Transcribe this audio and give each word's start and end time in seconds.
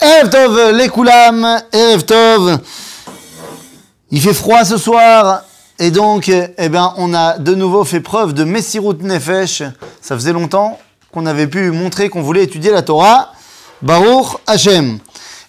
Erev 0.00 0.30
Tov, 0.30 0.70
les 0.76 0.88
Koulam, 0.88 1.60
Erev 1.72 2.04
Tov. 2.04 2.58
Il 4.10 4.20
fait 4.20 4.32
froid 4.32 4.64
ce 4.64 4.76
soir, 4.76 5.42
et 5.78 5.90
donc, 5.90 6.28
eh 6.28 6.68
ben, 6.68 6.94
on 6.96 7.12
a 7.14 7.38
de 7.38 7.54
nouveau 7.54 7.84
fait 7.84 8.00
preuve 8.00 8.32
de 8.32 8.44
Messirut 8.44 8.96
Nefesh. 9.00 9.62
Ça 10.00 10.14
faisait 10.14 10.32
longtemps 10.32 10.78
qu'on 11.12 11.26
avait 11.26 11.46
pu 11.46 11.70
montrer 11.70 12.08
qu'on 12.08 12.22
voulait 12.22 12.44
étudier 12.44 12.70
la 12.70 12.82
Torah. 12.82 13.32
Baruch 13.82 14.38
Hashem. 14.46 14.98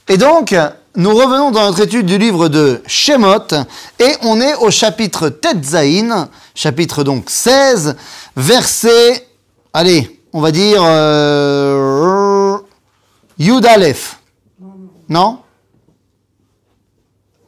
Et 0.08 0.18
donc, 0.18 0.56
nous 0.96 1.16
revenons 1.16 1.52
dans 1.52 1.66
notre 1.66 1.82
étude 1.82 2.06
du 2.06 2.18
livre 2.18 2.50
de 2.50 2.82
Shemot, 2.88 3.54
et 4.00 4.16
on 4.24 4.42
est 4.42 4.56
au 4.56 4.72
chapitre 4.72 5.30
Tetzaïn, 5.30 6.28
chapitre 6.54 7.04
donc 7.04 7.30
16, 7.30 7.96
verset, 8.36 9.28
allez, 9.74 10.22
on 10.34 10.42
va 10.42 10.52
dire, 10.52 10.82
euh, 10.84 12.58
Yud 13.38 13.66
Aleph. 13.66 14.19
Non 15.10 15.40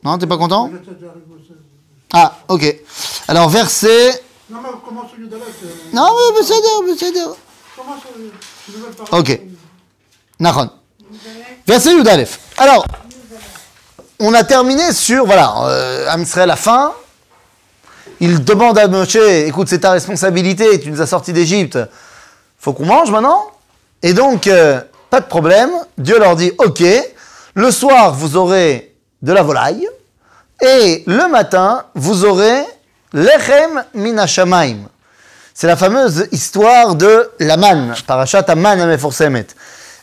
Non, 0.04 0.18
t'es 0.18 0.26
pas 0.28 0.38
content 0.38 0.70
Ah, 2.12 2.38
ok. 2.48 2.76
Alors, 3.28 3.50
verset... 3.50 4.22
Non, 4.50 4.58
mais 4.62 4.70
comment 4.84 5.08
sur 5.08 5.20
Yudalek 5.20 5.46
Non, 5.94 6.08
mais 6.36 6.44
c'est 6.98 7.12
bien. 7.12 7.28
Comment 7.78 7.96
parole 8.98 9.22
Ok. 9.22 9.42
Nahon. 10.40 10.70
Verset 11.68 11.94
Yud 11.94 12.08
Aleph. 12.08 12.40
Alors, 12.58 12.84
on 14.20 14.34
a 14.34 14.44
terminé 14.44 14.92
sur, 14.92 15.26
voilà, 15.26 15.54
euh, 15.66 16.10
Am 16.10 16.22
Israël 16.22 16.50
a 16.50 16.56
faim. 16.56 16.92
Il 18.20 18.44
demande 18.44 18.78
à 18.78 18.88
Moshe, 18.88 19.16
écoute, 19.16 19.68
c'est 19.70 19.80
ta 19.80 19.92
responsabilité, 19.92 20.80
tu 20.80 20.92
nous 20.92 21.02
as 21.02 21.08
sortis 21.08 21.34
d'Égypte. 21.34 21.78
Faut 22.60 22.74
qu'on 22.74 22.86
mange 22.86 23.12
maintenant. 23.12 23.52
Et 24.04 24.14
donc, 24.14 24.48
euh, 24.48 24.82
pas 25.10 25.22
de 25.22 25.26
problème. 25.28 25.72
Dieu 25.98 26.20
leur 26.20 26.36
dit, 26.36 26.52
ok, 26.58 26.84
le 27.54 27.72
soir, 27.72 28.14
vous 28.14 28.38
aurez 28.38 28.96
de 29.22 29.34
la 29.34 29.44
volaille. 29.44 29.88
Et 30.62 31.04
le 31.08 31.28
matin, 31.28 31.86
vous 31.96 32.24
aurez 32.26 32.64
lechem 33.14 33.84
minashamaim. 33.94 34.78
C'est 35.54 35.68
la 35.68 35.76
fameuse 35.76 36.28
histoire 36.32 36.96
de 36.96 37.30
la 37.40 37.58
manne, 37.58 37.94
parachat 38.08 38.46
aman 38.48 38.80
ameforsemet. 38.80 39.48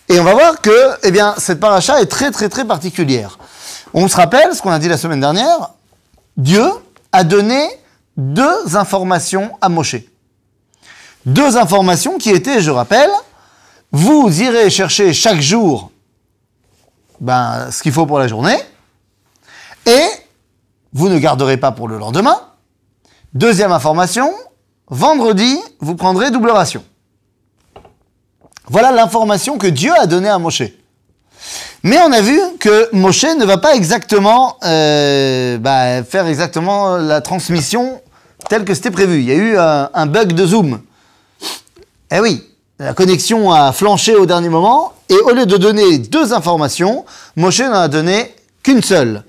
Et 0.09 0.21
on 0.21 0.25
va 0.25 0.35
voir 0.35 0.61
que, 0.61 0.97
eh 1.03 1.11
bien, 1.11 1.35
cette 1.39 1.61
paracha 1.61 2.01
est 2.01 2.07
très, 2.07 2.31
très, 2.31 2.49
très 2.49 2.65
particulière. 2.65 3.39
On 3.95 4.09
se 4.09 4.17
rappelle 4.17 4.55
ce 4.55 4.63
qu'on 4.63 4.71
a 4.71 4.79
dit 4.79 4.89
la 4.89 4.99
semaine 4.99 5.21
dernière. 5.21 5.71
Dieu 6.37 6.67
a 7.13 7.25
donné 7.25 7.69
deux 8.17 8.77
informations 8.77 9.51
à 9.61 9.69
Moshe. 9.69 9.97
Deux 11.25 11.57
informations 11.57 12.19
qui 12.19 12.31
étaient, 12.31 12.61
je 12.61 12.71
rappelle, 12.71 13.11
vous 13.93 14.29
irez 14.43 14.71
chercher 14.71 15.13
chaque 15.13 15.41
jour 15.41 15.91
ben, 17.21 17.71
ce 17.71 17.83
qu'il 17.83 17.93
faut 17.93 18.07
pour 18.07 18.19
la 18.19 18.29
journée, 18.29 18.59
et 19.87 20.07
vous 20.93 21.09
ne 21.09 21.19
garderez 21.19 21.57
pas 21.57 21.73
pour 21.73 21.89
le 21.89 21.99
lendemain. 21.99 22.41
Deuxième 23.35 23.73
information, 23.73 24.33
vendredi, 24.89 25.59
vous 25.81 25.95
prendrez 25.95 26.31
double 26.31 26.51
ration. 26.51 26.85
Voilà 28.67 28.93
l'information 28.93 29.59
que 29.59 29.67
Dieu 29.67 29.93
a 29.99 30.07
donnée 30.07 30.29
à 30.29 30.39
Moshe. 30.39 30.63
Mais 31.83 31.99
on 32.01 32.13
a 32.13 32.21
vu 32.21 32.39
que 32.59 32.95
Moshe 32.95 33.25
ne 33.25 33.45
va 33.45 33.59
pas 33.59 33.75
exactement 33.75 34.57
euh, 34.65 35.59
bah, 35.59 36.03
faire 36.05 36.27
exactement 36.27 36.97
la 36.97 37.21
transmission 37.21 38.03
telle 38.49 38.65
que 38.65 38.75
c'était 38.75 38.91
prévu. 38.91 39.21
Il 39.21 39.25
y 39.25 39.33
a 39.33 39.35
eu 39.35 39.57
un, 39.57 39.91
un 39.95 40.07
bug 40.07 40.33
de 40.33 40.47
Zoom. 40.47 40.81
Eh 42.11 42.21
oui, 42.21 42.45
la 42.79 42.95
connexion 42.95 43.53
a 43.53 43.73
flanché 43.73 44.15
au 44.17 44.27
dernier 44.27 44.49
moment, 44.49 44.93
et 45.09 45.17
au 45.17 45.31
lieu 45.31 45.47
de 45.47 45.57
donner 45.57 45.99
deux 45.99 46.33
informations, 46.33 47.05
Moshe 47.37 47.61
n'en 47.61 47.73
a 47.73 47.89
donné 47.89 48.35
qu'une 48.63 48.83
seule. 48.83 49.25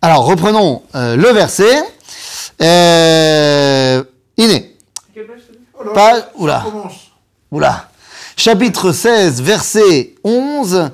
Alors 0.00 0.24
reprenons 0.26 0.82
euh, 0.94 1.16
le 1.16 1.28
verset. 1.30 1.82
Euh, 2.60 4.02
Iné. 4.36 4.76
Ça 5.94 6.30
oula. 6.36 6.64
Oula. 7.50 7.88
Chapitre 8.36 8.92
16, 8.92 9.42
verset 9.42 10.14
11, 10.22 10.90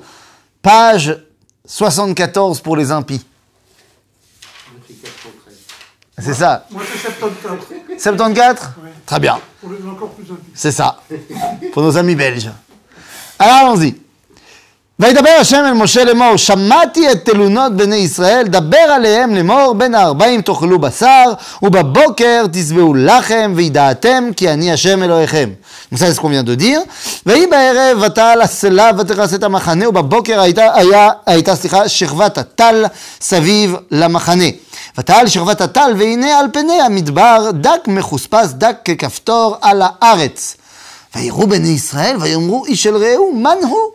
page 0.61 1.17
74 1.65 2.59
pour 2.61 2.75
les 2.75 2.91
impies. 2.91 3.23
C'est 6.17 6.33
ça. 6.33 6.65
Moi, 6.71 6.81
c'est 6.91 6.97
74. 6.97 7.59
74 7.99 8.57
Ouais. 8.81 8.89
Très 9.05 9.19
bien. 9.19 9.39
C'est 10.53 10.71
ça. 10.71 11.01
Pour 11.73 11.83
nos 11.83 11.97
amis 11.97 12.15
belges. 12.15 12.49
Alors 13.37 13.55
allons-y. 13.55 13.95
וידבר 14.99 15.29
השם 15.41 15.63
אל 15.67 15.73
משה 15.73 16.03
לאמור, 16.03 16.37
שמעתי 16.37 17.11
את 17.11 17.25
תלונות 17.25 17.77
בני 17.77 17.95
ישראל, 17.95 18.47
דבר 18.47 18.77
עליהם 18.77 19.35
לאמור, 19.35 19.73
בין 19.73 19.95
הארבעים 19.95 20.41
תאכלו 20.41 20.79
בשר, 20.79 21.33
ובבוקר 21.61 22.45
תשבעו 22.51 22.93
לחם, 22.93 23.53
וידעתם 23.55 24.29
כי 24.35 24.49
אני 24.49 24.71
השם 24.71 25.03
אלוהיכם. 25.03 25.49
Qu'on 25.93 26.29
vient 26.29 26.47
de 26.47 26.61
dire. 26.61 26.89
ויהי 27.25 27.47
בערב 27.47 27.97
ותעל 28.01 28.41
הסלע 28.41 28.91
ותכרס 28.97 29.33
את 29.33 29.43
המחנה, 29.43 29.89
ובבוקר 29.89 30.39
הייתה, 30.41 30.75
היה, 30.75 31.09
הייתה 31.25 31.55
סליחה, 31.55 31.89
שכבת 31.89 32.37
הטל 32.37 32.85
סביב 33.21 33.75
למחנה. 33.91 34.45
ותעל 34.97 35.27
שכבת 35.27 35.61
הטל, 35.61 35.93
והנה 35.97 36.39
על 36.39 36.45
פני 36.53 36.81
המדבר 36.81 37.51
דק 37.53 37.81
מחוספס, 37.87 38.51
דק 38.51 38.75
ככפתור 38.85 39.57
על 39.61 39.81
הארץ. 39.85 40.55
ויראו 41.15 41.47
בני 41.47 41.69
ישראל 41.69 42.17
ויאמרו 42.19 42.65
איש 42.65 42.87
אל 42.87 42.95
רעהו, 42.95 43.33
מן 43.35 43.57
הוא? 43.61 43.94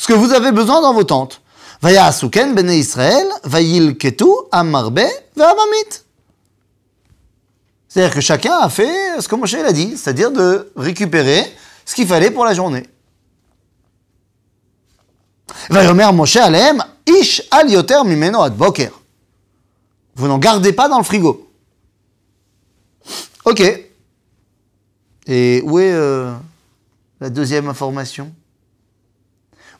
ce 0.00 0.06
que 0.06 0.14
vous 0.14 0.32
avez 0.32 0.50
besoin 0.50 0.80
dans 0.80 0.94
vos 0.94 1.04
tentes. 1.04 1.42
Bene 1.82 2.70
Israël, 2.70 3.26
vayil 3.44 3.98
ketu 3.98 4.24
amarbe. 4.50 5.02
C'est-à-dire 7.86 8.14
que 8.14 8.22
chacun 8.22 8.60
a 8.60 8.70
fait 8.70 9.20
ce 9.20 9.28
que 9.28 9.34
Moshe 9.34 9.52
l'a 9.52 9.72
dit, 9.72 9.98
c'est-à-dire 9.98 10.30
de 10.30 10.72
récupérer 10.74 11.44
ce 11.84 11.94
qu'il 11.94 12.06
fallait 12.06 12.30
pour 12.30 12.46
la 12.46 12.54
journée. 12.54 12.88
Vayomer 15.68 16.10
Moshe 16.14 16.36
alem 16.36 16.82
ish 17.06 17.42
al 17.50 17.70
yoter 17.70 17.96
ad. 17.96 18.54
Vous 20.14 20.28
n'en 20.28 20.38
gardez 20.38 20.72
pas 20.72 20.88
dans 20.88 20.96
le 20.96 21.04
frigo. 21.04 21.46
Ok. 23.44 23.60
Et 25.26 25.60
où 25.62 25.78
est 25.78 25.92
euh, 25.92 26.32
la 27.20 27.28
deuxième 27.28 27.68
information? 27.68 28.32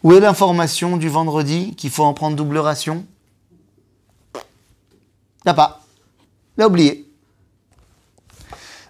Où 0.03 0.12
est 0.12 0.21
l'information 0.21 0.97
du 0.97 1.09
vendredi 1.09 1.75
qu'il 1.77 1.91
faut 1.91 2.05
en 2.05 2.15
prendre 2.15 2.37
double 2.37 2.59
ration? 2.59 3.05
Là 5.44 5.55
pas. 5.55 5.83
Il 6.56 6.62
a 6.62 6.66
oublié. 6.66 7.06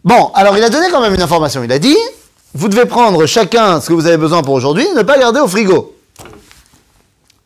Bon, 0.04 0.30
alors 0.34 0.56
il 0.56 0.62
a 0.64 0.70
donné 0.70 0.86
quand 0.90 1.00
même 1.00 1.14
une 1.14 1.22
information. 1.22 1.62
Il 1.62 1.72
a 1.72 1.78
dit, 1.78 1.96
vous 2.54 2.68
devez 2.68 2.86
prendre 2.86 3.26
chacun 3.26 3.80
ce 3.80 3.88
que 3.88 3.92
vous 3.92 4.06
avez 4.06 4.16
besoin 4.16 4.42
pour 4.42 4.54
aujourd'hui, 4.54 4.86
ne 4.96 5.02
pas 5.02 5.18
garder 5.18 5.40
au 5.40 5.48
frigo. 5.48 5.94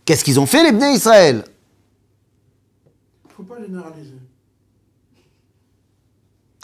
Qu'est-ce 0.04 0.25
qu'ils 0.25 0.38
ont 0.38 0.46
fait 0.46 0.62
les 0.62 0.72
Bnei 0.72 0.94
Israël? 0.94 1.44
Il 3.25 3.28
ne 3.31 3.34
faut 3.34 3.43
pas 3.43 3.61
généraliser. 3.61 4.14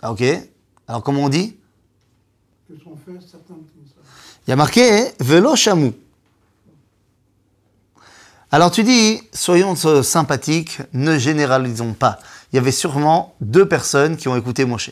Ah, 0.02 0.12
Ok. 0.12 0.22
Alors 0.86 1.02
comment 1.02 1.22
on 1.24 1.28
dit? 1.28 1.56
Il 2.68 2.76
y 4.48 4.52
a 4.52 4.56
marqué 4.56 5.08
Velo 5.20 5.56
Chamou. 5.56 5.92
Alors 8.52 8.70
tu 8.72 8.82
dis, 8.82 9.22
soyons 9.32 9.76
sympathiques, 10.02 10.78
ne 10.92 11.18
généralisons 11.18 11.92
pas. 11.92 12.18
Il 12.52 12.56
y 12.56 12.58
avait 12.58 12.72
sûrement 12.72 13.34
deux 13.40 13.68
personnes 13.68 14.16
qui 14.16 14.26
ont 14.26 14.36
écouté 14.36 14.64
Moshe. 14.64 14.90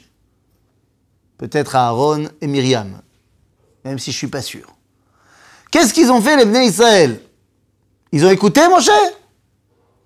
Peut-être 1.38 1.74
Aaron 1.74 2.28
et 2.40 2.46
Myriam. 2.46 3.00
Même 3.84 3.98
si 3.98 4.12
je 4.12 4.16
suis 4.16 4.28
pas 4.28 4.42
sûr. 4.42 4.74
Qu'est-ce 5.70 5.92
qu'ils 5.92 6.12
ont 6.12 6.20
fait 6.20 6.36
les 6.36 6.44
Bnei 6.44 6.66
Israël? 6.66 7.20
Ils 8.12 8.24
ont 8.24 8.30
écouté 8.30 8.60
Moshe? 8.68 8.90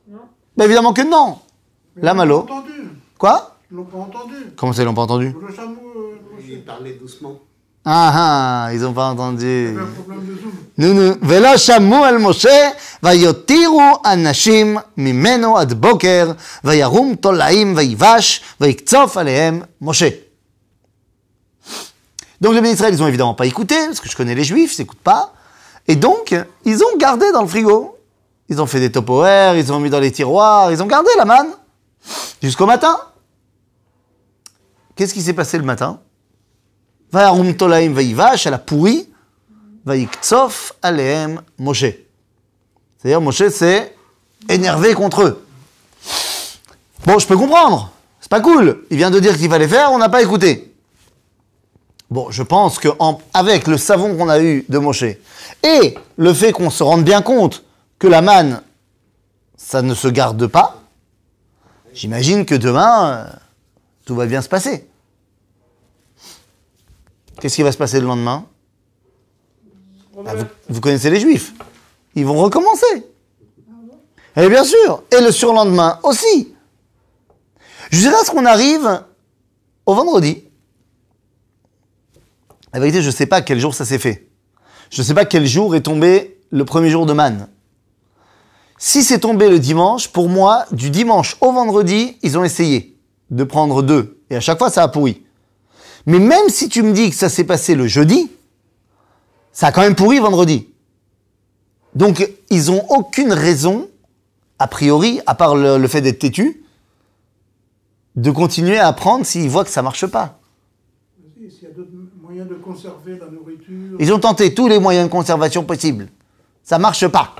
Non. 0.08 0.20
Ben 0.56 0.64
évidemment 0.64 0.94
que 0.94 1.02
non. 1.02 1.38
La 1.96 2.12
ils 2.12 2.16
malo. 2.16 2.38
l'ont 2.40 2.46
pas 2.46 2.54
entendu. 2.54 2.72
Quoi? 3.18 3.56
Ils 3.70 3.76
l'ont 3.76 3.84
pas 3.84 3.98
entendu. 3.98 4.34
Comment 4.56 4.72
ça 4.72 4.82
ils 4.82 4.86
l'ont 4.86 4.94
pas 4.94 5.02
entendu? 5.02 5.26
Euh, 5.26 5.40
Moshe. 6.34 6.44
Il 6.48 6.64
parlait 6.64 6.94
doucement. 6.94 7.38
Ah 7.89 8.65
ah, 8.67 8.73
ils 8.73 8.85
ont 8.85 8.93
pas 8.93 9.05
entendu. 9.05 9.45
Il 9.45 9.75
y 9.75 9.77
avait 9.77 9.81
un 9.81 9.85
problème 9.85 10.25
de 10.25 10.33
zoom. 10.33 10.51
נו, 10.77 10.93
נו, 10.93 11.13
ולא 11.21 11.57
שמעו 11.57 12.05
על 12.05 12.17
משה, 12.17 12.69
ויותירו 13.03 13.93
אנשים 14.05 14.77
ממנו 14.97 15.57
עד 15.57 15.73
בוקר, 15.73 16.31
וירום 16.63 17.15
תולעים 17.15 17.73
ויבש, 17.77 18.41
ויקצוף 18.61 19.17
עליהם 19.17 19.61
משה. 19.81 20.09
Donc 22.41 22.53
les 22.53 22.61
bénis 22.61 22.73
Israël, 22.73 22.93
ils 22.93 23.01
ont 23.01 23.07
évidemment 23.07 23.33
pas 23.33 23.45
écouté, 23.45 23.75
parce 23.85 23.99
que 23.99 24.09
je 24.09 24.15
connais 24.15 24.35
les 24.35 24.43
juifs, 24.43 24.77
ils 24.77 24.81
n'écoutent 24.81 24.99
pas. 24.99 25.33
Et 25.87 25.95
donc, 25.95 26.35
ils 26.65 26.83
ont 26.83 26.97
gardé 26.97 27.31
dans 27.31 27.41
le 27.41 27.47
frigo. 27.47 27.97
Ils 28.49 28.61
ont 28.61 28.65
fait 28.65 28.79
des 28.79 28.91
tupperwares, 28.91 29.55
ils 29.55 29.73
ont 29.73 29.79
mis 29.79 29.89
dans 29.89 29.99
les 29.99 30.11
tiroirs, 30.11 30.71
ils 30.71 30.81
ont 30.81 30.85
gardé 30.85 31.09
la 31.17 31.25
manne. 31.25 31.49
Jusqu'au 32.41 32.65
matin. 32.65 32.97
Qu'est-ce 34.95 35.13
qui 35.13 35.21
s'est 35.21 35.33
passé 35.33 35.57
le 35.57 35.63
matin 35.63 35.99
Tolaim 37.12 37.92
vayivash, 37.92 38.46
elle 38.46 38.54
a 38.54 38.58
pourri. 38.58 39.08
Vaiktsof 39.84 40.74
alehem 40.82 41.42
Moshe. 41.58 41.84
C'est-à-dire, 42.98 43.20
Moshe 43.20 43.48
s'est 43.48 43.94
énervé 44.48 44.94
contre 44.94 45.22
eux. 45.22 45.44
Bon, 47.04 47.18
je 47.18 47.26
peux 47.26 47.36
comprendre. 47.36 47.90
C'est 48.20 48.30
pas 48.30 48.40
cool. 48.40 48.84
Il 48.90 48.96
vient 48.96 49.10
de 49.10 49.18
dire 49.18 49.36
qu'il 49.36 49.50
fallait 49.50 49.66
faire, 49.68 49.90
on 49.90 49.98
n'a 49.98 50.08
pas 50.08 50.22
écouté. 50.22 50.72
Bon, 52.10 52.30
je 52.30 52.42
pense 52.42 52.78
que 52.78 52.88
en- 53.00 53.20
avec 53.34 53.66
le 53.66 53.76
savon 53.76 54.16
qu'on 54.16 54.28
a 54.28 54.40
eu 54.40 54.64
de 54.68 54.78
Moshe 54.78 55.02
et 55.64 55.94
le 56.16 56.32
fait 56.34 56.52
qu'on 56.52 56.70
se 56.70 56.82
rende 56.82 57.02
bien 57.04 57.22
compte 57.22 57.64
que 57.98 58.06
la 58.06 58.22
manne, 58.22 58.62
ça 59.56 59.82
ne 59.82 59.94
se 59.94 60.08
garde 60.08 60.46
pas, 60.46 60.80
j'imagine 61.94 62.44
que 62.44 62.54
demain, 62.54 63.14
euh, 63.14 63.24
tout 64.04 64.14
va 64.14 64.26
bien 64.26 64.42
se 64.42 64.48
passer. 64.48 64.88
Qu'est-ce 67.42 67.56
qui 67.56 67.64
va 67.64 67.72
se 67.72 67.76
passer 67.76 67.98
le 67.98 68.06
lendemain 68.06 68.46
ah, 70.24 70.34
vous, 70.36 70.44
vous 70.68 70.80
connaissez 70.80 71.10
les 71.10 71.18
juifs. 71.18 71.52
Ils 72.14 72.24
vont 72.24 72.36
recommencer. 72.36 72.86
Et 74.36 74.48
bien 74.48 74.62
sûr. 74.62 75.02
Et 75.10 75.20
le 75.20 75.32
surlendemain 75.32 75.98
aussi. 76.04 76.54
Jusqu'à 77.90 78.22
ce 78.22 78.30
qu'on 78.30 78.46
arrive 78.46 79.02
au 79.86 79.94
vendredi. 79.94 80.44
La 82.72 82.78
vérité, 82.78 83.02
je 83.02 83.08
ne 83.08 83.12
sais 83.12 83.26
pas 83.26 83.42
quel 83.42 83.58
jour 83.58 83.74
ça 83.74 83.84
s'est 83.84 83.98
fait. 83.98 84.28
Je 84.90 85.00
ne 85.00 85.04
sais 85.04 85.14
pas 85.14 85.24
quel 85.24 85.44
jour 85.44 85.74
est 85.74 85.80
tombé 85.80 86.38
le 86.52 86.64
premier 86.64 86.90
jour 86.90 87.06
de 87.06 87.12
manne. 87.12 87.48
Si 88.78 89.02
c'est 89.02 89.18
tombé 89.18 89.48
le 89.48 89.58
dimanche, 89.58 90.06
pour 90.06 90.28
moi, 90.28 90.66
du 90.70 90.90
dimanche 90.90 91.36
au 91.40 91.50
vendredi, 91.50 92.18
ils 92.22 92.38
ont 92.38 92.44
essayé 92.44 92.96
de 93.30 93.42
prendre 93.42 93.82
deux. 93.82 94.22
Et 94.30 94.36
à 94.36 94.40
chaque 94.40 94.58
fois, 94.58 94.70
ça 94.70 94.84
a 94.84 94.88
pourri. 94.88 95.24
Mais 96.06 96.18
même 96.18 96.48
si 96.48 96.68
tu 96.68 96.82
me 96.82 96.92
dis 96.92 97.10
que 97.10 97.16
ça 97.16 97.28
s'est 97.28 97.44
passé 97.44 97.74
le 97.74 97.86
jeudi, 97.86 98.30
ça 99.52 99.68
a 99.68 99.72
quand 99.72 99.82
même 99.82 99.94
pourri 99.94 100.18
vendredi. 100.18 100.68
Donc, 101.94 102.28
ils 102.50 102.70
ont 102.70 102.84
aucune 102.90 103.32
raison, 103.32 103.88
a 104.58 104.66
priori, 104.66 105.20
à 105.26 105.34
part 105.34 105.54
le, 105.54 105.78
le 105.78 105.88
fait 105.88 106.00
d'être 106.00 106.18
têtu, 106.18 106.64
de 108.16 108.30
continuer 108.30 108.78
à 108.78 108.88
apprendre 108.88 109.24
s'ils 109.26 109.48
voient 109.48 109.64
que 109.64 109.70
ça 109.70 109.82
marche 109.82 110.06
pas. 110.06 110.38
Si, 111.36 111.50
S'il 111.50 111.64
y 111.64 111.66
a 111.66 111.74
d'autres 111.74 111.90
moyens 112.20 112.48
de 112.48 112.54
conserver 112.54 113.18
la 113.18 113.26
nourriture. 113.26 113.96
Ils 113.98 114.12
ont 114.12 114.18
tenté 114.18 114.54
tous 114.54 114.68
les 114.68 114.78
moyens 114.78 115.06
de 115.06 115.12
conservation 115.12 115.64
possibles. 115.64 116.08
Ça 116.62 116.78
marche 116.78 117.06
pas. 117.08 117.34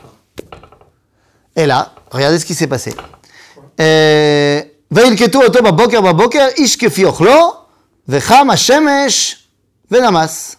Et 1.57 1.67
là, 1.67 1.95
regardez 2.11 2.39
ce 2.39 2.47
qui 2.47 2.55
s'est 2.55 2.67
passé. 2.67 2.95
Euh, 3.81 4.63
וילקטו 8.10 8.36
אותו 8.36 8.46
בבוקר 8.48 8.76
בבוקר, 8.78 9.06
איש 9.06 9.34
כפי 9.34 9.44
אוכלו, 9.44 9.48
וחם 9.48 9.48
השמש 9.48 9.48
ונמס. 9.92 10.56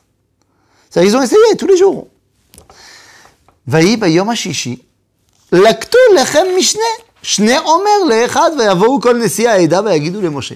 C'est-à-dire, 0.90 1.08
ils 1.08 1.16
ont 1.16 1.22
essayé 1.22 1.56
tous 1.58 1.66
les 1.66 1.76
jours. 1.76 2.06
ויהי 3.68 3.96
ביום 3.96 4.30
השישי, 4.30 4.76
לקטו 5.52 5.98
לחם 6.14 6.46
משנה, 6.58 6.82
שני 7.22 7.56
עומר 7.56 8.04
לאחד, 8.08 8.50
ויבואו 8.58 9.00
כל 9.00 9.16
נשיאי 9.16 9.48
העדה 9.48 9.80
ויגידו 9.84 10.20
למשה. 10.20 10.54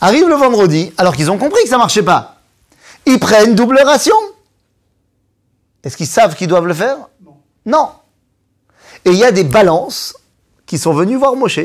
Arrive 0.00 0.28
le 0.28 0.34
vendredi, 0.34 0.92
alors 0.98 1.14
qu'ils 1.14 1.30
ont 1.30 1.38
compris 1.38 1.62
que 1.62 1.68
ça 1.68 1.78
marchait 1.78 2.02
pas. 2.02 2.34
Ils 3.06 3.20
prennent 3.20 3.54
double 3.54 3.78
ration. 3.84 4.16
Est-ce 5.84 5.96
qu'ils 5.96 6.08
savent 6.08 6.34
qu'ils 6.34 6.48
doivent 6.48 6.66
le 6.66 6.74
faire 6.74 6.96
Non. 7.24 7.36
Non. 7.64 7.88
Et 9.04 9.10
il 9.10 9.16
y 9.16 9.24
a 9.24 9.30
des 9.30 9.44
balances 9.44 10.16
qui 10.66 10.76
sont 10.76 10.92
venus 10.92 11.18
voir 11.18 11.36
Moshe, 11.36 11.60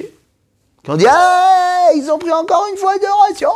qui 0.84 0.92
ont 0.92 0.98
dit 0.98 1.08
Ah, 1.10 1.90
ils 1.96 2.12
ont 2.12 2.20
pris 2.20 2.32
encore 2.32 2.68
une 2.72 2.78
fois 2.78 2.96
deux 3.00 3.16
rations. 3.28 3.50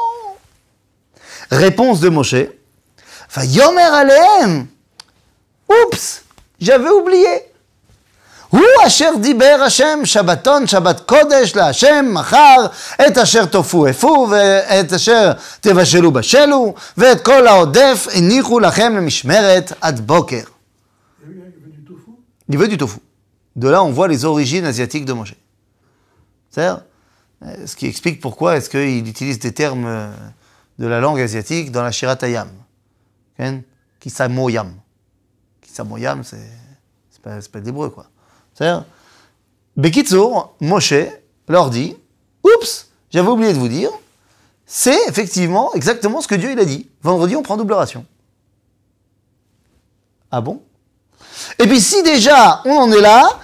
Réponse 1.51 1.99
de 1.99 2.09
Moshe 2.09 2.35
Yomer 3.43 3.81
alehem 3.81 4.65
Oups, 5.69 6.21
j'avais 6.59 6.89
oublié. 6.89 7.39
הוא 8.49 8.61
אשר 8.87 9.09
דיבר 9.21 9.59
השם 9.65 9.99
שבתון 10.03 10.67
שבת 10.67 10.99
קודש 10.99 11.55
להשם 11.55 12.05
מחר 12.13 12.65
את 13.07 13.17
אשר 13.17 13.45
תופו 13.45 13.89
אפו 13.89 14.27
ואת 14.31 14.93
אשר 14.93 15.31
תבשלו 15.61 16.11
בשלו 16.11 16.73
ואת 16.97 17.25
כל 17.25 17.47
העודף 17.47 18.07
הניחו 18.13 18.59
לכם 18.59 18.93
למשמרת 18.97 19.73
עד 19.81 19.99
בוקר. 20.07 20.35
Il 20.35 21.27
y 21.27 21.27
a 21.27 21.29
eu- 21.29 21.33
il 21.37 21.63
y 21.63 21.65
avait 21.65 21.77
du 21.77 21.83
tofu. 21.85 22.11
Il 22.49 22.57
veut 22.57 22.67
du 22.67 22.77
tofu. 22.77 22.99
De 23.55 23.69
là, 23.69 23.81
on 23.83 23.91
voit 23.91 24.07
les 24.09 24.25
origines 24.25 24.65
asiatiques 24.65 25.05
de 25.05 25.13
Moshe. 25.13 25.35
C'est-à-dire, 26.51 26.81
euh, 27.45 27.67
ce 27.67 27.75
qui 27.77 27.87
explique 27.87 28.19
pourquoi 28.21 28.57
est-ce 28.57 28.69
qu'il 28.69 29.07
utilise 29.07 29.39
des 29.39 29.53
termes 29.53 29.85
euh, 29.87 30.07
de 30.78 30.86
la 30.86 31.00
langue 31.00 31.20
asiatique 31.20 31.70
dans 31.70 31.82
la 31.82 31.92
Shiratayam. 31.92 32.48
Kisamoyam. 34.00 34.74
Kisamoyam, 35.60 36.22
c'est 36.22 36.38
pas, 37.22 37.38
pas 37.52 37.60
de 37.60 37.66
l'hébreu, 37.66 37.90
quoi. 37.90 38.06
C'est-à-dire, 38.54 38.84
Moshe, 40.60 40.94
leur 41.48 41.70
dit 41.70 41.96
Oups, 42.44 42.88
j'avais 43.10 43.28
oublié 43.28 43.52
de 43.52 43.58
vous 43.58 43.68
dire, 43.68 43.90
c'est 44.66 45.08
effectivement 45.08 45.74
exactement 45.74 46.20
ce 46.20 46.28
que 46.28 46.34
Dieu 46.34 46.52
il 46.52 46.58
a 46.58 46.64
dit. 46.64 46.88
Vendredi, 47.02 47.36
on 47.36 47.42
prend 47.42 47.56
double 47.56 47.74
ration. 47.74 48.04
Ah 50.30 50.40
bon? 50.40 50.62
Et 51.58 51.66
puis 51.66 51.80
si 51.80 52.02
déjà 52.02 52.62
on 52.64 52.76
en 52.76 52.92
est 52.92 53.00
là, 53.00 53.38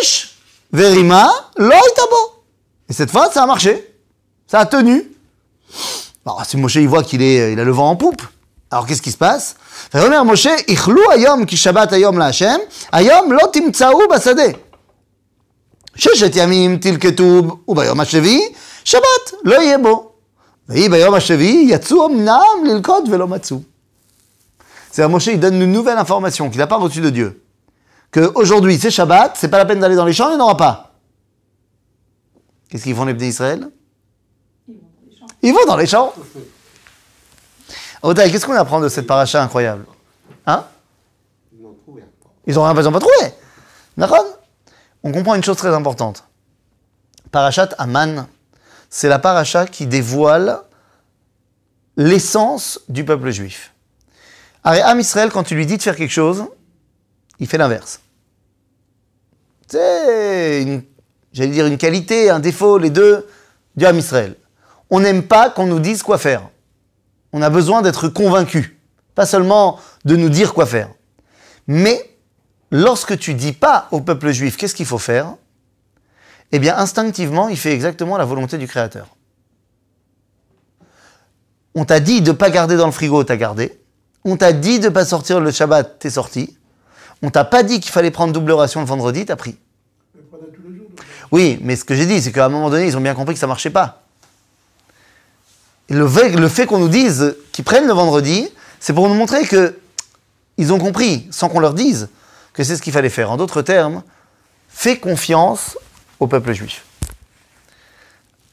Moshe, 0.00 0.34
Verima, 0.72 1.30
Loitabo 1.56 2.37
cette 2.97 3.11
fois, 3.11 3.29
ça 3.31 3.43
a 3.43 3.45
marché. 3.45 3.95
Ça 4.47 4.59
a 4.59 4.65
tenu. 4.65 5.03
Alors, 6.25 6.45
si 6.45 6.57
Moshe, 6.57 6.75
il 6.75 6.87
voit 6.87 7.03
qu'il 7.03 7.21
est, 7.21 7.53
il 7.53 7.59
a 7.59 7.63
le 7.63 7.71
vent 7.71 7.89
en 7.89 7.95
poupe. 7.95 8.21
Alors, 8.71 8.85
qu'est-ce 8.85 9.01
qui 9.01 9.11
se 9.11 9.17
passe 9.17 9.55
ויאמר 9.93 10.23
משה, 10.23 10.55
איכלו 10.67 11.11
היום 11.11 11.45
כי 11.45 11.57
שבת 11.57 11.93
היום 11.93 12.17
להשם, 12.17 12.55
היום 12.91 13.31
לא 13.31 13.47
תמצאו 13.53 13.99
בשדה. 14.15 14.43
ששת 15.95 16.31
ימים 16.35 16.77
תלקטו, 16.77 17.57
וביום 17.67 17.99
השביעי, 17.99 18.53
שבת 18.83 19.31
לא 19.43 19.55
יהיה 19.61 19.77
בו. 19.77 20.11
ויהי 20.69 20.89
ביום 20.89 21.13
השביעי, 21.13 21.65
יצאו 21.69 22.07
אמנם 22.07 22.65
ללקוט 22.65 23.03
ולא 23.11 23.27
מצאו. 23.27 23.57
C'est-à-dire, 24.91 25.09
Moshe, 25.09 25.27
il 25.27 25.39
donne 25.39 25.59
une 25.59 25.71
nouvelle 25.71 25.97
information 25.97 26.51
qu'il 26.51 26.59
n'a 26.59 26.67
pas 26.67 26.75
reçue 26.75 27.01
de 27.01 27.09
Dieu. 27.09 27.41
Que 28.11 28.31
aujourd'hui, 28.35 28.77
c'est 28.79 28.91
Shabbat, 28.91 29.35
c'est 29.35 29.47
pas 29.47 29.57
la 29.57 29.65
peine 29.65 29.79
d'aller 29.79 29.95
dans 29.95 30.05
les 30.05 30.13
champs, 30.13 30.29
il 30.29 30.35
n'y 30.35 30.41
en 30.41 30.45
aura 30.45 30.57
pas. 30.57 30.86
Qu'est-ce 32.68 32.84
qu'ils 32.84 32.94
font 32.94 33.04
les 33.04 33.14
Bnei 33.14 33.28
Israël? 33.28 33.70
Ils 35.42 35.52
vont 35.52 35.64
dans 35.66 35.76
les 35.76 35.86
champs. 35.86 36.12
Otaï, 38.02 38.30
qu'est-ce 38.30 38.46
qu'on 38.46 38.52
apprend 38.54 38.80
de 38.80 38.88
cette 38.88 39.06
paracha 39.06 39.42
incroyable? 39.42 39.86
Hein? 40.46 40.64
Ils 42.46 42.54
n'ont 42.54 42.64
rien 42.64 42.74
besoin 42.74 42.92
de 42.92 42.98
trouver. 42.98 43.32
D'accord? 43.96 44.24
On 45.02 45.12
comprend 45.12 45.34
une 45.34 45.44
chose 45.44 45.56
très 45.56 45.74
importante. 45.74 46.24
Parachat 47.30 47.68
Aman, 47.78 48.26
c'est 48.90 49.08
la 49.08 49.18
paracha 49.18 49.66
qui 49.66 49.86
dévoile 49.86 50.60
l'essence 51.96 52.80
du 52.88 53.04
peuple 53.04 53.30
juif. 53.30 53.74
Am 54.64 54.98
Israël, 55.00 55.30
quand 55.30 55.42
tu 55.44 55.54
lui 55.54 55.66
dis 55.66 55.76
de 55.76 55.82
faire 55.82 55.96
quelque 55.96 56.10
chose, 56.12 56.44
il 57.38 57.46
fait 57.46 57.58
l'inverse. 57.58 58.00
C'est, 59.66 60.62
une- 60.62 60.82
j'allais 61.38 61.52
dire, 61.52 61.66
une 61.66 61.78
qualité, 61.78 62.30
un 62.30 62.40
défaut, 62.40 62.78
les 62.78 62.90
deux, 62.90 63.26
du 63.76 63.86
Am 63.86 63.96
Israël. 63.96 64.34
On 64.90 64.98
n'aime 64.98 65.22
pas 65.22 65.50
qu'on 65.50 65.66
nous 65.66 65.78
dise 65.78 66.02
quoi 66.02 66.18
faire. 66.18 66.48
On 67.32 67.42
a 67.42 67.50
besoin 67.50 67.80
d'être 67.80 68.08
convaincu, 68.08 68.80
pas 69.14 69.24
seulement 69.24 69.78
de 70.04 70.16
nous 70.16 70.30
dire 70.30 70.52
quoi 70.52 70.66
faire. 70.66 70.90
Mais 71.68 72.10
lorsque 72.72 73.16
tu 73.18 73.34
dis 73.34 73.52
pas 73.52 73.86
au 73.92 74.00
peuple 74.00 74.32
juif 74.32 74.56
qu'est-ce 74.56 74.74
qu'il 74.74 74.86
faut 74.86 74.98
faire, 74.98 75.34
eh 76.50 76.58
bien 76.58 76.76
instinctivement, 76.76 77.48
il 77.48 77.56
fait 77.56 77.72
exactement 77.72 78.16
la 78.16 78.24
volonté 78.24 78.58
du 78.58 78.66
Créateur. 78.66 79.06
On 81.74 81.84
t'a 81.84 82.00
dit 82.00 82.20
de 82.20 82.32
pas 82.32 82.50
garder 82.50 82.76
dans 82.76 82.86
le 82.86 82.92
frigo, 82.92 83.22
t'as 83.22 83.36
gardé. 83.36 83.78
On 84.24 84.36
t'a 84.36 84.52
dit 84.52 84.80
de 84.80 84.88
pas 84.88 85.04
sortir 85.04 85.38
le 85.38 85.52
Shabbat, 85.52 86.00
t'es 86.00 86.10
sorti. 86.10 86.58
On 87.22 87.30
t'a 87.30 87.44
pas 87.44 87.62
dit 87.62 87.78
qu'il 87.78 87.92
fallait 87.92 88.10
prendre 88.10 88.32
double 88.32 88.50
ration 88.52 88.80
le 88.80 88.86
vendredi, 88.86 89.24
t'as 89.26 89.36
pris. 89.36 89.56
Mais 90.14 90.22
prenez 90.28 90.50
tous 90.52 90.68
les 90.68 90.76
jours. 90.76 90.88
donc. 90.88 91.06
Oui, 91.30 91.58
mais 91.62 91.76
ce 91.76 91.84
que 91.84 91.94
j'ai 91.94 92.06
dit, 92.06 92.22
c'est 92.22 92.32
qu'à 92.32 92.46
un 92.46 92.48
moment 92.48 92.70
donné, 92.70 92.86
ils 92.86 92.96
ont 92.96 93.00
bien 93.00 93.14
compris 93.14 93.34
que 93.34 93.40
ça 93.40 93.46
marchait 93.46 93.70
pas. 93.70 94.02
le 95.88 96.08
fait, 96.08 96.30
le 96.30 96.48
fait 96.48 96.66
qu'on 96.66 96.78
nous 96.78 96.88
dise 96.88 97.36
qu'ils 97.52 97.64
prennent 97.64 97.86
le 97.86 97.92
vendredi, 97.92 98.48
c'est 98.80 98.92
pour 98.92 99.08
nous 99.08 99.14
montrer 99.14 99.46
que 99.46 99.78
ils 100.56 100.72
ont 100.72 100.78
compris, 100.78 101.28
sans 101.30 101.48
qu'on 101.48 101.60
leur 101.60 101.74
dise, 101.74 102.08
que 102.52 102.64
c'est 102.64 102.76
ce 102.76 102.82
qu'il 102.82 102.92
fallait 102.92 103.10
faire. 103.10 103.30
En 103.30 103.36
d'autres 103.36 103.62
termes, 103.62 104.02
fais 104.68 104.98
confiance 104.98 105.78
au 106.18 106.26
peuple 106.26 106.52
juif. 106.52 106.84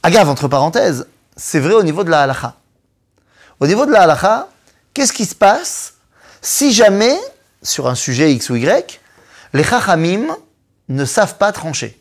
Agave, 0.04 0.30
entre 0.30 0.48
parenthèses, 0.48 1.08
c'est 1.36 1.60
vrai 1.60 1.74
au 1.74 1.84
niveau 1.84 2.04
de 2.04 2.12
la 2.12 2.22
halakha. 2.22 2.56
Au 3.60 3.68
niveau 3.68 3.86
de 3.86 3.92
la 3.92 4.04
halakha, 4.04 4.50
qu'est-ce 4.94 5.14
qui 5.14 5.26
se 5.26 5.34
passe 5.34 5.96
si 6.42 6.72
jamais, 6.72 7.18
sur 7.64 7.88
un 7.88 7.96
sujet 7.96 8.32
X 8.34 8.52
ou 8.52 8.56
Y, 8.56 9.00
les 9.54 9.64
chachamim 9.64 10.36
ne 10.90 11.06
savent 11.06 11.38
pas 11.38 11.52
trancher? 11.52 12.00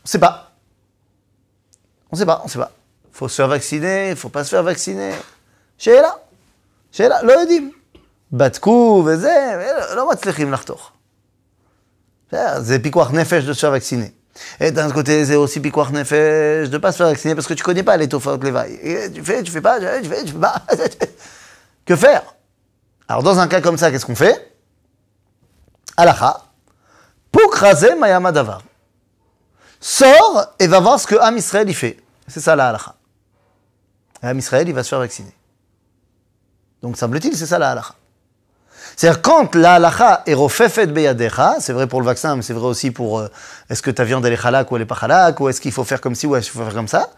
On 0.00 0.04
ne 0.04 0.08
sait 0.08 0.18
pas. 0.18 0.52
On 2.10 2.16
ne 2.16 2.18
sait 2.18 2.26
pas, 2.26 2.40
on 2.42 2.46
ne 2.46 2.50
sait 2.50 2.58
pas. 2.58 2.72
faut 3.12 3.28
se 3.28 3.36
faire 3.36 3.48
vacciner, 3.48 4.10
il 4.10 4.16
faut 4.16 4.28
pas 4.28 4.44
se 4.44 4.50
faire 4.50 4.62
vacciner. 4.62 5.12
שאלה, 5.78 6.10
שאלה, 6.92 7.22
לא 7.22 7.32
יודעים. 7.32 7.72
בדקו 8.32 9.04
וזה, 9.06 9.36
לא 9.96 10.10
מצליחים 10.10 10.52
לחתוך. 10.52 10.90
בסדר, 12.28 12.60
זה 12.60 12.78
פיקוח 12.82 13.10
נפש 13.10 13.44
de 13.44 13.52
se 13.52 13.60
faire 13.60 13.70
vacciner. 13.70 14.12
Et 14.60 14.70
d'un 14.70 14.86
autre 14.86 14.94
côté, 14.94 15.24
c'est 15.24 15.34
aussi 15.34 15.60
picouach 15.60 15.90
nefesh 15.90 16.68
de 16.70 16.78
pas 16.78 16.92
se 16.92 16.98
faire 16.98 17.08
vacciner 17.08 17.34
parce 17.34 17.46
que 17.46 17.54
tu 17.54 17.62
connais 17.62 17.82
pas 17.82 17.96
les 17.96 18.08
tophaot 18.08 18.36
levaï. 18.36 18.74
Et 18.82 19.10
Tu 19.12 19.22
fais, 19.22 19.42
tu 19.42 19.50
fais 19.50 19.60
pas, 19.60 19.78
tu 19.80 20.08
fais, 20.08 20.24
tu 20.24 20.32
fais 20.32 20.38
pas. 20.38 20.62
que 21.84 21.96
faire 21.96 22.22
Alors, 23.08 23.22
dans 23.22 23.38
un 23.38 23.48
cas 23.48 23.60
comme 23.60 23.78
ça, 23.78 23.90
qu'est-ce 23.90 24.06
qu'on 24.06 24.16
fait 24.16 24.52
Alacha, 25.96 26.42
pukraze 27.32 27.88
mayama 27.98 28.32
davar. 28.32 28.62
Sors 29.81 30.53
et 30.59 30.67
va 30.67 30.79
voir 30.79 30.99
ce 30.99 31.07
que 31.07 31.15
Am 31.15 31.35
Israël 31.35 31.67
y 31.67 31.73
fait. 31.73 31.97
C'est 32.27 32.39
ça 32.39 32.55
la 32.55 32.69
halacha. 32.69 32.95
Et 34.21 34.27
Am 34.27 34.37
Israël, 34.37 34.69
il 34.69 34.75
va 34.75 34.83
se 34.83 34.89
faire 34.89 34.99
vacciner. 34.99 35.33
Donc, 36.83 36.97
semble-t-il, 36.97 37.35
c'est 37.35 37.47
ça 37.47 37.57
la 37.57 37.71
halacha. 37.71 37.95
C'est-à-dire, 38.95 39.21
quand 39.23 39.55
la 39.55 39.75
halacha 39.75 40.21
est 40.27 40.35
rofefet 40.35 40.85
beyadecha, 40.85 41.55
c'est 41.59 41.73
vrai 41.73 41.87
pour 41.87 41.99
le 41.99 42.05
vaccin, 42.05 42.35
mais 42.35 42.43
c'est 42.43 42.53
vrai 42.53 42.67
aussi 42.67 42.91
pour 42.91 43.19
euh, 43.19 43.27
est-ce 43.69 43.81
que 43.81 43.89
ta 43.89 44.03
viande 44.03 44.25
elle 44.25 44.33
est 44.33 44.45
halak 44.45 44.71
ou 44.71 44.75
elle 44.75 44.83
est 44.83 44.85
pas 44.85 44.97
halak, 45.01 45.39
ou 45.39 45.49
est-ce 45.49 45.59
qu'il 45.59 45.71
faut 45.71 45.83
faire 45.83 45.99
comme 45.99 46.13
ci 46.13 46.27
ou 46.27 46.35
est-ce 46.35 46.51
qu'il 46.51 46.59
faut 46.59 46.65
faire 46.65 46.75
comme 46.75 46.87
ça. 46.87 47.09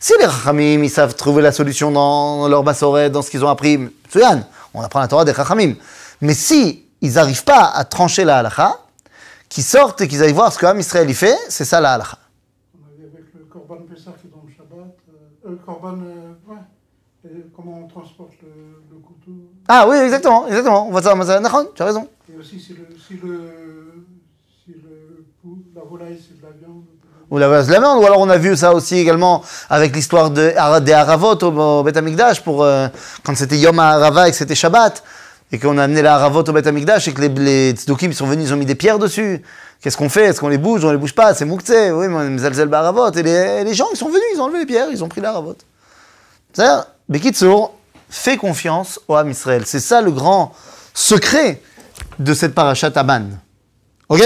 Si 0.00 0.12
les 0.18 0.26
rachamim, 0.26 0.82
ils 0.82 0.90
savent 0.90 1.14
trouver 1.14 1.42
la 1.42 1.52
solution 1.52 1.90
dans 1.92 2.48
leur 2.48 2.64
bassoret, 2.64 3.10
dans 3.10 3.22
ce 3.22 3.30
qu'ils 3.30 3.44
ont 3.44 3.48
appris, 3.48 3.78
on 4.74 4.82
apprend 4.82 5.00
la 5.00 5.08
Torah 5.08 5.24
des 5.24 5.32
rachamim. 5.32 5.74
Mais 6.20 6.34
si 6.34 6.84
ils 7.00 7.12
n'arrivent 7.12 7.44
pas 7.44 7.72
à 7.74 7.84
trancher 7.84 8.24
la 8.24 8.38
halacha, 8.38 8.76
qu'ils 9.48 9.64
sortent 9.64 10.00
et 10.00 10.08
qu'ils 10.08 10.22
aillent 10.22 10.32
voir 10.32 10.52
ce 10.52 10.58
que 10.58 10.66
Am 10.66 10.78
Israël 10.78 11.08
y 11.08 11.14
fait, 11.14 11.36
c'est 11.48 11.64
ça 11.64 11.80
la 11.80 11.94
halacha. 11.94 12.18
On 12.74 12.86
a 12.86 12.96
vu 12.96 13.04
avec 13.12 13.26
le 13.34 13.44
Corban 13.44 13.82
Pessah 13.88 14.12
qui 14.20 14.28
tombe 14.28 14.48
Shabbat, 14.56 14.96
euh, 15.08 15.50
euh, 15.50 15.56
Corban, 15.64 15.98
euh, 16.02 16.50
ouais, 16.50 16.58
et 17.24 17.46
comment 17.54 17.82
on 17.84 17.88
transporte 17.88 18.34
le, 18.42 18.82
le 18.90 18.98
couteau. 18.98 19.32
Ah 19.68 19.86
oui, 19.88 19.96
exactement, 19.96 20.46
exactement. 20.46 20.88
On 20.88 21.00
ça. 21.00 21.40
Nachon, 21.40 21.68
tu 21.74 21.82
as 21.82 21.86
raison. 21.86 22.08
Et 22.32 22.38
aussi 22.38 22.60
si 22.60 22.74
le, 22.74 22.86
si 23.06 23.14
le, 23.14 24.06
si 24.64 24.72
le 24.72 25.24
la 25.74 25.82
volaille 25.82 26.18
c'est 26.20 26.38
de 26.38 26.42
la 26.42 26.50
viande. 26.50 26.84
Ou 27.30 27.36
la 27.36 27.62
de 27.62 27.70
la 27.70 27.80
viande, 27.80 28.02
ou 28.02 28.06
alors 28.06 28.20
on 28.20 28.30
a 28.30 28.38
vu 28.38 28.56
ça 28.56 28.72
aussi 28.72 28.96
également 28.96 29.42
avec 29.68 29.94
l'histoire 29.94 30.30
de, 30.30 30.54
des 30.80 30.92
Haravot 30.92 31.36
au, 31.42 31.46
au 31.46 31.82
Beth 31.82 31.96
Amikdash, 31.98 32.42
pour, 32.42 32.64
euh, 32.64 32.88
quand 33.22 33.36
c'était 33.36 33.58
Yom 33.58 33.78
HaHarava 33.78 34.28
et 34.28 34.30
que 34.30 34.36
c'était 34.36 34.54
Shabbat, 34.54 35.02
et 35.51 35.59
qu'on 35.59 35.77
a 35.77 35.83
amené 35.83 36.01
la 36.01 36.15
Haravot 36.15 36.43
au 36.43 36.51
Beth 36.51 36.65
Amikdash 36.67 37.07
et 37.07 37.13
que 37.13 37.21
les, 37.21 37.29
les 37.29 37.71
tzdukim 37.71 38.11
sont 38.13 38.25
venus, 38.25 38.47
ils 38.47 38.53
ont 38.53 38.57
mis 38.57 38.65
des 38.65 38.75
pierres 38.75 38.99
dessus. 38.99 39.41
Qu'est-ce 39.81 39.97
qu'on 39.97 40.09
fait 40.09 40.25
Est-ce 40.25 40.39
qu'on 40.39 40.49
les 40.49 40.57
bouge 40.57 40.83
On 40.85 40.91
les 40.91 40.97
bouge 40.97 41.13
pas 41.13 41.33
C'est 41.33 41.45
mouktsé. 41.45 41.91
Oui, 41.91 42.07
mais 42.07 42.15
on 42.15 42.21
est 42.21 42.29
mzalzel 42.29 42.73
Haravot. 42.73 43.11
Et 43.11 43.23
les, 43.23 43.63
les 43.63 43.73
gens, 43.73 43.87
ils 43.91 43.97
sont 43.97 44.07
venus, 44.07 44.23
ils 44.33 44.39
ont 44.39 44.45
enlevé 44.45 44.59
les 44.59 44.65
pierres, 44.65 44.87
ils 44.91 45.03
ont 45.03 45.09
pris 45.09 45.21
la 45.21 45.29
Haravot. 45.29 45.57
C'est-à-dire, 46.53 46.85
Bekitsour, 47.09 47.73
fais 48.09 48.37
confiance 48.37 48.99
au 49.07 49.15
Ham 49.15 49.29
Israël. 49.29 49.63
C'est 49.65 49.79
ça 49.79 50.01
le 50.01 50.11
grand 50.11 50.53
secret 50.93 51.61
de 52.19 52.33
cette 52.33 52.55
parachat 52.55 52.91
Aban. 52.95 53.23
Ok 54.09 54.21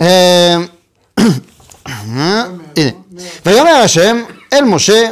אה, 0.00 0.56
הנה. 1.86 2.90
ויאמר 3.46 3.70
השם 3.70 4.22
אל 4.52 4.64
משה, 4.64 5.10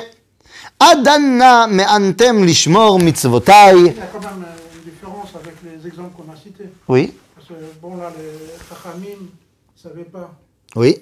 Adanna 0.82 1.68
me 1.68 1.84
antem 1.84 2.44
lishmor 2.44 3.00
mitzvotai. 3.00 3.78
Il 3.78 3.86
y 3.86 3.90
a 4.00 4.08
quand 4.08 4.20
même 4.20 4.44
euh, 4.44 4.78
une 4.78 4.92
différence 4.92 5.36
avec 5.36 5.54
les 5.64 5.86
exemples 5.88 6.16
qu'on 6.18 6.32
a 6.32 6.36
cités. 6.36 6.70
Oui. 6.88 7.14
Parce 7.36 7.50
que, 7.50 7.54
bon, 7.80 7.98
là, 7.98 8.12
les 8.18 8.58
Chachamim 8.68 9.22
ne 9.22 9.80
savaient 9.80 10.06
pas. 10.06 10.34
Oui. 10.76 10.98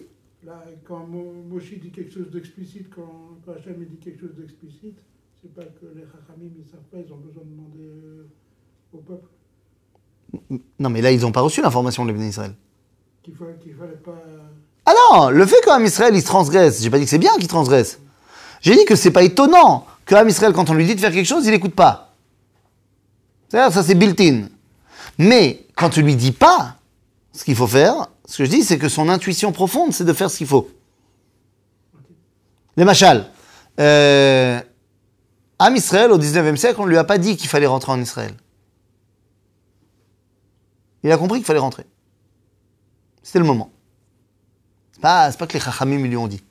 Là, 0.46 0.66
quand 0.86 1.08
Moshi 1.50 1.78
dit 1.78 1.92
quelque 1.92 2.14
chose 2.14 2.30
d'explicite, 2.30 2.90
quand, 2.94 3.40
Hachem 3.54 3.76
dit 3.86 3.96
quelque 4.04 4.20
chose 4.20 4.36
d'explicite, 4.38 4.98
c'est 5.42 5.56
pas 5.56 5.64
que 5.64 5.86
les 5.96 6.04
Chachamim 6.12 6.52
ne 6.60 6.66
savent 6.70 6.90
pas, 6.92 6.98
ils 6.98 7.14
ont 7.14 7.18
besoin 7.18 7.44
de 7.46 7.50
demander 7.50 7.80
euh, 7.80 8.28
au 8.92 8.98
peuple. 8.98 9.30
Non, 10.78 10.90
mais 10.90 11.02
là, 11.02 11.14
ils 11.14 11.22
n'ont 11.22 11.32
pas 11.32 11.42
reçu 11.42 11.62
l'information 11.62 12.04
de 12.04 12.12
l'Ebné 12.12 12.28
Israël. 12.28 12.54
Qu'il 13.24 13.34
fallait, 13.34 13.56
fallait 13.80 13.94
pas. 13.94 14.12
Euh, 14.12 14.40
ah 14.86 14.94
non, 15.12 15.30
le 15.30 15.46
fait 15.46 15.62
qu'un 15.64 15.82
Israël 15.86 16.14
il 16.16 16.22
se 16.22 16.26
transgresse, 16.26 16.84
j'ai 16.84 16.90
pas 16.90 16.98
dit 16.98 17.06
que 17.06 17.10
c'est 17.10 17.18
bien 17.18 17.38
qu'il 17.38 17.48
transgresse. 17.48 18.02
J'ai 18.62 18.76
dit 18.76 18.86
que 18.86 18.96
c'est 18.96 19.12
pas 19.12 19.24
étonnant 19.24 19.86
que 20.06 20.28
Israël, 20.28 20.54
quand 20.54 20.70
on 20.70 20.74
lui 20.74 20.86
dit 20.86 20.96
de 20.96 21.00
faire 21.00 21.12
quelque 21.12 21.28
chose, 21.28 21.46
il 21.46 21.52
n'écoute 21.52 21.76
pas. 21.76 22.14
C'est-à-dire, 23.48 23.74
ça 23.74 23.84
c'est 23.84 23.96
built-in. 23.96 24.48
Mais 25.18 25.66
quand 25.76 25.90
tu 25.90 26.02
lui 26.02 26.16
dis 26.16 26.32
pas 26.32 26.76
ce 27.32 27.44
qu'il 27.44 27.56
faut 27.56 27.68
faire, 27.68 28.08
ce 28.26 28.40
que 28.40 28.46
je 28.46 28.50
dis, 28.50 28.64
c'est 28.64 28.78
que 28.78 28.90
son 28.90 29.10
intuition 29.10 29.52
profonde, 29.52 29.94
c'est 29.94 30.06
de 30.06 30.14
faire 30.14 30.30
ce 30.30 30.38
qu'il 30.38 30.48
faut. 30.48 30.70
Les 32.78 32.86
machal. 32.86 33.30
Euh, 33.80 34.60
Am 35.60 35.76
Israël, 35.76 36.12
au 36.12 36.18
19e 36.18 36.56
siècle, 36.56 36.80
on 36.80 36.86
ne 36.86 36.90
lui 36.90 36.98
a 36.98 37.04
pas 37.04 37.18
dit 37.18 37.36
qu'il 37.38 37.50
fallait 37.50 37.68
rentrer 37.68 37.92
en 37.92 38.02
Israël. 38.02 38.34
Il 41.04 41.12
a 41.12 41.18
compris 41.18 41.40
qu'il 41.40 41.46
fallait 41.46 41.60
rentrer. 41.60 41.86
C'était 43.22 43.40
le 43.40 43.46
moment. 43.46 43.70
C'est 44.94 45.02
pas, 45.02 45.32
pas 45.32 45.48
que 45.48 45.54
les 45.54 45.60
chachamim 45.60 46.06
lui 46.06 46.18
ont 46.18 46.28
dit. 46.28 46.42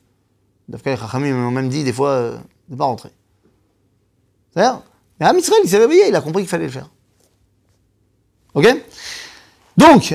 D'après 0.69 0.91
les 0.91 0.97
chachamim 0.97 1.33
m'ont 1.33 1.51
même 1.51 1.69
dit 1.69 1.85
des 1.85 1.93
fois 1.93 2.11
euh, 2.11 2.37
de 2.69 2.77
pas 2.77 2.85
rentrer. 2.85 3.11
C'est-à-dire, 4.53 4.81
mais 5.19 5.27
Am 5.27 5.39
Israël, 5.39 5.61
il 5.65 5.71
s'est 5.71 5.79
réveillé, 5.79 6.09
il 6.09 6.17
a 6.17 6.21
compris 6.21 6.43
qu'il 6.43 6.51
fallait 6.51 6.67
le 6.67 6.71
faire. 6.71 6.89
Ok 8.55 8.67
Donc, 9.77 10.15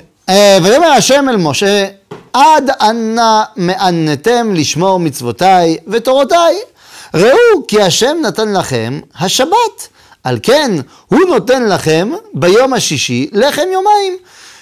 ויאמר 0.64 0.88
השם 0.88 1.26
אל 1.30 1.38
משה, 1.38 1.88
עד 2.34 2.70
אנה 2.82 3.44
מענתם 3.56 4.54
לשמור 4.54 5.00
מצוותיי 5.00 5.78
ותורותיי. 5.88 6.56
ראו 7.14 7.68
כי 7.68 7.82
השם 7.82 8.18
נתן 8.24 8.54
לכם 8.54 9.00
השבת. 9.16 9.88
על 10.24 10.40
כן, 10.44 10.72
הוא 11.08 11.20
נותן 11.30 11.70
לכם 11.70 12.12
ביום 12.34 12.74
השישי 12.74 13.30
לחם 13.34 13.68
יומיים. 13.74 14.18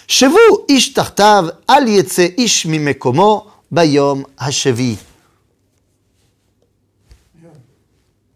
שבו 0.08 0.38
איש 0.70 0.94
תחתיו, 0.94 1.46
אל 1.70 1.88
יצא 1.88 2.26
איש 2.38 2.66
ממקומו 2.66 3.48
ביום 3.72 4.24
השביעי. 4.40 4.96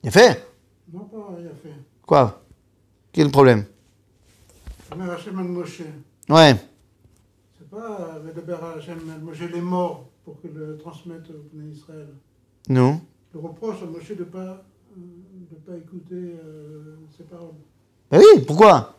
יפה. 0.05 0.21
Non, 0.93 1.00
pas 1.05 1.37
il 1.41 1.47
a 1.47 1.50
fait. 1.62 1.75
Quoi 2.07 2.43
Quel 3.12 3.23
est 3.23 3.25
le 3.27 3.31
problème 3.33 3.65
Mais 4.97 5.09
Hachem 5.11 5.39
el 5.39 5.45
Moshe, 5.47 5.83
Ouais. 6.29 6.57
c'est 7.59 7.71
pas 7.71 8.19
Vedaber 8.25 8.57
Hachem 8.77 8.99
el 9.17 9.23
Moshe 9.23 9.41
les 9.53 9.61
morts 9.61 10.07
pour 10.25 10.41
que 10.41 10.49
le 10.49 10.77
transmette 10.79 11.29
au 11.31 11.35
peuple 11.35 11.65
d'Israël. 11.65 12.09
Non 12.69 13.00
Le 13.35 13.41
reproche 13.41 13.83
à 13.83 13.87
Moshe 13.87 14.09
de 14.11 14.15
ne 14.21 14.25
pas, 14.25 14.39
euh, 14.39 14.97
de 15.50 15.57
pas 15.71 15.77
écouter 15.77 16.35
euh, 16.43 16.97
ses 17.17 17.23
paroles. 17.25 17.55
Ben 18.11 18.19
oui, 18.21 18.43
pourquoi 18.45 18.95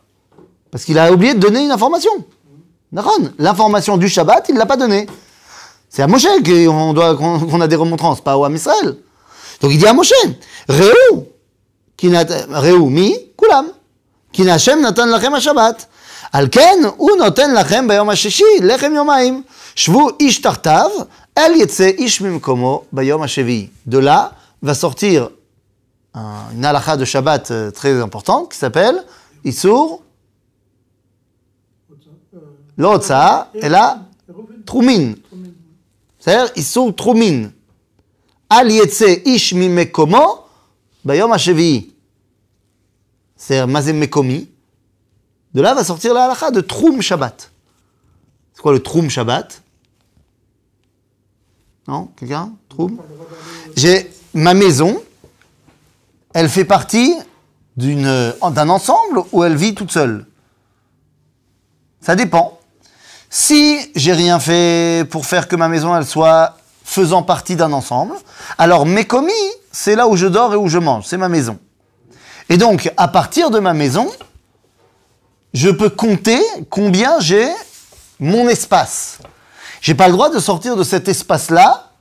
Parce 0.70 0.84
qu'il 0.84 0.98
a 0.98 1.12
oublié 1.12 1.34
de 1.34 1.40
donner 1.40 1.64
une 1.64 1.70
information. 1.70 2.10
D'accord 2.90 3.18
L'information 3.38 3.96
du 3.98 4.08
Shabbat, 4.08 4.48
il 4.48 4.54
ne 4.54 4.58
l'a 4.58 4.66
pas 4.66 4.76
donnée. 4.78 5.06
C'est 5.90 6.02
à 6.02 6.06
Moshe 6.06 6.26
qu'on 6.44 6.92
doit- 6.94 7.14
qu'on 7.16 7.38
qu'on 7.40 7.60
a 7.60 7.68
des 7.68 7.76
remontrances, 7.76 8.22
pas 8.22 8.38
au 8.38 8.44
Ham 8.44 8.54
Israël. 8.54 8.96
Donc 9.60 9.70
il 9.72 9.78
dit 9.78 9.86
à 9.86 9.92
Moshe, 9.92 10.12
Réou, 10.68 11.26
qui 11.96 12.08
n'a- 12.08 12.24
Réou, 12.60 12.88
mi, 12.90 13.14
kulam, 13.38 13.66
qui 14.32 14.42
n'a 14.42 14.54
Hashem 14.54 14.80
natan 14.82 15.06
lachem 15.06 15.32
ha-Shabbat. 15.34 15.86
על 16.32 16.48
כן, 16.52 16.78
הוא 16.96 17.10
נותן 17.18 17.54
לכם 17.54 17.88
ביום 17.88 18.10
השישי 18.10 18.44
לחם 18.62 18.92
יומיים. 18.96 19.42
שבו 19.76 20.08
איש 20.20 20.38
תחתיו, 20.40 20.90
אל 21.38 21.52
יצא 21.56 21.84
איש 21.84 22.20
ממקומו 22.20 22.82
ביום 22.92 23.22
השביעי. 23.22 23.68
De 23.88 23.98
là 23.98 24.32
va 24.64 24.74
sortir 24.74 25.30
un- 26.14 26.20
une 26.54 26.64
halakha 26.64 26.96
de 26.96 27.04
Shabbat 27.04 27.50
euh, 27.50 27.70
très 27.70 28.00
importante 28.00 28.50
qui 28.52 28.58
s'appelle 28.58 28.96
Issour 29.44 30.00
Euh, 31.90 32.36
לא 32.78 32.92
הוצאה, 32.94 33.42
אלא 33.62 33.78
Reuven, 34.30 34.62
טרומין. 34.64 35.14
Troumin. 35.30 35.48
בסדר? 36.20 36.46
איסור 36.56 36.92
al 38.49 38.71
yetse 38.71 39.23
ish 39.25 39.53
mi 39.53 39.69
mekomo 39.69 40.45
bayom 41.03 41.31
hashevi. 41.31 41.93
C'est 43.35 43.65
mazem 43.65 43.97
mekomi. 43.97 44.49
De 45.53 45.61
là 45.61 45.73
va 45.73 45.83
sortir 45.83 46.13
la 46.13 46.25
halakha 46.25 46.51
de 46.51 46.61
Troum 46.61 47.01
Shabbat. 47.01 47.51
C'est 48.53 48.61
quoi 48.61 48.73
le 48.73 48.81
Troum 48.81 49.09
Shabbat? 49.09 49.61
Non? 51.87 52.09
Quelqu'un? 52.17 52.53
Troum 52.69 52.97
J'ai 53.75 54.11
ma 54.33 54.53
maison, 54.53 55.01
elle 56.33 56.49
fait 56.49 56.65
partie 56.65 57.15
d'un 57.75 58.69
ensemble 58.69 59.23
où 59.31 59.43
elle 59.43 59.55
vit 59.55 59.73
toute 59.73 59.91
seule 59.91 60.25
Ça 62.01 62.15
dépend. 62.15 62.59
Si 63.29 63.91
j'ai 63.95 64.13
rien 64.13 64.39
fait 64.39 65.07
pour 65.09 65.25
faire 65.25 65.47
que 65.47 65.55
ma 65.55 65.67
maison 65.67 65.95
elle 65.95 66.05
soit 66.05 66.57
faisant 66.87 67.21
partie 67.21 67.57
d'un 67.57 67.73
ensemble, 67.73 68.15
alors 68.57 68.85
mes 68.85 69.05
commis, 69.05 69.33
c'est 69.73 69.95
là 69.95 70.07
où 70.07 70.15
je 70.15 70.25
dors 70.25 70.53
et 70.53 70.57
où 70.57 70.69
je 70.69 70.77
mange, 70.77 71.03
c'est 71.05 71.17
ma 71.17 71.27
maison. 71.27 71.59
Et 72.47 72.55
donc, 72.55 72.89
à 72.95 73.09
partir 73.09 73.51
de 73.51 73.59
ma 73.59 73.73
maison, 73.73 74.09
je 75.53 75.69
peux 75.69 75.89
compter 75.89 76.41
combien 76.69 77.19
j'ai 77.19 77.49
mon 78.21 78.47
espace. 78.47 79.19
J'ai 79.81 79.95
pas 79.95 80.07
le 80.07 80.13
droit 80.13 80.29
de 80.29 80.39
sortir 80.39 80.77
de 80.77 80.83
cet 80.83 81.09
espace-là 81.09 81.91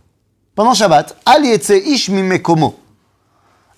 pendant 0.55 0.73
Shabbat. 0.73 1.17
Alietse 1.27 1.71
ish 1.71 2.09
mekomo. 2.09 2.79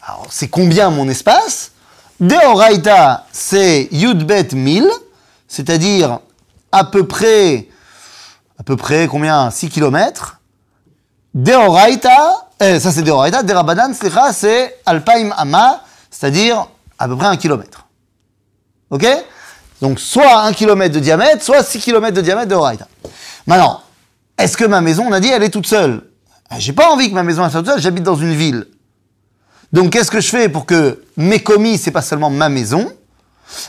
Alors, 0.03 0.27
c'est 0.29 0.49
combien 0.49 0.91
mon 0.91 1.09
espace? 1.09 1.73
Deoraita, 2.21 3.27
c'est 3.33 3.89
yudbet 3.93 4.49
1000, 4.53 4.87
c'est-à-dire 5.49 6.21
à 6.71 6.85
peu 6.85 7.07
près, 7.07 7.69
à 8.59 8.63
peu 8.63 8.77
près 8.77 9.09
combien? 9.09 9.51
6 9.51 9.71
km. 9.71 10.38
Deoraita, 11.39 12.49
eh, 12.59 12.81
ça 12.81 12.91
c'est 12.91 13.03
Deoraita, 13.03 13.45
Derabanan, 13.45 13.95
c'est 13.95 14.81
alpaim 14.85 15.31
ama, 15.37 15.85
c'est-à-dire 16.11 16.67
à 16.99 17.07
peu 17.07 17.17
près 17.17 17.29
un 17.29 17.37
kilomètre. 17.37 17.87
Ok? 18.91 19.07
Donc 19.81 20.01
soit 20.01 20.41
un 20.41 20.53
kilomètre 20.53 20.97
de 20.97 20.99
diamètre, 20.99 21.45
soit 21.45 21.63
6 21.63 21.79
km 21.79 22.13
de 22.13 22.23
diamètre 22.23 22.49
Deoraita. 22.49 22.89
Maintenant, 23.47 23.83
est-ce 24.37 24.57
que 24.57 24.65
ma 24.65 24.81
maison, 24.81 25.05
on 25.09 25.13
a 25.13 25.21
dit, 25.21 25.29
elle 25.29 25.45
est 25.45 25.51
toute 25.51 25.69
seule? 25.69 26.03
Ah, 26.51 26.59
J'ai 26.59 26.73
pas 26.73 26.91
envie 26.91 27.09
que 27.09 27.15
ma 27.15 27.23
maison 27.23 27.49
soit 27.49 27.61
toute 27.61 27.71
seule, 27.71 27.81
j'habite 27.81 28.03
dans 28.03 28.17
une 28.17 28.35
ville. 28.35 28.67
Donc 29.73 29.91
qu'est-ce 29.93 30.11
que 30.11 30.21
je 30.21 30.31
fais 30.31 30.49
pour 30.49 30.67
que 30.67 31.05
mes 31.17 31.41
commis, 31.41 31.79
c'est 31.79 31.93
pas 31.93 32.03
seulement 32.03 32.31
ma 32.31 32.49
maison? 32.49 32.91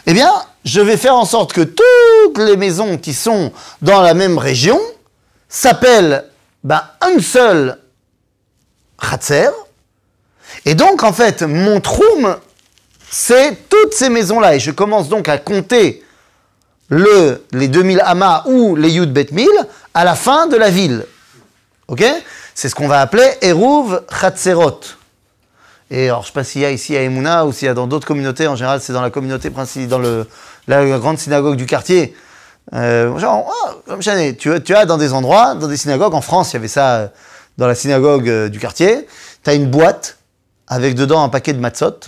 Eh 0.08 0.14
bien, 0.16 0.32
je 0.66 0.82
vais 0.82 0.98
faire 0.98 1.16
en 1.16 1.26
sorte 1.26 1.54
que 1.54 1.62
toutes 1.62 2.40
les 2.40 2.58
maisons 2.58 2.98
qui 2.98 3.14
sont 3.14 3.52
dans 3.84 4.02
la 4.02 4.16
même 4.16 4.40
région 4.40 4.80
s'appellent 5.48 6.26
ben, 6.63 6.82
un 7.01 7.20
seul 7.20 7.78
Khatser. 9.00 9.50
Et 10.66 10.75
donc, 10.75 11.04
en 11.04 11.13
fait, 11.13 11.42
mon 11.44 11.80
troum, 11.80 12.38
c'est 13.10 13.70
toutes 13.70 13.94
ces 13.94 14.10
maisons-là. 14.10 14.56
Et 14.56 14.60
je 14.60 14.72
commence 14.72 15.10
donc 15.10 15.30
à 15.30 15.38
compter 15.38 16.04
le, 16.89 17.46
les 17.51 17.68
2000 17.68 18.01
amas 18.06 18.44
ou 18.46 18.75
les 18.75 18.92
Yud 18.92 19.13
Bet 19.13 19.28
à 19.94 20.04
la 20.04 20.16
fin 20.16 20.48
de 20.48 20.58
la 20.58 20.70
ville. 20.70 21.06
Ok? 21.88 22.04
C'est 22.54 22.68
ce 22.68 22.75
qu'on 22.75 22.88
va 22.88 23.00
appeler 23.00 23.28
Eruv 23.42 24.01
Khatserot. 24.20 24.82
Et 25.92 26.06
alors, 26.06 26.22
je 26.22 26.25
ne 26.25 26.28
sais 26.28 26.34
pas 26.34 26.44
s'il 26.44 26.62
y 26.62 26.66
a 26.66 26.72
ici 26.72 26.96
à 26.96 27.01
Emouna 27.01 27.46
ou 27.46 27.54
s'il 27.54 27.68
y 27.68 27.70
a 27.70 27.74
dans 27.74 27.88
d'autres 27.88 28.06
communautés. 28.06 28.48
En 28.48 28.56
général, 28.56 28.80
c'est 28.82 28.94
dans 28.94 29.01
la 29.01 29.10
communauté 29.10 29.50
principale, 29.50 29.88
dans 29.88 29.98
le, 29.98 30.28
la 30.68 31.00
grande 31.00 31.18
synagogue 31.18 31.56
du 31.56 31.66
quartier. 31.66 32.16
Euh, 32.74 33.12
oh, 33.12 34.00
tu, 34.38 34.76
as 34.76 34.86
dans 34.86 34.98
des 34.98 35.14
endroits, 35.14 35.56
dans 35.56 35.68
des 35.68 35.78
synagogues, 35.78 36.14
en 36.14 36.22
France, 36.22 36.52
il 36.52 36.56
y 36.56 36.58
avait 36.58 36.68
ça 36.68 36.96
euh, 36.96 37.08
dans 37.58 37.68
la 37.68 37.76
synagogue 37.76 38.30
euh, 38.30 38.50
du 38.50 38.60
quartier. 38.60 39.08
Tu 39.44 39.50
as 39.50 39.54
une 39.54 39.70
boîte 39.70 40.18
avec 40.68 40.96
dedans 40.96 41.24
un 41.24 41.30
paquet 41.30 41.54
de 41.54 41.60
matzot. 41.60 42.00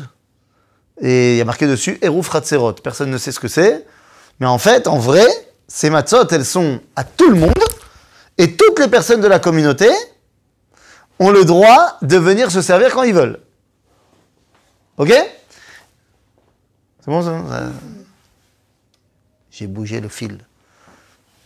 Et 1.02 1.34
il 1.34 1.38
y 1.38 1.42
a 1.42 1.46
marqué 1.46 1.68
dessus 1.68 1.98
Erouf 2.02 2.30
Ratzerot. 2.30 2.74
Personne 2.74 3.10
ne 3.10 3.18
sait 3.18 3.32
ce 3.32 3.40
que 3.40 3.48
c'est. 3.48 3.86
Mais 4.40 4.46
en 4.46 4.60
fait, 4.60 4.88
en 4.88 5.00
vrai, 5.00 5.26
ces 5.68 5.90
matzot, 5.90 6.28
elles 6.30 6.46
sont 6.46 6.80
à 6.96 7.04
tout 7.04 7.30
le 7.30 7.40
monde. 7.40 7.54
Et 8.38 8.56
toutes 8.56 8.80
les 8.80 8.88
personnes 8.88 9.22
de 9.22 9.28
la 9.28 9.40
communauté 9.40 9.90
ont 11.20 11.32
le 11.32 11.44
droit 11.44 11.98
de 12.02 12.18
venir 12.18 12.52
se 12.52 12.62
servir 12.62 12.94
quand 12.94 13.04
ils 13.04 13.14
veulent. 13.14 13.40
Ok? 14.98 15.12
C'est 17.00 17.08
bon 17.08 17.24
ça? 17.24 17.72
J'ai 19.50 19.68
bougé 19.68 20.00
le 20.00 20.10
fil. 20.10 20.40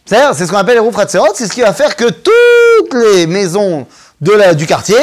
C'est 0.06 0.46
ce 0.46 0.52
qu'on 0.52 0.58
appelle 0.58 0.76
les 0.76 0.80
roues 0.80 0.94
c'est 1.34 1.48
ce 1.48 1.52
qui 1.52 1.62
va 1.62 1.74
faire 1.74 1.96
que 1.96 2.06
toutes 2.06 2.94
les 2.94 3.26
maisons 3.26 3.88
du 4.22 4.68
quartier 4.68 5.00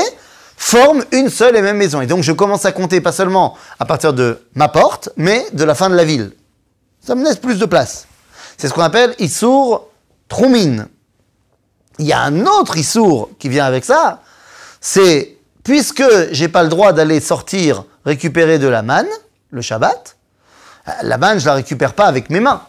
forment 0.56 1.04
une 1.10 1.28
seule 1.28 1.56
et 1.56 1.62
même 1.62 1.76
maison. 1.76 2.00
Et 2.00 2.06
donc 2.06 2.22
je 2.22 2.32
commence 2.32 2.64
à 2.64 2.72
compter 2.72 3.00
pas 3.00 3.10
seulement 3.10 3.56
à 3.80 3.84
partir 3.84 4.12
de 4.12 4.38
ma 4.54 4.68
porte, 4.68 5.08
mais 5.16 5.44
de 5.52 5.64
la 5.64 5.74
fin 5.74 5.90
de 5.90 5.96
la 5.96 6.04
ville. 6.04 6.32
Ça 7.04 7.16
me 7.16 7.24
laisse 7.24 7.36
plus 7.36 7.58
de 7.58 7.66
place. 7.66 8.06
C'est 8.56 8.68
ce 8.68 8.74
qu'on 8.74 8.82
appelle 8.82 9.14
Issour 9.18 9.88
Troumin. 10.28 10.86
Il 11.98 12.06
y 12.06 12.12
a 12.12 12.20
un 12.20 12.46
autre 12.46 12.76
Issour 12.76 13.30
qui 13.40 13.48
vient 13.48 13.64
avec 13.64 13.84
ça, 13.84 14.20
c'est 14.80 15.36
puisque 15.64 16.04
j'ai 16.30 16.48
pas 16.48 16.62
le 16.62 16.68
droit 16.68 16.92
d'aller 16.92 17.20
sortir 17.20 17.84
récupérer 18.04 18.58
de 18.58 18.68
la 18.68 18.82
manne, 18.82 19.08
le 19.50 19.62
Shabbat, 19.62 20.16
euh, 20.88 20.90
la 21.02 21.18
manne, 21.18 21.38
je 21.38 21.46
la 21.46 21.54
récupère 21.54 21.94
pas 21.94 22.06
avec 22.06 22.30
mes 22.30 22.40
mains. 22.40 22.62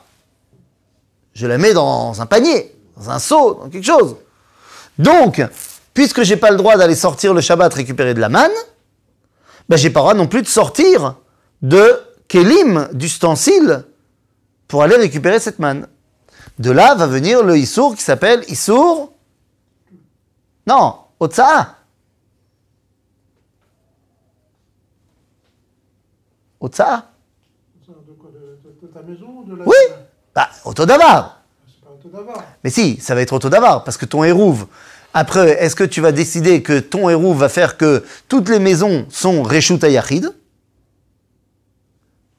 Je 1.34 1.48
la 1.48 1.58
mets 1.58 1.74
dans 1.74 2.22
un 2.22 2.26
panier, 2.26 2.76
dans 2.96 3.10
un 3.10 3.20
seau, 3.20 3.56
dans 3.56 3.70
quelque 3.70 3.86
chose. 3.86 4.16
Donc, 5.00 5.42
puisque 5.94 6.24
j'ai 6.24 6.38
pas 6.38 6.52
le 6.52 6.58
droit 6.58 6.78
d'aller 6.78 6.96
sortir 6.96 7.34
le 7.34 7.42
Shabbat 7.42 7.74
récupérer 7.74 8.14
de 8.14 8.20
la 8.20 8.30
manne, 8.30 8.52
ben 9.70 9.78
j'ai 9.78 9.90
pas 9.90 10.02
le 10.02 10.04
droit 10.04 10.14
non 10.14 10.28
plus 10.28 10.42
de 10.42 10.48
sortir 10.48 11.16
de 11.62 12.00
kelim, 12.28 12.90
d'ustensile, 12.94 13.86
pour 14.68 14.84
aller 14.84 14.96
récupérer 14.96 15.40
cette 15.40 15.60
manne. 15.60 15.88
De 16.60 16.72
là 16.72 16.96
va 16.96 17.08
venir 17.08 17.44
le 17.44 17.58
Issour 17.58 17.96
qui 17.96 18.04
s'appelle 18.04 18.44
Issour. 18.48 19.14
Non, 20.68 20.98
Otsa'a. 21.20 21.78
Otsa 26.60 27.12
De 27.86 28.14
quoi 28.14 28.30
de, 28.32 28.88
ta 28.88 29.02
maison 29.02 29.42
de 29.42 29.56
la... 29.56 29.66
Oui 29.66 29.76
Bah, 30.36 30.50
Autodavar 30.66 31.42
C'est 31.68 31.86
pas 31.86 31.92
Autodavar. 31.92 32.44
Mais 32.64 32.70
si, 32.70 33.00
ça 33.00 33.16
va 33.16 33.22
être 33.22 33.34
Autodavar, 33.34 33.84
parce 33.84 33.98
que 33.98 34.06
ton 34.06 34.24
hérouve. 34.24 34.68
Après, 35.14 35.64
est-ce 35.64 35.76
que 35.76 35.84
tu 35.84 36.02
vas 36.02 36.12
décider 36.12 36.64
que 36.64 36.80
ton 36.80 37.10
hérouve 37.10 37.38
va 37.38 37.50
faire 37.50 37.78
que 37.78 38.04
toutes 38.28 38.50
les 38.50 38.60
maisons 38.60 39.06
sont 39.10 39.44
Reshut 39.44 39.84
Yachid 39.84 40.34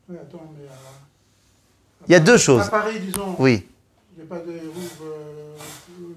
Oui, 0.09 0.16
attends, 0.20 0.50
mais. 0.57 0.66
il 2.09 2.12
y 2.12 2.16
a 2.16 2.20
deux 2.20 2.37
choses. 2.37 2.62
À 2.62 2.70
Paris, 2.70 2.98
disons. 2.98 3.37
Oui. 3.38 3.64
Il 4.16 4.24
n'y 4.24 4.28
a 4.28 4.35
pas 4.35 4.40
de 4.44 4.50
hérouve 4.50 4.90
euh, 5.02 5.57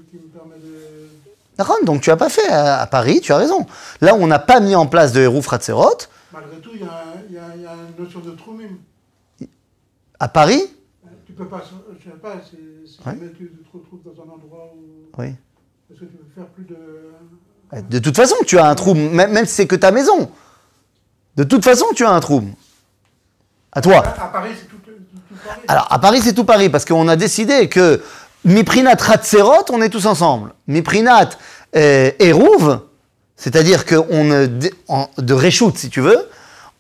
qui 0.09 0.17
me 0.17 0.29
permet 0.29 0.55
de. 0.55 1.85
donc 1.85 2.01
tu 2.01 2.09
n'as 2.09 2.15
pas 2.15 2.29
fait 2.29 2.47
à, 2.47 2.87
Paris, 2.87 3.21
tu 3.21 3.31
as 3.31 3.37
raison. 3.37 3.67
Là 4.01 4.15
on 4.15 4.25
n'a 4.25 4.39
pas 4.39 4.59
mis 4.59 4.75
en 4.75 4.87
place 4.87 5.11
de 5.11 5.21
hérouve 5.21 5.47
Ratserot, 5.47 5.97
Malgré 6.33 6.57
tout, 6.57 6.71
il 6.73 6.81
y, 6.81 7.37
a, 7.37 7.43
une 7.53 8.03
notion 8.03 8.19
de 8.19 8.31
troumim. 8.31 8.77
À 10.19 10.27
Paris? 10.27 10.63
Peux 11.38 11.47
pas, 11.47 11.63
je 12.00 12.04
sais 12.04 12.17
pas, 12.17 12.36
si 12.50 12.97
jamais 13.04 13.32
tu 13.38 13.52
te 13.52 13.78
retrouves 13.78 14.02
dans 14.04 14.21
un 14.21 14.34
endroit 14.34 14.73
où. 14.76 15.10
Oui. 15.17 15.28
Est-ce 15.89 16.00
que 16.00 16.06
tu 16.06 16.17
peux 16.17 16.34
faire 16.36 16.47
plus 16.47 16.65
de. 16.65 17.89
De 17.89 18.00
toute 18.00 18.15
façon, 18.15 18.36
tu 18.45 18.58
as 18.58 18.67
un 18.67 18.76
trou, 18.76 18.93
même, 18.93 19.32
même 19.32 19.45
si 19.45 19.54
c'est 19.54 19.67
que 19.67 19.76
ta 19.76 19.91
maison. 19.91 20.32
De 21.36 21.43
toute 21.43 21.63
façon, 21.63 21.86
tu 21.95 22.06
as 22.06 22.12
un 22.12 22.19
trou. 22.19 22.43
À 23.71 23.82
toi. 23.82 23.97
À, 23.97 24.28
Paris, 24.28 24.52
c'est 24.60 24.67
tout, 24.67 24.78
Paris. 25.45 25.62
Alors, 25.67 25.88
à 25.91 26.00
Paris, 26.00 26.21
c'est 26.21 26.34
tout 26.34 26.45
Paris, 26.45 26.69
parce 26.69 26.86
qu'on 26.86 27.08
a 27.08 27.15
décidé 27.15 27.69
que 27.69 28.02
Miprinat 28.45 28.95
Ratserot, 29.00 29.65
on 29.71 29.82
est 29.82 29.89
tous 29.89 30.06
ensemble. 30.06 30.54
Miprinat 30.67 31.30
euh, 31.76 32.12
c'est-à-dire 33.36 33.86
qu'on 33.86 34.47
de 35.17 35.34
réchoute, 35.34 35.78
si 35.78 35.89
tu 35.89 36.02
veux, 36.02 36.28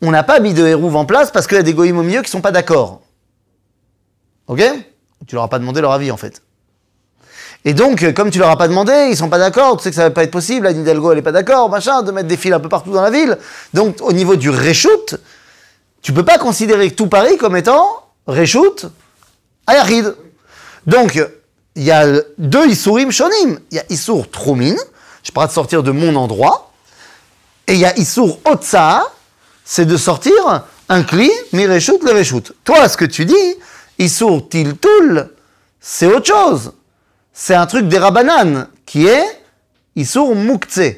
on 0.01 0.11
n'a 0.11 0.23
pas 0.23 0.39
mis 0.39 0.53
de 0.53 0.65
hérouve 0.65 0.95
en 0.95 1.05
place 1.05 1.31
parce 1.31 1.47
qu'il 1.47 1.57
y 1.57 1.59
a 1.59 1.63
des 1.63 1.73
goïms 1.73 1.97
au 1.97 2.03
milieu 2.03 2.21
qui 2.21 2.31
sont 2.31 2.41
pas 2.41 2.51
d'accord. 2.51 3.01
Ok 4.47 4.61
Tu 5.27 5.35
leur 5.35 5.43
as 5.43 5.49
pas 5.49 5.59
demandé 5.59 5.81
leur 5.81 5.91
avis 5.91 6.11
en 6.11 6.17
fait. 6.17 6.41
Et 7.65 7.73
donc, 7.73 8.13
comme 8.13 8.29
tu 8.29 8.39
leur 8.39 8.49
as 8.49 8.57
pas 8.57 8.67
demandé, 8.67 9.09
ils 9.09 9.17
sont 9.17 9.29
pas 9.29 9.39
d'accord, 9.39 9.77
tu 9.77 9.83
sais 9.83 9.89
que 9.89 9.95
ça 9.95 10.03
va 10.03 10.11
pas 10.11 10.23
être 10.23 10.31
possible, 10.31 10.67
Anne 10.67 10.79
Hidalgo 10.79 11.11
elle 11.11 11.17
est 11.17 11.23
pas 11.23 11.31
d'accord, 11.31 11.69
machin, 11.69 12.01
de 12.01 12.11
mettre 12.11 12.27
des 12.27 12.37
fils 12.37 12.53
un 12.53 12.59
peu 12.59 12.69
partout 12.69 12.91
dans 12.91 13.01
la 13.01 13.09
ville. 13.09 13.37
Donc, 13.73 13.97
au 14.01 14.13
niveau 14.13 14.35
du 14.35 14.49
réchoute, 14.49 15.15
tu 16.01 16.13
peux 16.13 16.23
pas 16.23 16.37
considérer 16.37 16.91
tout 16.91 17.07
Paris 17.07 17.37
comme 17.37 17.57
étant 17.57 17.85
réchoute 18.27 18.85
Ayahid. 19.65 20.15
Donc, 20.85 21.21
il 21.75 21.83
y 21.83 21.91
a 21.91 22.05
deux 22.37 22.67
Issourim 22.67 23.11
Shonim. 23.11 23.59
Il 23.71 23.75
y 23.75 23.79
a 23.79 23.83
Issour 23.89 24.29
Troumin, 24.31 24.75
je 25.23 25.31
pas 25.31 25.47
de 25.47 25.51
sortir 25.51 25.83
de 25.83 25.91
mon 25.91 26.15
endroit. 26.15 26.71
Et 27.67 27.73
il 27.73 27.79
y 27.79 27.85
a 27.85 27.97
Issour 27.97 28.39
Otsa, 28.45 29.05
c'est 29.65 29.85
de 29.85 29.97
sortir 29.97 30.33
un 30.87 31.03
cli, 31.03 31.29
mireshut, 31.51 32.01
le 32.01 32.11
reshut. 32.11 32.53
Toi, 32.63 32.87
ce 32.87 32.95
que 32.95 33.03
tu 33.03 33.25
dis, 33.25 33.55
Issour 33.99 34.47
Tiltul, 34.49 35.29
c'est 35.79 36.07
autre 36.07 36.25
chose. 36.27 36.73
C'est 37.33 37.55
un 37.55 37.65
truc 37.65 37.87
des 37.87 37.97
Rabanan, 37.97 38.67
qui 38.85 39.05
est 39.05 39.25
Issour 39.95 40.35
Mukhtse. 40.35 40.95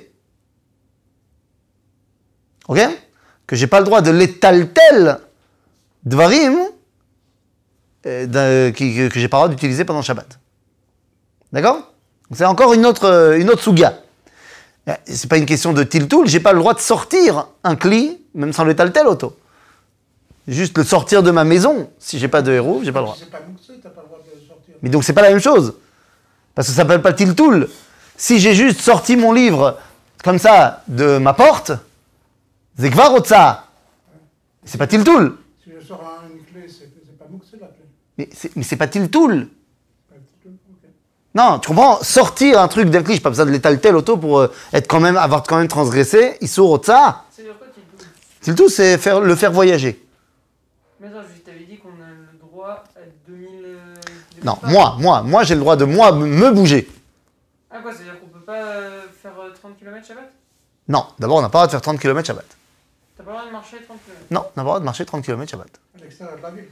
Ok? 2.67 2.79
Que 3.47 3.55
j'ai 3.55 3.67
pas 3.67 3.79
le 3.79 3.85
droit 3.85 4.01
de 4.01 4.11
l'étaltel 4.11 5.19
Dvarim, 6.03 6.57
euh, 8.05 8.71
que, 8.71 9.07
que 9.07 9.19
j'ai 9.19 9.27
pas 9.27 9.37
le 9.37 9.41
droit 9.41 9.49
d'utiliser 9.49 9.85
pendant 9.85 10.01
Shabbat. 10.01 10.39
D'accord? 11.51 11.91
C'est 12.31 12.45
encore 12.45 12.73
une 12.73 12.85
autre, 12.85 13.35
une 13.37 13.49
autre 13.49 13.63
souga. 13.63 14.01
C'est 15.05 15.29
pas 15.29 15.37
une 15.37 15.45
question 15.45 15.73
de 15.73 15.83
tiltoul, 15.83 16.27
j'ai 16.27 16.39
pas 16.39 16.53
le 16.53 16.59
droit 16.59 16.73
de 16.73 16.79
sortir 16.79 17.47
un 17.63 17.75
cli, 17.75 18.21
même 18.33 18.53
sans 18.53 18.63
le 18.63 18.75
taltel 18.75 19.07
auto. 19.07 19.37
Juste 20.49 20.77
le 20.79 20.83
sortir 20.83 21.21
de 21.21 21.29
ma 21.29 21.43
maison, 21.43 21.91
si 21.99 22.17
j'ai 22.17 22.27
pas 22.27 22.41
de 22.41 22.51
héros, 22.51 22.81
j'ai 22.83 22.91
pas 22.91 22.99
le 23.01 23.05
droit. 23.05 23.15
C'est 23.19 23.29
pas 23.29 23.39
mouxé, 23.47 23.73
t'as 23.83 23.89
pas 23.89 24.01
le 24.01 24.07
droit 24.07 24.19
de 24.19 24.47
sortir. 24.47 24.73
Mais 24.81 24.89
donc 24.89 25.03
c'est 25.03 25.13
pas 25.13 25.21
la 25.21 25.29
même 25.29 25.39
chose. 25.39 25.75
Parce 26.55 26.67
que 26.67 26.73
ça 26.73 26.77
s'appelle 26.81 27.01
pas 27.03 27.13
tiltoul. 27.13 27.69
Si 28.17 28.39
j'ai 28.39 28.55
juste 28.55 28.81
sorti 28.81 29.15
mon 29.15 29.31
livre 29.31 29.77
comme 30.23 30.39
ça 30.39 30.83
de 30.87 31.19
ma 31.19 31.33
porte, 31.33 31.71
c'est 32.79 32.89
kvarotza. 32.89 33.65
C'est 34.65 34.77
pas 34.79 34.87
tiltoul. 34.87 35.37
Si 35.63 35.69
je 35.79 35.85
sors 35.85 36.01
un- 36.01 36.27
une 36.35 36.43
clé, 36.43 36.67
c'est 36.67 37.17
pas 37.19 37.25
mouxé 37.29 37.57
la 37.61 37.67
clé. 37.67 37.85
Mais 38.17 38.29
c'est, 38.33 38.55
mais 38.55 38.63
c'est 38.63 38.75
pas 38.75 38.87
tiltoul. 38.87 39.49
Non, 41.35 41.59
tu 41.59 41.67
comprends 41.67 41.99
Sortir 42.01 42.59
un 42.59 42.67
truc 42.67 42.89
d'un 42.89 43.03
cli, 43.03 43.13
j'ai 43.15 43.19
pas 43.21 43.29
besoin 43.29 43.45
de 43.45 43.51
l'étaltel 43.51 43.95
auto 43.95 44.17
pour 44.17 44.39
euh, 44.39 44.51
être 44.73 44.87
quand 44.87 44.99
même, 44.99 45.15
avoir 45.15 45.43
quand 45.43 45.57
même 45.57 45.67
transgressé. 45.67 46.37
Issour 46.41 46.71
otza. 46.71 47.23
C'est 47.29 47.43
dire 47.43 47.55
quoi, 47.57 47.67
Tiltou 47.67 48.05
Tiltoul, 48.41 48.69
c'est 48.71 48.97
faire, 48.97 49.21
le 49.21 49.35
faire 49.35 49.51
voyager. 49.51 50.03
Mais 50.99 51.07
attends, 51.07 51.21
je 51.33 51.39
t'avais 51.41 51.63
dit 51.63 51.77
qu'on 51.77 51.89
a 51.89 52.09
le 52.09 52.37
droit 52.39 52.83
à 52.95 52.99
2000. 53.27 53.47
euh, 53.65 53.95
2000 54.35 54.45
Non, 54.45 54.55
pas. 54.55 54.67
moi, 54.67 54.95
moi, 54.99 55.21
moi 55.23 55.43
j'ai 55.43 55.55
le 55.55 55.61
droit 55.61 55.75
de 55.75 55.85
moi 55.85 56.11
me- 56.11 56.51
bouger. 56.51 56.89
Ah, 57.71 57.79
quoi, 57.81 57.93
c'est-à-dire 57.93 58.19
qu'on 58.19 58.27
peut 58.27 58.39
pas 58.45 58.61
euh, 58.63 59.01
faire 59.21 59.31
euh, 59.39 59.51
30 59.51 59.77
km 59.77 60.05
Shabbat? 60.05 60.29
Non, 60.87 61.05
d'abord 61.19 61.37
on 61.37 61.41
n'a 61.41 61.49
pas 61.49 61.59
le 61.59 61.61
droit 61.61 61.67
de 61.67 61.71
faire 61.71 61.81
30 61.81 61.99
km 61.99 62.25
Shabbat. 62.27 62.45
T'as 63.17 63.23
pas 63.23 63.31
le 63.31 63.37
droit 63.37 63.47
de 63.47 63.51
marcher 63.53 63.77
30 63.85 63.97
km 64.03 64.19
Non, 64.31 64.39
on 64.39 64.43
n'a 64.43 64.49
pas 64.55 64.59
le 64.61 64.63
droit 64.65 64.79
de 64.79 64.85
marcher 64.85 65.05
30 65.05 65.23
km 65.23 65.49
Shabbat. 65.51 65.67
À 65.95 66.01
l'extérieur 66.03 66.37
de 66.37 66.41
la 66.41 66.51
ville. 66.51 66.67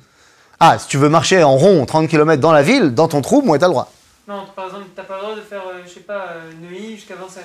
Ah, 0.59 0.79
si 0.79 0.87
tu 0.87 0.97
veux 0.97 1.09
marcher 1.09 1.43
en 1.43 1.55
rond 1.55 1.85
30 1.85 2.07
km 2.09 2.41
dans 2.41 2.51
la 2.51 2.63
ville, 2.63 2.93
dans 2.95 3.07
ton 3.07 3.21
trou, 3.21 3.41
moi 3.41 3.57
t'as 3.59 3.67
le 3.67 3.73
droit. 3.73 3.91
Non, 4.27 4.45
par 4.55 4.65
exemple, 4.65 4.87
t'as 4.95 5.03
pas 5.03 5.17
le 5.17 5.21
droit 5.21 5.35
de 5.35 5.41
faire, 5.41 5.61
euh, 5.67 5.83
je 5.85 5.89
sais 5.89 5.99
pas, 6.01 6.31
euh, 6.31 6.51
Neuilly 6.61 6.95
jusqu'à 6.95 7.15
Vincennes. 7.15 7.43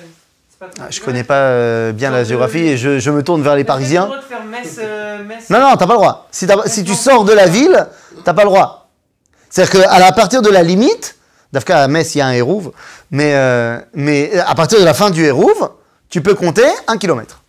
C'est 0.63 0.69
pas 0.69 0.75
30 0.75 0.87
Ah, 0.87 0.91
je 0.91 1.01
connais 1.01 1.23
pas 1.23 1.35
euh, 1.35 1.91
bien 1.91 2.11
la 2.11 2.23
géographie 2.23 2.59
et 2.59 2.77
je, 2.77 2.99
je 2.99 3.11
me 3.11 3.23
tourne 3.23 3.41
vers 3.41 3.55
les 3.55 3.63
Parisiens. 3.63 4.03
le 4.03 4.07
droit 4.07 4.17
de 4.19 4.23
faire 4.23 4.45
Metz, 4.45 4.79
euh, 4.79 5.23
Metz. 5.23 5.49
Non, 5.49 5.59
non, 5.59 5.75
t'as 5.75 5.87
pas 5.87 5.93
le 5.93 5.99
droit. 5.99 6.27
Si, 6.31 6.83
tu 6.83 6.93
sors 6.93 7.25
de 7.25 7.33
la 7.33 7.47
ville, 7.47 7.87
t'as 8.23 8.33
pas 8.33 8.43
le 8.43 8.49
droit. 8.49 8.89
C'est-à-dire 9.49 9.81
qu'à 9.81 9.91
à 9.91 10.11
partir 10.11 10.41
de 10.41 10.49
la 10.49 10.63
limite, 10.63 11.15
d'Afka 11.51 11.83
à 11.83 11.87
Metz, 11.87 12.15
il 12.15 12.19
y 12.19 12.21
a 12.21 12.27
un 12.27 12.31
Hérouve, 12.31 12.71
mais, 13.11 13.33
euh, 13.35 13.79
mais 13.93 14.31
à 14.39 14.55
partir 14.55 14.79
de 14.79 14.85
la 14.85 14.93
fin 14.93 15.09
du 15.09 15.23
Hérouve, 15.23 15.69
tu 16.09 16.21
peux 16.21 16.33
compter 16.33 16.65
un 16.87 16.97
kilomètre. 16.97 17.41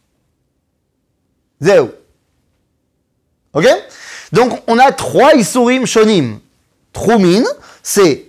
Zéro. 1.60 1.90
Ok? 3.52 3.66
Donc, 4.32 4.60
on 4.66 4.78
a 4.78 4.92
trois 4.92 5.34
Issourim 5.34 5.86
Shonim. 5.86 6.40
Troumin, 6.92 7.44
c'est 7.82 8.26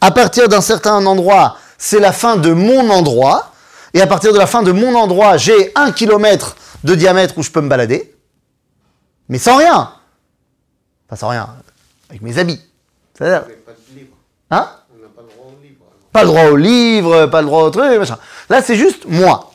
à 0.00 0.10
partir 0.10 0.48
d'un 0.48 0.60
certain 0.60 1.04
endroit, 1.04 1.56
c'est 1.76 2.00
la 2.00 2.12
fin 2.12 2.36
de 2.36 2.52
mon 2.52 2.88
endroit. 2.90 3.52
Et 3.94 4.00
à 4.00 4.06
partir 4.06 4.32
de 4.32 4.38
la 4.38 4.46
fin 4.46 4.62
de 4.62 4.72
mon 4.72 4.94
endroit, 4.94 5.36
j'ai 5.36 5.72
un 5.74 5.92
kilomètre 5.92 6.56
de 6.84 6.94
diamètre 6.94 7.36
où 7.38 7.42
je 7.42 7.50
peux 7.50 7.60
me 7.60 7.68
balader. 7.68 8.14
Mais 9.28 9.38
sans 9.38 9.56
rien. 9.56 9.92
Pas 11.08 11.16
sans 11.16 11.28
rien, 11.28 11.48
avec 12.10 12.22
mes 12.22 12.38
habits. 12.38 12.60
C'est-à-dire, 13.16 13.44
On 13.46 13.48
n'a 13.48 13.54
pas 13.64 13.72
de 13.72 13.98
livre. 13.98 14.14
hein 14.50 14.68
On 14.94 15.02
n'a 15.02 15.08
pas 15.08 15.22
le 15.22 15.28
droit 15.28 15.46
au 15.46 15.62
livre. 15.62 15.84
Pas 16.12 16.22
le 16.22 16.26
droit 16.28 16.44
au 16.44 16.56
livre, 16.56 17.26
pas 17.26 17.40
le 17.40 17.46
droit 17.46 17.62
au 17.64 17.70
truc, 17.70 17.98
machin. 17.98 18.18
Là, 18.50 18.62
c'est 18.62 18.76
juste 18.76 19.04
moi. 19.06 19.52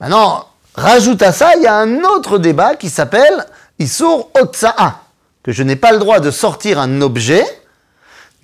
Maintenant, 0.00 0.48
rajoute 0.74 1.22
à 1.22 1.32
ça, 1.32 1.54
il 1.56 1.62
y 1.62 1.66
a 1.66 1.76
un 1.76 2.02
autre 2.02 2.38
débat 2.38 2.74
qui 2.74 2.90
s'appelle 2.90 3.46
Issour 3.78 4.30
Otsa'a, 4.40 5.00
que 5.44 5.52
je 5.52 5.62
n'ai 5.62 5.76
pas 5.76 5.92
le 5.92 5.98
droit 5.98 6.18
de 6.20 6.30
sortir 6.32 6.78
un 6.80 7.00
objet, 7.00 7.44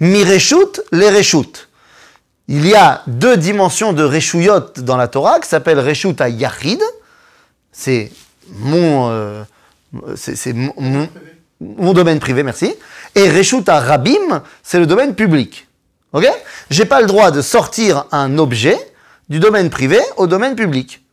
mi 0.01 0.23
reshut, 0.25 0.81
les 0.93 1.11
reshut. 1.11 1.68
Il 2.49 2.67
y 2.67 2.75
a 2.75 3.03
deux 3.07 3.37
dimensions 3.37 3.93
de 3.93 4.03
reshuyot 4.03 4.61
dans 4.79 4.97
la 4.97 5.07
Torah 5.07 5.39
qui 5.39 5.49
s'appellent 5.49 5.81
reshut 5.81 6.19
à 6.21 6.31
Yachid, 6.31 6.81
c'est 7.71 8.11
mon, 8.49 9.11
euh, 9.11 9.45
mon- 11.61 11.93
domaine 11.93 12.19
privé, 12.21 12.43
merci. 12.43 12.75
Et 13.15 13.29
Reshut 13.31 13.69
à 13.69 13.81
Rabim, 13.81 14.43
c'est 14.63 14.79
le 14.79 14.87
domaine 14.87 15.15
public. 15.15 15.69
Ok? 16.13 16.27
J'ai 16.71 16.87
pas 16.87 17.01
le 17.03 17.07
droit 17.07 17.31
de 17.31 17.43
sortir 17.43 18.07
un 18.13 18.39
objet 18.39 18.77
du 19.29 19.41
domaine 19.41 19.69
privé 19.69 19.99
au 20.17 20.27
domaine 20.27 20.57
public. 20.57 21.05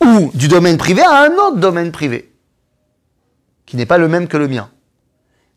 Ou 0.00 0.30
du 0.34 0.48
domaine 0.48 0.78
privé 0.78 1.02
à 1.02 1.22
un 1.22 1.32
autre 1.34 1.58
domaine 1.58 1.92
privé. 1.92 2.32
Qui 3.66 3.76
n'est 3.76 3.86
pas 3.86 3.98
le 3.98 4.08
même 4.08 4.26
que 4.28 4.36
le 4.36 4.48
mien. 4.48 4.68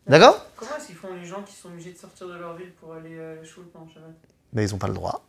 D'accord? 0.06 0.46
Comment 0.56 0.70
est-ce 0.78 0.86
qu'ils 0.86 0.96
font 0.96 1.08
les 1.20 1.26
gens 1.26 1.42
qui 1.42 1.54
sont 1.54 1.68
obligés 1.68 1.92
de 1.92 1.98
sortir 1.98 2.28
de 2.28 2.34
leur 2.34 2.54
ville 2.56 2.72
pour 2.80 2.94
aller 2.94 3.16
euh, 3.18 3.36
pendant 3.72 3.88
Shabbat 3.88 4.10
Mais 4.52 4.64
ils 4.66 4.72
n'ont 4.72 4.78
pas 4.78 4.88
le 4.88 4.94
droit. 4.94 5.24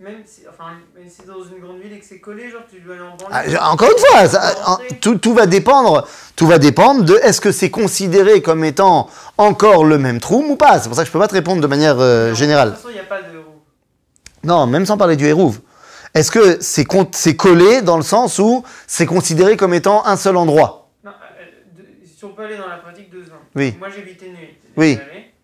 Même 0.00 0.22
si, 0.26 0.42
enfin, 0.48 0.72
même 0.96 1.08
si 1.08 1.16
c'est 1.20 1.26
dans 1.26 1.42
une 1.44 1.60
grande 1.60 1.78
ville 1.80 1.92
et 1.92 2.00
que 2.00 2.04
c'est 2.04 2.18
collé, 2.18 2.50
genre 2.50 2.62
tu 2.68 2.80
dois 2.80 2.94
aller 2.96 3.04
en 3.04 3.16
banlieue. 3.16 3.56
Ah, 3.60 3.70
encore 3.70 3.88
une 3.90 3.98
fois, 3.98 4.26
ça- 4.28 4.54
en- 4.66 4.78
tout, 5.00 5.18
tout 5.18 5.34
va 5.34 5.46
dépendre, 5.46 6.06
tout 6.34 6.46
va 6.48 6.58
dépendre 6.58 7.04
de 7.04 7.14
est-ce 7.22 7.40
que 7.40 7.52
c'est 7.52 7.70
considéré 7.70 8.42
comme 8.42 8.64
étant 8.64 9.08
encore 9.38 9.84
le 9.84 9.98
même 9.98 10.18
trou 10.18 10.44
ou 10.48 10.56
pas. 10.56 10.80
C'est 10.80 10.88
pour 10.88 10.96
ça 10.96 11.02
que 11.02 11.06
je 11.06 11.12
peux 11.12 11.18
pas 11.20 11.28
te 11.28 11.34
répondre 11.34 11.62
de 11.62 11.66
manière 11.68 12.00
euh, 12.00 12.30
De 12.30 12.34
générale. 12.34 12.70
toute 12.70 12.78
façon, 12.78 12.88
il 12.90 12.94
n'y 12.94 12.98
a 13.00 13.04
pas 13.04 13.22
de. 13.22 13.40
Non, 14.42 14.66
même 14.66 14.84
sans 14.84 14.96
parler 14.98 15.16
du 15.16 15.26
Hérouve. 15.26 15.60
Est-ce 16.12 16.30
que 16.30 16.58
c'est 16.60 16.84
collé 17.36 17.80
dans 17.82 17.96
le 17.96 18.02
sens 18.02 18.38
où 18.40 18.64
c'est 18.86 19.06
considéré 19.06 19.56
comme 19.56 19.74
étant 19.74 20.04
un 20.06 20.16
seul 20.16 20.36
endroit? 20.36 20.90
Non, 21.04 21.12
euh, 21.12 21.80
de- 21.82 21.86
si 22.06 22.24
on 22.24 22.30
peut 22.30 22.42
aller 22.44 22.56
dans 22.56 22.68
la 22.68 22.76
pratique 22.78 23.10
deux 23.10 23.22
ans. 23.30 23.40
Oui. 23.54 23.74
Moi 23.78 23.88
j'habitais 23.90 24.28
Nuit. 24.28 24.58
Oui. 24.76 24.98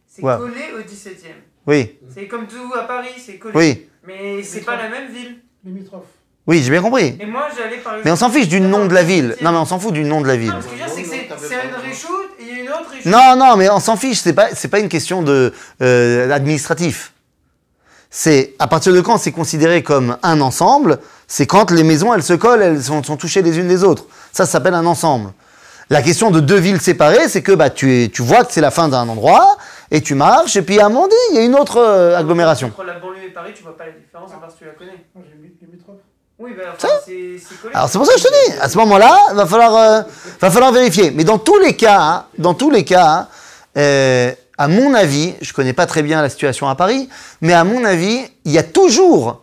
C'est 0.09 0.23
Ouais. 0.25 0.37
collé 0.37 0.73
au 0.79 0.83
17 0.83 1.25
e 1.25 1.29
Oui, 1.67 1.99
C'est 2.15 2.27
comme 2.27 2.47
tout 2.47 2.73
à 2.79 2.83
Paris, 2.85 3.09
c'est 3.25 3.35
collé. 3.39 3.53
oui, 3.57 3.89
Mais 4.07 4.43
c'est 4.43 4.61
pas 4.63 4.77
la 4.77 4.89
même 4.89 5.11
ville. 5.13 5.37
Limitrophe. 5.65 6.05
oui, 6.47 6.63
j'ai 6.63 6.71
bien 6.71 6.81
compris. 6.83 7.17
Et 7.21 7.27
moi 7.27 7.49
j'allais 7.57 7.77
par 7.77 7.93
exemple. 7.95 8.03
Mais 8.07 8.11
on 8.13 8.17
s'en 8.17 8.31
fiche 8.31 8.49
du 8.49 8.61
nom 8.61 8.87
de 8.87 8.95
la 8.95 9.03
ville. 9.03 9.37
Non, 9.43 9.51
mais 9.51 9.53
Non, 9.53 9.61
on 9.63 9.65
s'en 9.67 9.79
fout 9.79 9.93
du 9.93 10.05
nom 10.05 10.21
de 10.23 10.27
la 10.27 10.37
ville. 10.37 10.55
ce 10.61 10.67
que 10.67 10.71
je 10.71 10.71
veux 10.71 10.77
dire, 10.77 10.89
c'est 10.89 11.03
que 11.03 11.09
c'est- 11.09 11.55
une 11.55 11.89
réchoute 11.89 12.31
et 12.39 12.43
il 12.43 12.49
y 12.49 12.53
a 12.53 12.63
une 12.63 12.69
autre 12.71 12.91
réchoute. 12.91 13.07
Non, 13.07 13.37
non, 13.37 13.57
mais 13.57 13.69
on 13.69 13.79
s'en 13.79 13.97
fiche. 13.97 14.19
C'est 14.21 14.33
pas, 14.33 14.49
c'est 14.55 14.69
pas 14.69 14.79
une 14.79 14.89
question 14.89 15.23
de 15.23 15.53
euh, 15.83 16.31
administratif. 16.31 17.13
C'est 18.11 18.55
à 18.59 18.67
partir 18.67 18.93
de 18.93 19.01
quand 19.01 19.19
c'est 19.19 19.31
considéré 19.33 19.83
comme 19.83 20.17
un 20.23 20.41
ensemble. 20.41 20.99
C'est 21.29 21.47
quand 21.47 21.71
les 21.71 21.85
maisons 21.85 22.13
elles 22.15 22.23
se 22.25 22.33
collent, 22.33 22.63
elles 22.63 22.83
sont, 22.83 23.03
sont 23.05 23.17
touchées 23.17 23.43
les 23.43 23.59
unes 23.59 23.69
des 23.69 23.85
autres. 23.85 24.07
Ça, 24.33 24.47
ça 24.47 24.53
s'appelle 24.53 24.75
un 24.75 24.87
ensemble. 24.87 25.33
La 25.91 26.03
question 26.03 26.31
de 26.31 26.41
deux 26.41 26.59
villes 26.59 26.81
séparées, 26.81 27.29
c'est 27.29 27.43
que 27.43 27.53
bah 27.53 27.69
tu 27.71 27.93
es, 28.03 28.09
tu 28.09 28.23
vois 28.23 28.45
que 28.45 28.53
c'est 28.53 28.61
la 28.61 28.71
fin 28.71 28.89
d'un 28.89 29.09
endroit 29.09 29.57
et 29.91 30.01
tu 30.01 30.15
marches 30.15 30.57
et 30.57 30.63
puis 30.63 30.81
à 30.81 30.87
un 30.87 30.89
moment 30.89 31.03
donné, 31.03 31.15
il 31.33 31.37
y 31.37 31.39
a 31.39 31.45
une 31.45 31.55
autre 31.55 31.79
euh, 31.79 32.17
agglomération. 32.17 32.69
Entre 32.69 32.85
la 32.85 32.99
banlieue 32.99 33.25
et 33.27 33.31
Paris, 33.31 33.53
tu 33.55 33.63
vois 33.63 33.77
pas 33.77 33.87
la 33.87 33.93
différence 33.93 34.33
à 34.33 34.37
part 34.37 34.51
si 34.51 34.59
tu 34.59 34.65
la 34.65 34.73
connais. 34.73 35.05
Moi, 35.15 35.25
j'ai 35.29 35.37
mis 35.37 35.53
limitrophe. 35.61 35.97
Oui, 36.39 36.53
bah 36.57 36.73
enfin, 36.75 36.89
c'est 37.05 37.37
c'est 37.39 37.61
collé. 37.61 37.75
Alors 37.75 37.89
c'est 37.89 37.99
pour 37.99 38.07
ça 38.07 38.15
que 38.15 38.19
je 38.19 38.25
te 38.25 38.51
dis, 38.51 38.59
à 38.61 38.69
ce 38.69 38.79
moment-là, 38.79 39.15
va 39.35 39.45
falloir, 39.45 39.75
euh, 39.77 40.03
va 40.41 40.51
falloir 40.51 40.73
vérifier. 40.73 41.11
Mais 41.11 41.25
dans 41.25 41.39
tous 41.39 41.59
les 41.59 41.77
cas, 41.77 42.01
hein, 42.01 42.25
dans 42.39 42.55
tous 42.55 42.71
les 42.71 42.85
cas, 42.85 43.07
hein, 43.07 43.29
euh, 43.77 44.33
à 44.57 44.69
mon 44.69 44.95
avis, 44.95 45.35
je 45.43 45.53
connais 45.53 45.75
pas 45.75 45.87
très 45.87 46.03
bien 46.03 46.23
la 46.23 46.31
situation 46.31 46.69
à 46.69 46.75
Paris, 46.77 47.09
mais 47.41 47.53
à 47.53 47.65
mon 47.65 47.85
avis, 47.85 48.21
il 48.45 48.53
y 48.53 48.59
a 48.59 48.63
toujours 48.63 49.43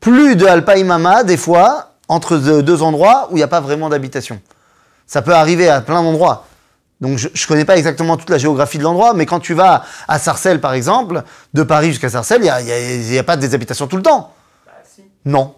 plus 0.00 0.34
de 0.34 0.46
Alpaïmama 0.46 1.22
des 1.22 1.36
fois 1.36 1.92
entre 2.08 2.36
deux 2.36 2.62
deux 2.62 2.82
endroits 2.82 3.28
où 3.30 3.34
il 3.34 3.36
n'y 3.36 3.42
a 3.42 3.48
pas 3.48 3.60
vraiment 3.60 3.88
d'habitation. 3.88 4.40
Ça 5.06 5.22
peut 5.22 5.34
arriver 5.34 5.68
à 5.68 5.80
plein 5.82 6.02
d'endroits. 6.02 6.46
Donc 7.00 7.18
je 7.18 7.28
ne 7.28 7.46
connais 7.48 7.64
pas 7.64 7.76
exactement 7.76 8.16
toute 8.16 8.30
la 8.30 8.38
géographie 8.38 8.78
de 8.78 8.82
l'endroit, 8.84 9.14
mais 9.14 9.26
quand 9.26 9.40
tu 9.40 9.52
vas 9.54 9.84
à 10.08 10.18
Sarcelles 10.18 10.60
par 10.60 10.72
exemple, 10.74 11.22
de 11.52 11.62
Paris 11.62 11.88
jusqu'à 11.88 12.08
Sarcelles, 12.08 12.40
il 12.42 12.44
n'y 13.10 13.16
a, 13.18 13.20
a- 13.20 13.24
pas 13.24 13.36
des 13.36 13.54
habitations 13.54 13.86
tout 13.86 13.96
le 13.96 14.02
temps. 14.02 14.32
Bah 14.64 14.72
si. 14.84 15.02
Non. 15.24 15.54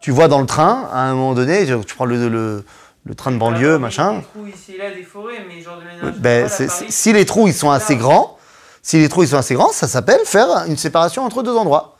Tu 0.00 0.10
vois 0.12 0.28
dans 0.28 0.40
le 0.40 0.46
train, 0.46 0.88
à 0.92 1.00
un 1.00 1.14
moment 1.14 1.34
donné, 1.34 1.66
tu 1.86 1.94
prends 1.94 2.04
le, 2.04 2.28
le- 2.28 2.64
le 3.04 3.14
train 3.14 3.30
de 3.32 3.36
banlieue, 3.38 3.78
machin. 3.78 4.14
Des 4.14 4.22
trous 4.22 4.46
ici 4.46 4.74
et 4.74 4.78
là, 4.78 4.90
des 4.94 5.02
forêts, 5.02 5.44
mais 5.48 5.60
genre 5.62 5.76
de 5.78 6.10
Ben, 6.18 6.48
Paris, 6.48 6.68
si 6.88 7.12
les 7.12 7.24
trous 7.26 7.48
ils 7.48 7.54
sont 7.54 7.70
assez 7.70 7.96
grands, 7.96 8.36
si 8.82 8.98
les 8.98 9.08
trous 9.08 9.22
ils 9.22 9.28
sont 9.28 9.36
assez 9.36 9.54
grands, 9.54 9.72
ça 9.72 9.88
s'appelle 9.88 10.20
faire 10.24 10.48
une 10.66 10.76
séparation 10.76 11.24
entre 11.24 11.42
deux 11.42 11.56
endroits. 11.56 11.96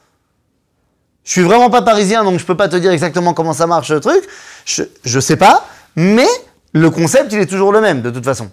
Je 1.25 1.33
suis 1.33 1.43
vraiment 1.43 1.69
pas 1.71 1.83
parisien, 1.83 2.25
donc 2.25 2.39
je 2.39 2.45
peux 2.45 2.57
pas 2.57 2.69
te 2.69 2.77
dire 2.77 2.91
exactement 2.91 3.35
comment 3.35 3.53
ça 3.53 3.67
marche 3.67 3.91
le 3.91 4.01
truc. 4.01 4.23
Je, 4.65 4.83
je 5.05 5.21
sais 5.21 5.37
pas, 5.37 5.67
mais 5.97 6.27
le 6.73 6.91
concept 6.91 7.33
il 7.33 7.39
est 7.39 7.47
toujours 7.47 7.73
le 7.73 7.81
même 7.81 8.01
de 8.03 8.11
toute 8.11 8.25
façon. 8.25 8.51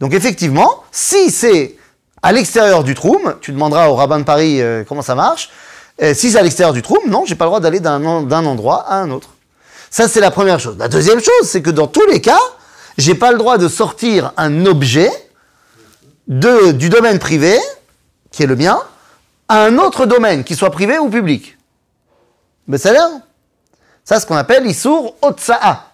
Donc 0.00 0.12
effectivement, 0.14 0.82
si 0.92 1.30
c'est 1.30 1.76
à 2.22 2.32
l'extérieur 2.32 2.84
du 2.84 2.94
troum, 2.94 3.36
tu 3.40 3.52
demanderas 3.52 3.88
au 3.88 3.94
rabbin 3.94 4.18
de 4.18 4.24
Paris 4.24 4.60
euh, 4.60 4.84
comment 4.86 5.02
ça 5.02 5.14
marche. 5.14 5.50
Euh, 6.02 6.12
si 6.12 6.30
c'est 6.30 6.38
à 6.38 6.42
l'extérieur 6.42 6.74
du 6.74 6.82
troum, 6.82 7.00
non, 7.08 7.24
j'ai 7.26 7.34
pas 7.34 7.44
le 7.44 7.50
droit 7.50 7.60
d'aller 7.60 7.80
d'un 7.80 8.04
en- 8.04 8.22
d'un 8.22 8.44
endroit 8.44 8.84
à 8.88 8.96
un 8.96 9.10
autre. 9.10 9.30
Ça, 9.90 10.08
c'est 10.08 10.20
la 10.20 10.30
première 10.30 10.60
chose. 10.60 10.76
La 10.78 10.88
deuxième 10.88 11.20
chose, 11.20 11.44
c'est 11.44 11.62
que 11.62 11.70
dans 11.70 11.86
tous 11.86 12.04
les 12.10 12.20
cas, 12.20 12.40
j'ai 12.98 13.14
pas 13.14 13.32
le 13.32 13.38
droit 13.38 13.56
de 13.56 13.68
sortir 13.68 14.32
un 14.36 14.66
objet 14.66 15.10
de, 16.28 16.72
du 16.72 16.88
domaine 16.90 17.18
privé, 17.18 17.56
qui 18.30 18.42
est 18.42 18.46
le 18.46 18.56
mien, 18.56 18.78
à 19.48 19.62
un 19.64 19.78
autre 19.78 20.04
domaine, 20.06 20.44
qui 20.44 20.54
soit 20.56 20.70
privé 20.70 20.98
ou 20.98 21.08
public. 21.08 21.56
Mais 22.66 22.76
ça 22.78 22.90
a 22.90 22.92
l'air 22.92 23.08
Ça, 24.04 24.18
ce 24.20 24.26
qu'on 24.26 24.36
appelle 24.36 24.66
Issour 24.66 25.14
Otsa'a. 25.22 25.92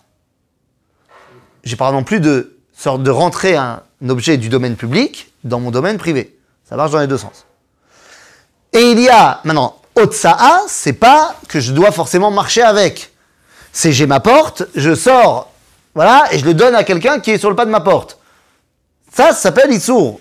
J'ai 1.65 1.77
pas 1.77 1.93
non 1.93 2.03
plus 2.03 2.19
de 2.21 2.57
sorte 2.77 3.03
de 3.03 3.11
rentrer 3.11 3.55
un 3.57 3.83
objet 4.11 4.37
du 4.37 4.49
domaine 4.49 4.77
public 4.77 5.33
dans 5.45 5.61
mon 5.61 5.71
domaine 5.71 5.99
privé. 5.99 6.37
Ça 6.69 6.77
marche 6.77 6.91
dans 6.93 7.01
les 7.01 7.07
deux 7.07 7.19
sens. 7.19 7.47
Et 8.73 8.93
il 8.93 9.01
y 9.01 9.09
a, 9.09 9.41
maintenant, 9.45 9.81
Otsa'a, 9.95 10.63
c'est 10.69 10.95
pas 10.95 11.35
que 11.49 11.61
je 11.61 11.73
dois 11.73 11.93
forcément 11.93 12.31
marcher 12.31 12.63
avec. 12.63 13.13
C'est 13.73 13.93
j'ai 13.93 14.07
ma 14.07 14.21
porte, 14.21 14.65
je 14.75 14.95
sors, 14.95 15.53
voilà, 15.95 16.25
et 16.33 16.39
je 16.39 16.45
le 16.45 16.55
donne 16.55 16.75
à 16.75 16.85
quelqu'un 16.85 17.21
qui 17.21 17.31
est 17.31 17.39
sur 17.39 17.51
le 17.51 17.57
pas 17.57 17.67
de 17.67 17.71
ma 17.71 17.81
porte. 17.81 18.19
Ça, 19.15 19.29
ça 19.29 19.35
s'appelle 19.35 19.73
Issour. 19.73 20.21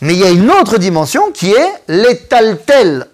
Mais 0.00 0.14
il 0.14 0.20
y 0.20 0.24
a 0.24 0.30
une 0.30 0.50
autre 0.50 0.78
dimension 0.78 1.30
qui 1.30 1.52
est 1.52 1.72
l'étaltel. 1.86 3.06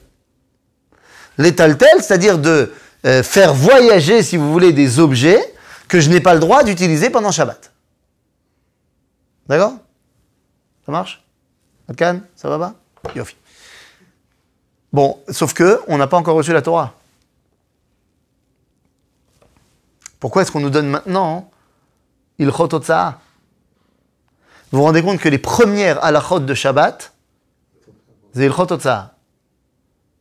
L'étaltel, 1.36 1.96
c'est-à-dire 1.98 2.38
de 2.38 2.72
euh, 3.04 3.22
faire 3.22 3.52
voyager, 3.52 4.22
si 4.22 4.36
vous 4.36 4.50
voulez, 4.50 4.72
des 4.72 4.98
objets 4.98 5.54
que 5.88 6.00
je 6.00 6.08
n'ai 6.08 6.20
pas 6.20 6.34
le 6.34 6.40
droit 6.40 6.62
d'utiliser 6.62 7.10
pendant 7.10 7.30
Shabbat. 7.30 7.72
D'accord? 9.48 9.74
Ça 10.84 10.92
marche? 10.92 11.22
Alkan, 11.88 12.20
ça 12.34 12.48
va 12.48 12.58
pas? 12.58 12.74
Yofi. 13.14 13.36
Bon, 14.92 15.20
sauf 15.28 15.52
que 15.52 15.80
on 15.88 15.98
n'a 15.98 16.06
pas 16.06 16.16
encore 16.16 16.36
reçu 16.36 16.52
la 16.52 16.62
Torah. 16.62 16.94
Pourquoi 20.18 20.42
est-ce 20.42 20.50
qu'on 20.50 20.60
nous 20.60 20.70
donne 20.70 20.88
maintenant 20.88 21.50
Otsa'a? 22.74 23.20
Vous 24.72 24.78
vous 24.78 24.84
rendez 24.84 25.02
compte 25.02 25.20
que 25.20 25.28
les 25.28 25.38
premières 25.38 26.02
halachot 26.04 26.40
de 26.40 26.54
Shabbat, 26.54 27.12
c'est. 28.34 28.46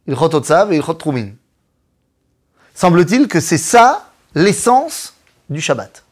Ilchot 0.07 0.35
Otsa'a 0.35 0.67
et 0.71 0.75
Ilchot 0.75 0.93
Trumin. 0.93 1.31
Semble-t-il 2.73 3.27
que 3.27 3.39
c'est 3.39 3.57
ça 3.57 4.11
l'essence 4.35 5.13
du 5.49 5.61
Shabbat. 5.61 6.04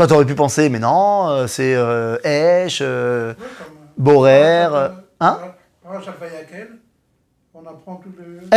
Toi, 0.00 0.06
tu 0.06 0.14
aurais 0.14 0.24
pu 0.24 0.34
penser, 0.34 0.70
mais 0.70 0.78
non, 0.78 1.28
euh, 1.28 1.46
c'est 1.46 1.74
euh, 1.74 2.16
Esh, 2.24 2.80
euh, 2.80 2.86
euh, 2.86 3.34
Borer, 3.98 4.64
hein 5.20 5.38
Vayakel, 6.18 6.70
on 7.52 7.60
apprend 7.66 7.96
tout 7.96 8.08
le. 8.16 8.40
De- 8.40 8.56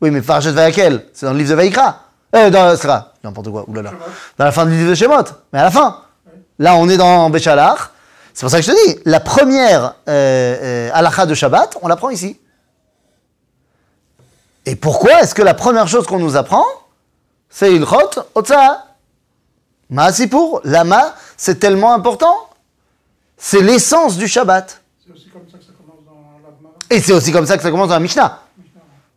Oui, 0.00 0.10
mais 0.10 0.20
Parashat 0.22 0.50
Vayakel, 0.50 1.06
c'est 1.12 1.24
dans 1.26 1.30
le 1.34 1.38
livre 1.38 1.50
de 1.50 1.54
Vaïkra. 1.54 2.00
Euh, 2.34 2.50
dans 2.50 2.76
Sera, 2.76 3.12
n'importe 3.22 3.48
quoi, 3.48 3.64
oulala. 3.68 3.92
Dans 4.36 4.44
la 4.46 4.50
fin 4.50 4.66
du 4.66 4.72
livre 4.72 4.90
de 4.90 4.96
Shemot, 4.96 5.22
mais 5.52 5.60
à 5.60 5.62
la 5.62 5.70
fin. 5.70 6.00
Là, 6.58 6.74
on 6.74 6.88
est 6.88 6.96
dans 6.96 7.30
Béchalach. 7.30 7.90
C'est 8.32 8.40
pour 8.40 8.50
ça 8.50 8.58
que 8.58 8.64
je 8.66 8.72
te 8.72 8.88
dis, 8.88 8.98
la 9.04 9.20
première 9.20 9.94
euh, 10.08 10.90
euh, 10.92 11.26
de 11.26 11.34
Shabbat, 11.34 11.78
on 11.80 11.86
l'apprend 11.86 12.10
ici. 12.10 12.40
Et 14.66 14.74
pourquoi 14.74 15.20
est-ce 15.20 15.32
que 15.36 15.42
la 15.42 15.54
première 15.54 15.86
chose 15.86 16.08
qu'on 16.08 16.18
nous 16.18 16.36
apprend, 16.36 16.64
c'est 17.48 17.72
Ilchot 17.72 18.10
Otsa'a 18.34 18.93
pour 20.30 20.60
Lama, 20.64 21.14
c'est 21.36 21.58
tellement 21.58 21.94
important. 21.94 22.48
C'est 23.36 23.60
l'essence 23.60 24.16
du 24.16 24.28
Shabbat. 24.28 24.80
C'est 25.06 25.12
aussi 25.12 25.30
comme 25.30 25.46
ça 25.50 25.58
que 25.58 25.64
ça 25.64 25.72
commence 25.76 26.04
dans 26.06 26.14
l'Agmara. 26.42 26.74
Et 26.90 27.00
c'est 27.00 27.12
aussi 27.12 27.32
comme 27.32 27.46
ça 27.46 27.56
que 27.56 27.62
ça 27.62 27.70
commence 27.70 27.88
dans 27.88 27.94
la 27.94 28.00
Mishnah. 28.00 28.40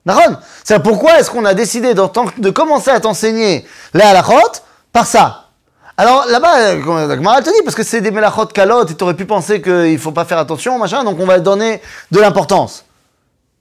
D'accord 0.06 0.42
C'est 0.64 0.82
pourquoi 0.82 1.20
est-ce 1.20 1.30
qu'on 1.30 1.44
a 1.46 1.54
décidé 1.54 1.94
de 1.94 2.50
commencer 2.50 2.90
à 2.90 3.00
t'enseigner 3.00 3.66
les 3.94 4.02
halachot 4.02 4.62
par 4.94 5.06
ça 5.06 5.50
Alors 5.98 6.26
là-bas, 6.28 6.60
euh, 6.60 7.08
la 7.08 7.16
Gemara 7.16 7.42
te 7.42 7.50
dit, 7.50 7.62
parce 7.66 7.76
que 7.76 7.84
c'est 7.84 8.00
des 8.00 8.12
melachot 8.12 8.46
calotes, 8.46 8.92
et 8.92 8.96
tu 8.96 9.04
aurais 9.04 9.16
pu 9.16 9.26
penser 9.26 9.62
qu'il 9.62 9.94
ne 9.94 9.98
faut 9.98 10.14
pas 10.14 10.24
faire 10.24 10.38
attention, 10.38 10.80
machin, 10.80 11.04
donc 11.04 11.20
on 11.20 11.26
va 11.26 11.40
donner 11.40 11.82
de 12.12 12.20
l'importance. 12.22 12.86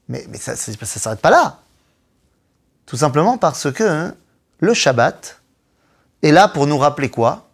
Mais, 0.09 0.25
mais 0.31 0.39
ça 0.39 0.53
ne 0.53 0.87
s'arrête 0.87 1.21
pas 1.21 1.31
là. 1.31 1.59
Tout 2.87 2.97
simplement 2.97 3.39
parce 3.39 3.73
que 3.73 3.83
hein, 3.83 4.15
le 4.61 4.73
Shabbat 4.73 5.41
est 6.23 6.33
là 6.33 6.49
pour 6.49 6.67
nous 6.67 6.79
rappeler 6.79 7.11
quoi? 7.11 7.49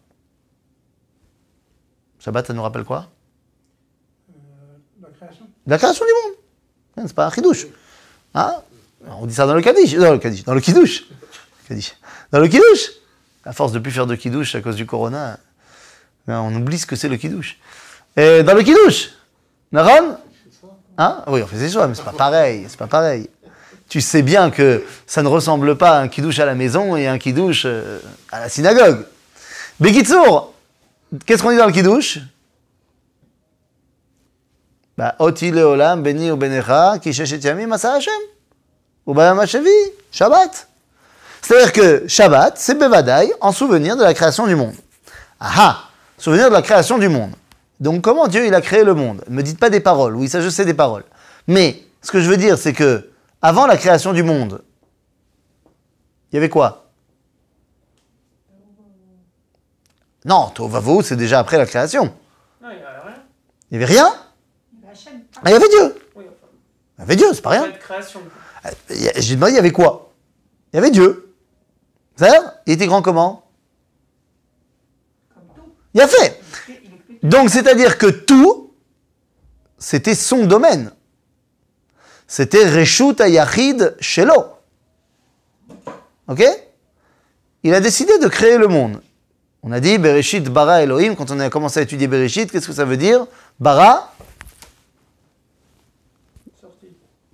Shabbat, 2.21 2.47
ça 2.47 2.53
nous 2.53 2.63
rappelle 2.63 2.85
quoi? 2.85 3.09
Euh, 4.31 4.79
la 5.03 5.09
création. 5.09 5.47
la 5.67 5.79
création 5.79 6.05
du 6.05 6.13
monde. 6.13 6.39
Hein, 6.97 7.05
C'est 7.07 7.15
pas 7.15 7.27
un 7.27 7.31
chidouche. 7.31 7.67
Hein? 8.35 8.55
On 9.07 9.27
dit 9.27 9.35
ça 9.35 9.47
dans 9.47 9.55
le 9.55 9.63
Kaddish, 9.63 9.95
dans 9.95 10.13
le 10.13 10.19
Kaddish, 10.19 10.45
dans 10.45 10.55
le 10.55 10.61
Kiddush. 10.61 11.05
Dans 12.31 12.39
le 12.39 12.49
Kiddush. 12.49 12.91
À 13.45 13.53
force 13.53 13.73
de 13.73 13.81
plus 13.81 13.91
faire 13.91 14.07
de 14.07 14.15
Kiddush 14.15 14.55
à 14.55 14.61
cause 14.61 14.77
du 14.77 14.87
Corona, 14.87 15.39
hein, 16.29 16.41
on 16.41 16.55
oublie 16.55 16.79
ce 16.79 16.87
que 16.87 16.95
c'est 16.95 17.09
le 17.09 17.17
Kiddush. 17.17 17.59
Et 18.17 18.45
dans 18.45 18.55
le 18.55 18.63
Kiddush, 18.63 19.11
Naran? 19.73 20.19
Hein? 20.97 21.25
Oui, 21.27 21.43
on 21.43 21.47
fait 21.49 21.59
ses 21.59 21.71
choix, 21.71 21.89
mais 21.89 21.95
c'est 21.97 22.05
pas 22.05 22.13
pareil, 22.13 22.67
c'est 22.69 22.79
pas 22.79 22.87
pareil. 22.87 23.29
Tu 23.93 24.01
sais 24.01 24.23
bien 24.23 24.51
que 24.51 24.83
ça 25.07 25.23
ne 25.23 25.29
ressemble 25.29 25.77
pas 25.77 25.99
à 25.99 26.01
un 26.01 26.09
Kiddush 26.09 26.39
à 26.39 26.47
la 26.47 26.55
maison 26.55 26.97
et 26.97 27.07
un 27.07 27.19
Kiddush 27.19 27.65
euh, 27.67 27.99
à 28.31 28.41
la 28.41 28.49
synagogue. 28.49 29.05
Bekitsour, 29.81 30.55
qu'est-ce 31.27 31.43
qu'on 31.43 31.51
dit 31.51 31.59
dans 31.59 31.67
le 31.67 31.73
Kiddush 31.73 32.21
bah, 34.97 35.15
Oti 35.19 35.51
leolam 35.51 36.03
beni 36.03 36.31
ou 36.31 36.39
benecha 36.39 37.01
ki 37.03 37.13
sheshet 37.13 37.41
yamim 37.41 37.71
asa 37.71 37.93
Hashem. 37.93 38.15
Ou 39.05 39.15
Shabbat. 40.11 40.69
C'est-à-dire 41.43 41.73
que 41.75 42.09
Shabbat, 42.09 42.55
c'est 42.57 42.79
Bevadaï 42.79 43.31
en 43.43 43.53
souvenir 43.53 43.99
de 43.99 44.05
la 44.05 44.15
création 44.15 44.47
du 44.47 44.55
monde. 44.55 44.75
Ah 45.39 45.53
ah 45.55 45.85
Souvenir 46.17 46.49
de 46.49 46.55
la 46.55 46.63
création 46.63 46.97
du 46.97 47.11
monde. 47.11 47.33
Donc 47.79 48.01
comment 48.01 48.27
Dieu 48.27 48.47
il 48.47 48.55
a 48.55 48.63
créé 48.63 48.85
le 48.85 48.95
monde? 48.95 49.23
Ne 49.29 49.37
me 49.37 49.43
dites 49.43 49.59
pas 49.59 49.69
des 49.69 49.81
paroles, 49.81 50.17
oui 50.17 50.31
ça 50.31 50.41
je 50.41 50.49
sais 50.49 50.65
des 50.65 50.73
paroles. 50.73 51.05
Mais 51.47 51.83
ce 52.01 52.11
que 52.11 52.23
je 52.23 52.31
veux 52.31 52.39
dire 52.39 52.57
c'est 52.57 52.73
que 52.73 53.12
avant 53.43 53.67
la 53.67 53.77
création 53.77 54.13
du 54.13 54.23
monde, 54.23 54.63
il 56.31 56.37
y 56.37 56.39
avait 56.39 56.49
quoi? 56.49 56.91
Non, 60.25 60.51
Tovavo 60.51 61.03
c'est 61.03 61.17
déjà 61.17 61.41
après 61.41 61.59
la 61.59 61.67
création. 61.67 62.05
Non, 62.63 62.71
il 62.71 62.77
n'y 62.79 62.83
a 62.83 63.01
rien. 63.03 63.15
Il 63.71 63.79
n'y 63.79 63.85
avait 63.85 63.93
rien? 63.93 64.15
Hachem. 64.91 65.23
Ah, 65.39 65.41
il 65.47 65.51
y 65.51 65.55
avait 65.55 65.69
Dieu 65.69 65.95
Oui, 66.15 66.25
enfin, 66.29 66.53
Il 66.99 67.01
y 67.01 67.03
avait 67.03 67.17
Dieu, 67.17 67.27
c'est 67.33 67.43
pas 67.43 67.51
rien. 67.51 67.65
Euh, 68.65 68.71
il 68.91 69.03
y 69.03 69.09
a- 69.09 69.13
J'ai 69.21 69.35
demandé, 69.35 69.53
il 69.53 69.57
y 69.57 69.59
avait 69.59 69.73
quoi? 69.73 70.13
Il 70.73 70.77
y 70.77 70.79
avait 70.79 70.91
Dieu. 70.91 71.35
C'est-à-dire, 72.15 72.53
il 72.67 72.75
était 72.75 72.87
grand 72.87 73.03
comment? 73.03 73.51
Comme 75.35 75.43
tout. 75.57 75.73
Il 75.95 76.01
a 76.01 76.07
fait. 76.07 76.41
Donc, 77.25 77.51
c'est-à-dire 77.51 77.99
que 77.99 78.07
tout, 78.07 78.75
c'était 79.79 80.15
son 80.15 80.47
domaine. 80.47 80.93
C'était 82.33 82.67
Reshut 82.67 83.21
Ayachid 83.21 83.95
Shelo. 84.01 84.47
Ok? 86.27 86.43
Il 87.63 87.75
a 87.75 87.81
décidé 87.81 88.19
de 88.19 88.27
créer 88.27 88.57
le 88.57 88.69
monde. 88.69 89.03
On 89.63 89.71
a 89.71 89.81
dit 89.81 89.99
Bereshit 89.99 90.49
Bara 90.49 90.83
Elohim, 90.83 91.15
quand 91.15 91.31
on 91.31 91.39
a 91.41 91.51
commencé 91.51 91.81
à 91.81 91.83
étudier 91.83 92.07
Bereshit, 92.07 92.51
qu'est-ce 92.51 92.67
que 92.67 92.73
ça 92.73 92.87
veut 92.87 92.97
dire? 92.97 93.27
Bara, 93.61 94.15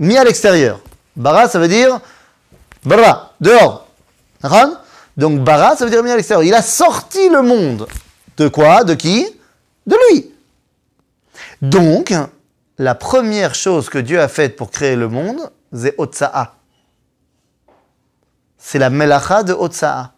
mis 0.01 0.19
à 0.19 0.25
l'extérieur. 0.25 0.81
Bara, 1.15 1.49
ça 1.49 1.61
veut 1.61 1.69
dire 1.69 2.01
bara, 2.83 3.35
dehors. 3.41 3.87
Donc 5.17 5.45
bara, 5.45 5.77
ça 5.77 5.85
veut 5.85 5.93
dire 5.93 6.03
mis 6.03 6.11
à 6.11 6.17
l'extérieur. 6.17 6.43
Il 6.43 6.55
a 6.55 6.63
sorti 6.63 7.29
le 7.29 7.43
monde. 7.43 7.87
De 8.37 8.49
quoi? 8.49 8.83
De 8.83 8.95
qui? 8.95 9.29
De 9.87 9.97
lui. 10.11 10.33
Donc, 11.63 12.13
la 12.79 12.95
première 12.95 13.55
chose 13.55 13.91
que 13.91 13.99
Dieu 13.99 14.21
a 14.21 14.29
faite 14.29 14.57
pour 14.57 14.71
créer 14.71 14.97
le 14.97 15.09
monde, 15.09 15.51
c'est 15.73 15.95
Otsa'a. 15.99 16.55
C'est 18.57 18.79
la 18.79 18.91
Melacha 18.91 19.43
de 19.43 19.53
Otsa'a. 19.53 20.13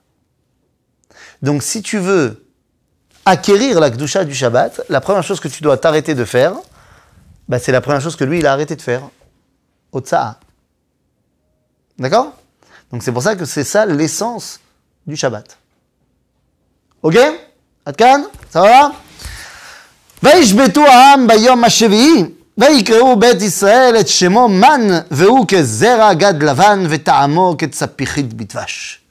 Donc 1.42 1.62
si 1.62 1.82
tu 1.82 1.98
veux 1.98 2.46
acquérir 3.24 3.80
la 3.80 3.90
Kdusha 3.90 4.24
du 4.24 4.34
Shabbat, 4.34 4.82
la 4.88 5.00
première 5.00 5.22
chose 5.22 5.40
que 5.40 5.48
tu 5.48 5.62
dois 5.62 5.78
t'arrêter 5.78 6.14
de 6.14 6.24
faire, 6.24 6.54
bah, 7.48 7.58
c'est 7.58 7.72
la 7.72 7.80
première 7.80 8.00
chose 8.00 8.16
que 8.16 8.24
lui, 8.24 8.40
il 8.40 8.46
a 8.46 8.52
arrêté 8.52 8.76
de 8.76 8.82
faire. 8.82 9.02
Otsa'a. 9.92 10.38
D'accord? 11.98 12.32
Donc 12.92 13.02
c'est 13.02 13.12
pour 13.12 13.22
ça 13.22 13.36
que 13.36 13.44
c'est 13.44 13.64
ça 13.64 13.86
l'essence 13.86 14.60
du 15.06 15.16
Shabbat. 15.16 15.56
Ok? 17.02 17.16
Atkan? 17.86 18.26
Ça 18.50 18.60
va? 18.60 18.92
Va? 20.22 20.32
ויקראו 22.57 23.19
בית 23.19 23.41
ישראל 23.41 23.95
את 23.99 24.07
שמו 24.07 24.47
מן, 24.47 24.81
והוא 25.11 25.45
כזרע 25.47 26.13
גד 26.13 26.43
לבן, 26.43 26.83
וטעמו 26.89 27.55
כצפיחית 27.57 28.33
בדבש. 28.33 29.01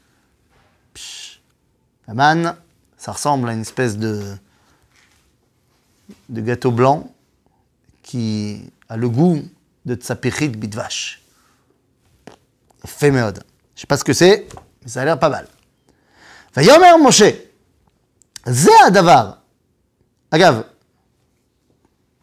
פש. 0.93 1.39
המן, 2.09 2.43
ça 2.99 3.13
ressemble 3.13 3.49
à 3.49 3.53
une 3.53 3.63
espèce 3.63 3.97
de, 3.99 4.37
de 6.29 6.41
gâteau 6.41 6.71
blanc 6.71 7.11
qui 8.03 8.63
a 8.89 8.97
le 8.97 9.09
goût 9.09 9.43
de 9.87 9.95
tsapichit 9.95 10.49
bidvash. 10.49 11.21
Fait 12.87 13.11
מאוד. 13.11 13.39
Je 13.75 13.81
sais 13.81 13.87
pas 13.87 13.97
ce 13.97 14.05
que 14.05 14.13
c'est, 14.13 14.47
mais 14.83 14.89
ça 14.89 15.03
a 15.03 15.05
l'air 15.05 15.19
pas 15.19 15.29
mal. 15.29 15.47
ויאמר 16.57 16.97
משה, 16.97 17.31
זה 18.47 18.71
הדבר. 18.87 19.31
אגב, 20.31 20.61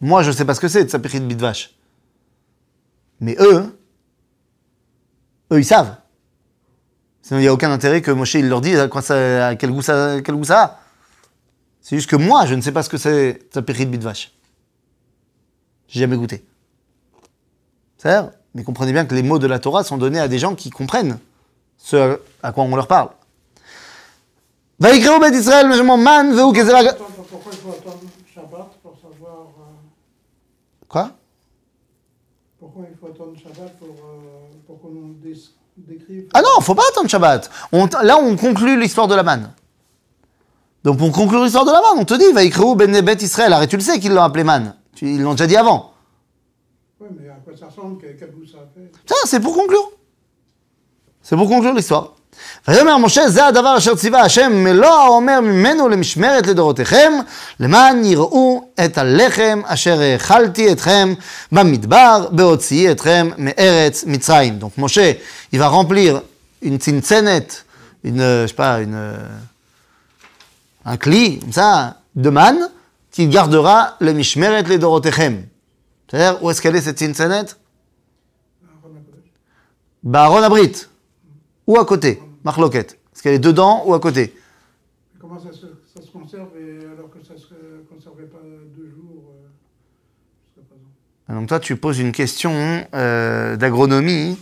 moi, 0.00 0.22
je 0.22 0.30
ne 0.30 0.34
sais 0.34 0.44
pas 0.44 0.54
ce 0.54 0.60
que 0.60 0.68
c'est, 0.68 0.84
de 0.84 0.90
sapérit 0.90 1.20
de 1.20 1.26
bitvache. 1.26 1.74
Mais 3.20 3.36
eux, 3.40 3.78
eux, 5.52 5.58
ils 5.58 5.64
savent. 5.64 5.96
Sinon, 7.22 7.40
il 7.40 7.42
n'y 7.42 7.48
a 7.48 7.52
aucun 7.52 7.70
intérêt 7.70 8.02
que 8.02 8.10
Moshe, 8.10 8.34
il 8.34 8.48
leur 8.48 8.60
dise 8.60 8.78
à, 8.78 9.56
quel, 9.56 9.70
goût 9.70 9.82
ça, 9.82 10.20
quel 10.22 10.36
a. 10.50 10.80
C'est 11.80 11.96
juste 11.96 12.10
que 12.10 12.16
moi, 12.16 12.46
je 12.46 12.54
ne 12.54 12.60
sais 12.60 12.72
pas 12.72 12.82
ce 12.82 12.88
que 12.88 12.98
c'est 12.98 13.48
sapérit 13.52 13.86
de 13.86 13.90
bitvache. 13.90 14.32
J'ai 15.88 16.00
jamais 16.00 16.16
goûté. 16.16 16.44
C'est-à-dire, 17.96 18.32
mais 18.54 18.64
comprenez 18.64 18.92
bien 18.92 19.06
que 19.06 19.14
les 19.14 19.22
mots 19.22 19.38
de 19.38 19.46
la 19.46 19.58
Torah 19.58 19.84
sont 19.84 19.96
donnés 19.96 20.20
à 20.20 20.28
des 20.28 20.38
gens 20.38 20.54
qui 20.54 20.70
comprennent 20.70 21.18
ce 21.78 22.20
à 22.42 22.52
quoi 22.52 22.64
on 22.64 22.74
leur 22.74 22.88
parle. 22.88 23.10
Pourquoi 27.28 27.52
Quoi 30.96 31.10
pourquoi 32.58 32.84
il 32.90 32.96
faut 32.96 33.08
attendre 33.08 33.36
Shabbat 33.38 33.76
pour, 33.78 33.88
euh, 33.88 34.48
pour 34.66 34.80
qu'on 34.80 35.14
décrive 35.76 36.26
Ah 36.32 36.40
non, 36.40 36.62
faut 36.62 36.74
pas 36.74 36.84
attendre 36.90 37.08
Shabbat. 37.08 37.50
On 37.70 37.86
là, 38.02 38.16
on 38.18 38.34
conclut 38.36 38.80
l'histoire 38.80 39.06
de 39.06 39.14
la 39.14 39.22
manne. 39.22 39.52
Donc 40.82 40.96
pour 40.96 41.12
conclure 41.12 41.44
l'histoire 41.44 41.66
de 41.66 41.70
la 41.70 41.82
manne, 41.82 41.98
on 41.98 42.04
te 42.06 42.14
dit, 42.14 42.32
Vaikreu 42.32 42.74
ben 42.74 42.98
Bet 43.02 43.16
Israël. 43.16 43.52
Arrête, 43.52 43.68
tu 43.68 43.76
le 43.76 43.82
sais 43.82 44.00
qu'ils 44.00 44.14
l'ont 44.14 44.22
appelé 44.22 44.42
manne. 44.42 44.74
Ils 45.02 45.20
l'ont 45.20 45.32
déjà 45.32 45.46
dit 45.46 45.56
avant. 45.56 45.92
Oui, 46.98 47.08
mais 47.20 47.28
à 47.28 47.34
quoi 47.34 47.54
ça 47.54 47.66
ressemble? 47.66 48.02
Quel 48.18 48.30
goût 48.32 48.46
ça 48.46 48.60
fait? 48.74 48.90
Ça, 49.04 49.16
c'est 49.26 49.40
pour 49.40 49.54
conclure. 49.54 49.92
C'est 51.20 51.36
pour 51.36 51.46
conclure 51.46 51.74
l'histoire. 51.74 52.15
ויאמר 52.68 52.96
משה, 52.96 53.28
זה 53.28 53.46
הדבר 53.46 53.76
אשר 53.78 53.94
ציווה 53.94 54.20
השם, 54.20 54.52
מלוא 54.54 54.88
האומר 54.88 55.40
ממנו 55.40 55.88
למשמרת 55.88 56.46
לדורותיכם, 56.46 57.12
למען 57.60 58.04
יראו 58.04 58.64
את 58.84 58.98
הלחם 58.98 59.60
אשר 59.64 60.00
האכלתי 60.00 60.72
אתכם 60.72 61.14
במדבר, 61.52 62.28
בהוציאי 62.30 62.90
אתכם 62.90 63.30
מארץ 63.38 64.04
מצרים. 64.06 64.58
Donc 64.60 64.78
Moshe, 64.78 65.16
il 65.52 65.58
va 65.58 65.66
tzincénet, 66.78 67.64
une, 68.04 68.20
euh, 68.20 68.42
je 68.42 68.48
sais 68.48 68.54
pas, 68.54 68.80
une, 68.80 68.94
euh, 68.94 69.16
un 70.84 70.96
cli, 70.96 71.40
mishmeret 74.12 74.68
לדורותיכם. 74.68 75.36
C'est-à-dire, 76.08 76.42
où 76.42 76.50
est-ce 76.50 76.62
qu'elle 76.62 76.76
est 76.76 76.88
Abrit. 80.44 80.86
Ou 81.66 81.78
à 81.78 81.84
côté 81.84 82.20
Marloquette. 82.46 82.92
Est-ce 83.12 83.24
qu'elle 83.24 83.34
est 83.34 83.40
dedans 83.40 83.82
ou 83.86 83.94
à 83.94 83.98
côté 83.98 84.32
Comment 85.20 85.40
ça 85.40 85.50
se, 85.50 85.66
ça 85.92 86.00
se 86.00 86.08
conserve 86.12 86.50
et 86.56 86.78
alors 86.94 87.10
que 87.10 87.18
ça 87.26 87.34
ne 87.34 87.38
se 87.40 87.54
conservait 87.92 88.26
pas 88.26 88.38
deux 88.76 88.88
jours 88.88 89.32
euh, 90.56 90.62
présent 90.62 91.40
Donc 91.40 91.48
toi, 91.48 91.58
tu 91.58 91.76
poses 91.76 91.98
une 91.98 92.12
question 92.12 92.86
euh, 92.94 93.56
d'agronomie, 93.56 94.38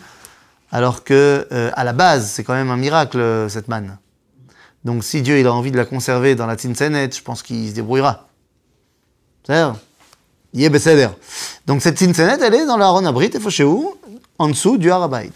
alors 0.70 1.02
que 1.02 1.48
euh, 1.50 1.70
à 1.72 1.82
la 1.82 1.94
base, 1.94 2.30
c'est 2.30 2.44
quand 2.44 2.52
même 2.52 2.68
un 2.68 2.76
miracle, 2.76 3.46
cette 3.48 3.68
manne. 3.68 3.96
Donc 4.84 5.02
si 5.02 5.22
Dieu 5.22 5.38
il 5.38 5.46
a 5.46 5.54
envie 5.54 5.70
de 5.70 5.78
la 5.78 5.86
conserver 5.86 6.34
dans 6.34 6.46
la 6.46 6.56
Tinsenet, 6.56 7.10
je 7.10 7.22
pense 7.22 7.42
qu'il 7.42 7.70
se 7.70 7.74
débrouillera. 7.74 8.28
C'est-à-dire 9.44 9.80
Besséder. 10.70 11.08
Donc 11.64 11.80
cette 11.80 11.96
Tinsenet, 11.96 12.36
elle 12.42 12.54
est 12.54 12.66
dans 12.66 12.76
la 12.76 12.90
Abrit, 13.08 13.30
et 13.32 13.40
faut 13.40 13.48
chez 13.48 13.64
où? 13.64 13.94
En 14.38 14.48
dessous 14.48 14.76
du 14.76 14.90
Harabait. 14.90 15.32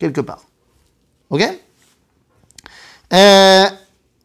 Quelque 0.00 0.20
part. 0.20 0.42
Ok? 1.30 1.61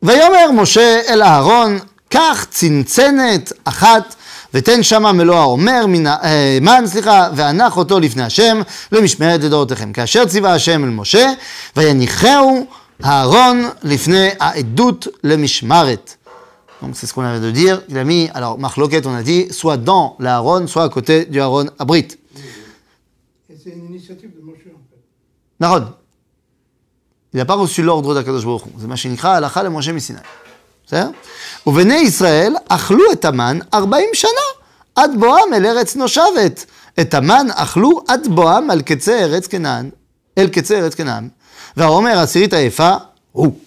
ויאמר 0.04 0.52
משה 0.54 1.00
אל 1.10 1.24
אהרון, 1.24 1.80
קח 2.10 2.46
צנצנת 2.50 3.52
אחת 3.66 4.16
ותן 4.54 4.84
שמה 4.84 5.12
מלוא 5.12 5.36
העומר, 5.36 5.86
מן, 5.88 6.08
אה, 6.08 6.58
מן, 6.62 6.84
סליחה, 6.86 7.30
והנח 7.36 7.78
אותו 7.78 8.00
לפני 8.00 8.24
השם 8.24 8.62
למשמרת 8.92 9.44
לדורותיכם. 9.44 9.94
כאשר 9.94 10.26
ציווה 10.26 10.54
השם 10.54 10.84
אל 10.84 10.90
משה, 10.90 11.32
ויניחהו 11.76 12.66
אהרון 13.06 13.70
לפני 13.84 14.30
העדות 14.40 15.08
למשמרת. 15.24 16.14
Donc 16.82 16.92
c'est 16.94 17.08
ce 17.08 17.14
qu'on 17.14 17.24
avait 17.24 17.40
de 17.40 17.52
dire. 17.52 17.82
Il 17.90 17.98
a 17.98 18.04
mis, 18.04 18.30
alors 18.34 18.60
Marloquet, 18.60 19.06
on 19.08 19.16
a 19.16 19.24
dit, 19.24 19.48
soit 19.52 19.78
dans 19.78 20.16
l'Aaron, 20.20 20.68
soit 20.68 20.84
à 20.84 20.90
côté 20.90 21.26
du 21.26 21.42
Aaron 21.42 21.68
Abrit. 21.80 22.08
Et 23.50 23.58
c'est 23.64 23.72
une 23.72 23.86
initiative 23.86 24.30
de 24.36 24.42
Moshe 24.42 24.68
en 24.68 24.82
fait. 24.90 25.02
נכון. 25.60 25.94
Il 27.35 27.39
n'a 27.39 27.45
pas 27.45 27.55
reçu 27.55 27.83
l'ordre 27.83 28.15
d'Akadosh 28.15 28.45
ברוך 28.45 28.63
הוא. 28.63 28.73
זה 28.79 28.89
מה 28.89 28.97
שנקרא 28.97 29.31
הלכה 29.31 29.63
למשה 29.63 29.93
מסיני. 29.93 30.19
בסדר? 30.87 31.11
ובני 31.67 31.95
ישראל 31.95 32.55
אכלו 32.69 33.13
את 33.13 33.25
המן 33.25 33.59
ארבעים 33.75 34.09
שנה, 34.15 34.31
עד 34.95 35.11
בואם 35.19 35.55
אל 35.55 35.67
ארץ 35.67 35.97
נושבת. 35.97 36.67
את 37.01 37.15
המן 37.15 37.47
אכלו 37.55 38.03
עד 38.09 38.29
בואם 38.35 38.71
על 38.71 38.83
קצה 38.83 39.19
ארץ 39.19 39.47
כנען, 39.47 39.91
אל 40.39 40.49
קצה 40.49 40.79
ארץ 40.79 40.95
כנען. 40.95 41.29
והעומר 41.77 42.19
העשירית 42.19 42.53
היפה 42.53 42.97
הוא. 43.33 43.59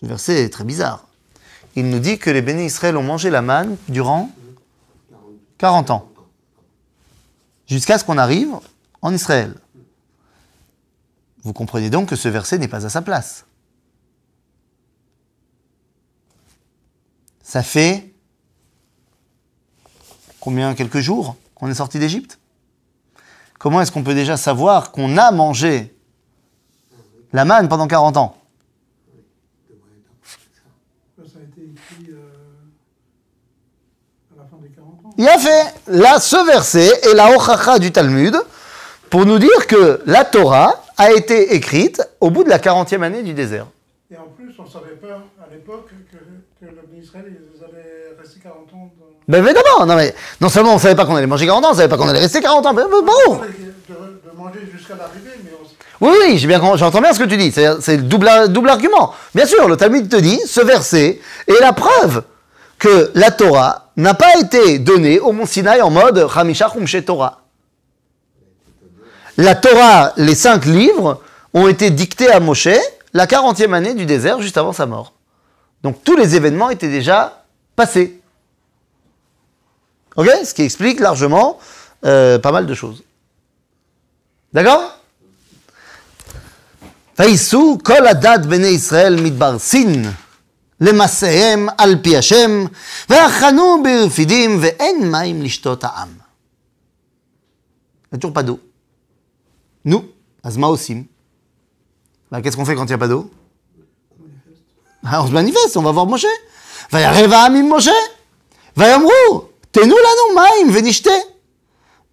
Ce 0.00 0.06
verset 0.06 0.44
est 0.44 0.50
très 0.50 0.64
bizarre. 0.64 1.04
Il 1.74 1.90
nous 1.90 1.98
dit 1.98 2.18
que 2.18 2.30
les 2.30 2.42
bénis 2.42 2.66
Israël 2.66 2.96
ont 2.96 3.02
mangé 3.02 3.30
la 3.30 3.42
manne 3.42 3.76
durant 3.88 4.30
40 5.58 5.90
ans. 5.90 6.08
Jusqu'à 7.66 7.98
ce 7.98 8.04
qu'on 8.04 8.16
arrive 8.16 8.50
en 9.02 9.12
Israël. 9.12 9.54
Vous 11.43 11.53
comprenez 11.53 11.89
donc 11.89 12.09
que 12.09 12.15
ce 12.15 12.29
verset 12.29 12.57
n'est 12.57 12.67
pas 12.67 12.85
à 12.85 12.89
sa 12.89 13.01
place. 13.01 13.45
Ça 17.43 17.61
fait 17.61 18.13
combien 20.39 20.73
Quelques 20.73 20.99
jours 20.99 21.35
qu'on 21.55 21.69
est 21.69 21.75
sorti 21.75 21.99
d'Égypte? 21.99 22.39
Comment 23.59 23.81
est-ce 23.81 23.91
qu'on 23.91 24.03
peut 24.03 24.15
déjà 24.15 24.37
savoir 24.37 24.91
qu'on 24.91 25.17
a 25.17 25.31
mangé 25.31 25.95
la 27.33 27.45
manne 27.45 27.67
pendant 27.67 27.87
40 27.87 28.17
ans? 28.17 28.37
Ça, 31.17 31.23
ça 31.33 31.39
a 31.39 31.43
été 31.43 31.61
écrit 31.61 32.11
euh, 32.11 32.21
à 34.33 34.43
la 34.43 34.45
fin 34.47 34.57
des 34.57 34.69
40 34.69 35.05
ans. 35.05 35.09
Il 35.17 35.27
a 35.27 35.37
fait 35.37 35.73
là 35.87 36.19
ce 36.19 36.45
verset 36.45 36.87
est 36.87 37.13
la 37.13 37.35
hochacha 37.35 37.79
du 37.79 37.91
Talmud 37.91 38.35
pour 39.13 39.27
nous 39.27 39.37
dire 39.37 39.67
que 39.67 40.01
la 40.07 40.25
Torah 40.25 40.81
a 40.97 41.11
été 41.11 41.53
écrite 41.53 42.01
au 42.19 42.31
bout 42.31 42.43
de 42.43 42.49
la 42.49 42.57
40e 42.57 43.03
année 43.03 43.21
du 43.21 43.33
désert. 43.35 43.67
Et 44.11 44.17
en 44.17 44.23
plus, 44.35 44.51
on 44.57 44.63
ne 44.63 44.67
savait 44.67 44.95
pas 44.99 45.21
à 45.39 45.53
l'époque 45.53 45.87
que, 46.11 46.17
que 46.65 46.71
le 46.71 46.81
d'Israël, 46.99 47.25
ils 47.29 47.63
allaient 47.63 48.19
rester 48.19 48.39
40 48.39 48.57
ans 48.73 48.91
dans. 48.99 49.05
Ben 49.27 49.45
évidemment, 49.45 49.85
non 49.85 49.95
mais 49.95 50.15
non 50.41 50.49
seulement 50.49 50.73
on 50.73 50.79
savait 50.79 50.95
pas 50.95 51.05
qu'on 51.05 51.15
allait 51.15 51.27
manger 51.27 51.45
40 51.45 51.63
ans, 51.63 51.69
on 51.73 51.75
savait 51.75 51.89
pas 51.89 51.97
qu'on 51.97 52.07
allait 52.09 52.21
rester 52.21 52.41
40 52.41 52.65
ans. 52.65 52.73
Bon. 52.73 52.81
De, 52.81 52.89
de 52.89 54.35
manger 54.35 54.61
jusqu'à 54.75 54.95
l'arrivée, 54.95 55.29
mais 55.43 55.51
on, 56.01 56.07
Oui, 56.09 56.17
oui, 56.21 56.37
j'ai 56.39 56.47
bien, 56.47 56.59
com- 56.59 56.75
j'entends 56.75 56.99
bien 56.99 57.13
ce 57.13 57.19
que 57.19 57.25
tu 57.29 57.37
dis. 57.37 57.51
C'est, 57.51 57.67
c'est 57.81 57.97
le 57.97 58.03
double, 58.03 58.27
double 58.49 58.69
argument. 58.69 59.13
Bien 59.35 59.45
sûr, 59.45 59.67
le 59.67 59.77
Talmud 59.77 60.09
te 60.09 60.15
dit, 60.15 60.39
ce 60.47 60.61
verset 60.61 61.19
est 61.47 61.61
la 61.61 61.73
preuve 61.73 62.23
que 62.79 63.11
la 63.13 63.29
Torah 63.29 63.91
n'a 63.95 64.15
pas 64.15 64.39
été 64.41 64.79
donnée 64.79 65.19
au 65.19 65.33
Mont 65.33 65.45
Sinaï 65.45 65.83
en 65.83 65.91
mode 65.91 66.27
Hamisha 66.35 66.67
Chumshe 66.73 67.05
Torah 67.05 67.41
La 69.36 69.54
Torah, 69.54 70.12
les 70.16 70.34
cinq 70.34 70.64
livres, 70.64 71.22
ont 71.54 71.68
été 71.68 71.90
dictés 71.90 72.30
à 72.30 72.40
Moshe 72.40 72.68
la 73.14 73.26
40e 73.26 73.72
année 73.72 73.94
du 73.94 74.06
désert, 74.06 74.40
juste 74.40 74.58
avant 74.58 74.72
sa 74.72 74.86
mort. 74.86 75.12
Donc 75.82 76.02
tous 76.04 76.16
les 76.16 76.34
événements 76.34 76.70
étaient 76.70 76.90
déjà 76.90 77.44
passés. 77.76 78.20
Ok 80.16 80.28
Ce 80.44 80.52
qui 80.54 80.62
explique 80.62 81.00
largement 81.00 81.58
euh, 82.04 82.38
pas 82.38 82.52
mal 82.52 82.66
de 82.66 82.74
choses. 82.74 83.02
D'accord 84.52 84.98
וייסעו 87.18 87.78
כל 87.82 88.06
הדת 88.06 88.46
בני 88.46 88.66
ישראל 88.66 89.22
מתברסין 89.22 90.04
למסעיהם 90.80 91.68
על 91.78 91.96
פי 92.02 92.16
השם, 92.16 92.64
ויחנו 93.10 93.82
ברפידים, 93.82 94.58
ואין 94.60 95.10
מים 95.10 95.42
לשתות 95.42 95.84
העם. 95.84 96.08
Il 98.12 98.18
n'y 98.24 98.56
nous, 99.85 100.05
Azma 100.43 100.67
Osim. 100.67 101.05
Bah, 102.31 102.41
qu'est-ce 102.41 102.55
qu'on 102.55 102.65
fait 102.65 102.75
quand 102.75 102.85
il 102.85 102.87
n'y 102.87 102.93
a 102.93 102.97
pas 102.97 103.07
d'eau 103.07 103.29
bah, 105.03 105.21
On 105.21 105.27
se 105.27 105.31
manifeste, 105.31 105.77
on 105.77 105.83
va 105.83 105.91
voir 105.91 106.05
Moshe. 106.05 106.25
Vayareva 106.91 107.41
amim 107.43 107.67
Moshe. 107.67 107.89
Vayamrou. 108.75 109.49
Tenu 109.71 109.93
lanu 109.93 110.35
maim 110.35 110.71
venishte. 110.71 111.11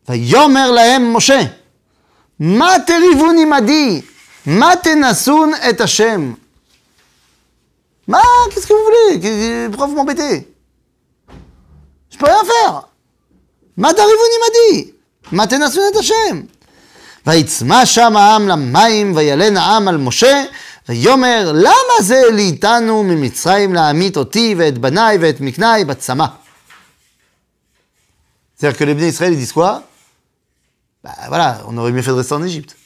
Vayomer 0.07 0.73
lahem 0.73 1.11
Moshe. 1.11 1.33
Ma 2.39 2.81
terivun 2.81 3.37
imadi. 3.37 4.05
Ma 4.47 4.77
tenasun 4.77 5.53
et 5.69 5.81
Hashem. 5.81 6.37
Ma, 8.07 8.21
qu'est-ce 8.51 8.67
que 8.67 8.73
vous 8.73 8.85
voulez 8.85 9.27
euh, 9.27 9.69
Pourquoi 9.69 9.87
vous 9.87 9.95
m'embêtez 9.95 10.53
Je 12.11 12.19
peux 12.19 12.27
rien 12.27 12.45
faire. 12.45 12.89
Ma 13.77 13.95
tarivun 13.95 14.17
imadi. 14.37 14.95
Ma 15.33 15.47
tenasun 15.47 15.81
et 15.93 15.97
Hashem. 15.97 16.47
ויצמא 17.26 17.86
שם 17.86 18.18
העם 18.18 18.48
למים, 18.48 19.16
וילן 19.16 19.58
העם 19.58 19.88
על 19.88 19.98
משה, 19.98 20.44
ויאמר, 20.90 21.52
למה 21.56 22.02
זה 22.02 22.22
אליתנו 22.30 23.04
ממצרים 23.04 23.74
להמית 23.74 24.18
אותי 24.18 24.56
ואת 24.58 24.78
בניי 24.78 25.18
ואת 25.22 25.42
מקניי 25.42 25.86
בצמא? 25.86 26.26
C'est-à-dire 28.58 28.78
que 28.78 28.84
les 28.84 28.94
bénis 28.94 29.10
Israël, 29.10 29.34
ils 29.34 29.40
disent 29.40 29.52
quoi 29.52 29.84
Bah 31.04 31.12
voilà, 31.28 31.62
on 31.68 31.78
aurait 31.78 31.92
mieux 31.92 32.02
fait 32.02 32.12
de 32.12 32.16
rester 32.16 32.34
en 32.34 32.44
Égypte. 32.44 32.78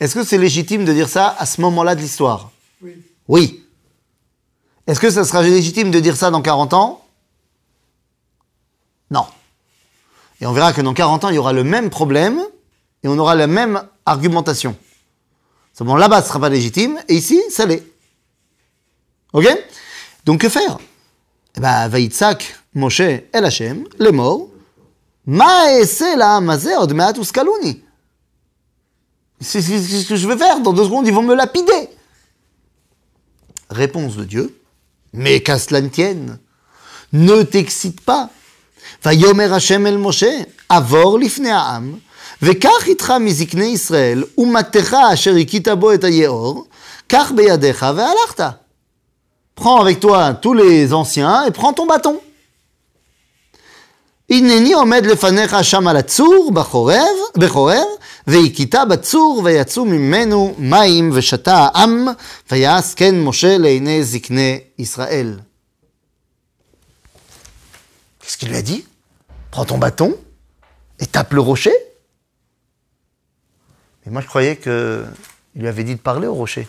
Est-ce 0.00 0.14
que 0.14 0.24
c'est 0.24 0.38
légitime 0.38 0.84
de 0.84 0.92
dire 0.92 1.08
ça 1.08 1.36
à 1.38 1.46
ce 1.46 1.60
moment-là 1.60 1.94
de 1.94 2.00
l'histoire 2.00 2.50
oui. 2.82 2.96
Oui. 3.28 3.64
Est-ce 4.86 4.98
que 4.98 5.10
ça 5.10 5.24
sera 5.24 5.42
légitime 5.42 5.92
de 5.92 6.00
dire 6.00 6.16
ça 6.16 6.30
dans 6.30 6.42
40 6.42 6.74
ans 6.74 7.04
Non. 9.10 9.26
Et 10.40 10.46
on 10.46 10.52
verra 10.52 10.72
que 10.72 10.80
dans 10.80 10.92
40 10.92 11.24
ans, 11.24 11.28
il 11.28 11.36
y 11.36 11.38
aura 11.38 11.52
le 11.52 11.62
même 11.62 11.88
problème 11.88 12.42
et 13.03 13.07
on 13.07 13.17
aura 13.17 13.35
la 13.35 13.47
même 13.47 13.81
argumentation. 14.05 14.75
Seulement 15.73 15.95
là-bas, 15.95 16.21
ce 16.21 16.25
ne 16.25 16.27
sera 16.29 16.39
pas 16.39 16.49
légitime, 16.49 16.99
et 17.07 17.15
ici, 17.15 17.41
ça 17.49 17.65
l'est. 17.65 17.83
Ok? 19.33 19.47
Donc 20.25 20.41
que 20.41 20.49
faire? 20.49 20.77
Eh 21.55 21.59
bien, 21.59 21.87
Vaïtsak, 21.87 22.55
Moshe, 22.73 23.01
El 23.01 23.45
Hashem, 23.45 23.85
les 23.99 24.11
morts, 24.11 24.47
c'est 29.41 29.61
ce 29.61 30.07
que 30.07 30.15
je 30.15 30.27
vais 30.27 30.37
faire. 30.37 30.61
Dans 30.61 30.71
deux 30.71 30.85
secondes, 30.85 31.05
ils 31.05 31.13
vont 31.13 31.21
me 31.21 31.35
lapider. 31.35 31.89
Réponse 33.69 34.15
de 34.15 34.23
Dieu. 34.23 34.57
Mais 35.11 35.41
qu'à 35.41 35.59
cela 35.59 35.81
ne 35.81 35.89
tienne. 35.89 36.39
Ne 37.11 37.43
t'excite 37.43 37.99
pas. 38.01 38.29
Vayomer 39.03 39.51
Hashem 39.51 39.85
el 39.85 39.97
Moshe, 39.97 40.25
avor 40.69 41.17
lifne 41.17 41.47
ha'am, 41.47 41.99
וקח 42.42 42.86
איתך 42.86 43.12
מזקני 43.20 43.64
ישראל, 43.64 44.24
ומטך 44.38 44.96
אשר 45.14 45.34
הכית 45.40 45.68
בו 45.68 45.92
את 45.92 46.04
היאור, 46.04 46.66
קח 47.06 47.32
בידיך 47.36 47.86
והלכת. 47.96 48.40
Prends 49.56 49.80
avec 49.80 50.00
toi 50.00 50.34
tous 50.34 50.54
les 50.54 50.92
anciens 50.92 51.44
et 51.46 51.50
prends 51.50 51.74
ton 51.74 51.86
bâton. 51.86 52.16
הנני 54.30 54.72
עומד 54.72 55.06
לפניך 55.06 55.56
שם 55.62 55.88
על 55.88 55.96
הצור 55.96 56.50
בחורב, 56.54 57.16
בחורב, 57.36 57.86
והכית 58.26 58.74
בצור 58.88 59.40
ויצאו 59.44 59.84
ממנו 59.84 60.54
מים 60.58 61.10
ושתה 61.14 61.56
העם, 61.56 62.08
ויעש 62.50 62.94
כן 62.94 63.20
משה 63.20 63.58
לעיני 63.58 64.04
זקני 64.04 64.60
ישראל. 64.78 65.38
Qu'est-ce 68.20 68.36
qu'il 68.38 68.48
lui 68.48 68.56
a 68.56 68.62
dit 68.62 68.84
Prends 69.50 69.66
ton 69.66 69.78
bâton 69.78 70.14
et 71.00 71.06
tape 71.06 71.32
le 71.34 71.40
rocher. 71.40 71.74
Mais 74.07 74.13
moi 74.13 74.21
je 74.21 74.27
croyais 74.27 74.55
que 74.55 75.05
il 75.53 75.63
lui 75.63 75.67
avait 75.67 75.83
dit 75.83 75.95
de 75.95 75.99
parler 75.99 76.27
au 76.27 76.33
rocher. 76.33 76.65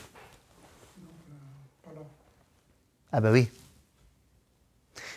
Ah 3.12 3.20
bah 3.20 3.30
oui. 3.30 3.49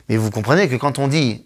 Mais 0.08 0.18
vous 0.18 0.30
comprenez 0.30 0.70
que 0.70 0.76
quand 0.76 1.00
on 1.00 1.08
dit 1.08 1.44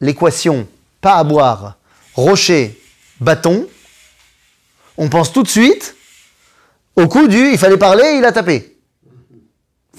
l'équation 0.00 0.66
pas 1.02 1.16
à 1.16 1.24
boire, 1.24 1.76
rocher, 2.14 2.80
bâton, 3.20 3.68
on 4.96 5.10
pense 5.10 5.34
tout 5.34 5.42
de 5.42 5.48
suite 5.48 5.94
au 6.96 7.06
coup 7.06 7.28
du 7.28 7.50
il 7.50 7.58
fallait 7.58 7.76
parler, 7.76 8.14
il 8.16 8.24
a 8.24 8.32
tapé. 8.32 8.74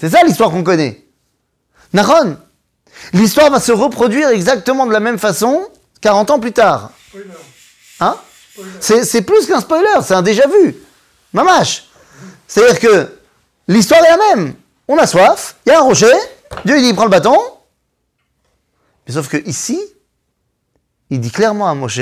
C'est 0.00 0.10
ça 0.10 0.24
l'histoire 0.24 0.50
qu'on 0.50 0.64
connaît. 0.64 1.06
Naron, 1.92 2.38
l'histoire 3.12 3.52
va 3.52 3.60
se 3.60 3.70
reproduire 3.70 4.30
exactement 4.30 4.84
de 4.84 4.92
la 4.92 5.00
même 5.00 5.18
façon 5.18 5.68
40 6.00 6.30
ans 6.30 6.40
plus 6.40 6.52
tard. 6.52 6.90
Hein? 8.00 8.16
C'est 8.80 9.22
plus 9.22 9.46
qu'un 9.46 9.60
spoiler, 9.60 10.02
c'est 10.02 10.14
un 10.14 10.22
déjà 10.22 10.46
vu. 10.46 10.76
Mamache. 11.32 11.84
C'est-à-dire 12.46 12.80
que 12.80 13.18
l'histoire 13.68 14.02
est 14.04 14.16
la 14.16 14.36
même. 14.36 14.54
On 14.88 14.98
a 14.98 15.06
soif, 15.06 15.56
il 15.64 15.70
y 15.70 15.72
a 15.72 15.80
un 15.80 15.82
rocher, 15.82 16.12
Dieu 16.64 16.78
il 16.78 16.82
dit 16.82 16.94
prends 16.94 17.04
le 17.04 17.10
bâton. 17.10 17.36
Mais 19.06 19.14
sauf 19.14 19.28
que 19.28 19.36
ici, 19.48 19.80
il 21.10 21.20
dit 21.20 21.30
clairement 21.30 21.68
à 21.68 21.74
Moshe, 21.74 22.00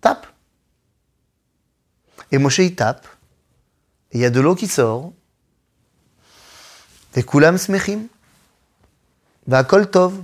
tape. 0.00 0.26
Et 2.32 2.38
Moshe 2.38 2.58
il 2.58 2.74
tape. 2.74 3.06
Et 4.10 4.18
il 4.18 4.20
y 4.20 4.24
a 4.24 4.30
de 4.30 4.40
l'eau 4.40 4.54
qui 4.54 4.66
sort. 4.66 5.12
Et 7.14 7.22
kulam 7.22 7.58
smechim. 7.58 8.06
Bah 9.46 9.64
kol 9.64 9.90
tov. 9.90 10.14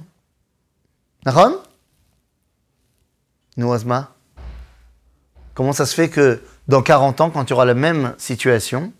Nous, 3.57 3.73
Comment 5.55 5.73
ça 5.73 5.87
se 5.87 5.95
fait 5.95 6.09
que 6.09 6.43
dans 6.69 6.83
40 6.83 7.21
ans, 7.21 7.31
quand 7.31 7.45
il 7.45 7.51
y 7.51 7.53
aura 7.53 7.65
la 7.65 7.75
même 7.75 8.15
situation, 8.19 8.93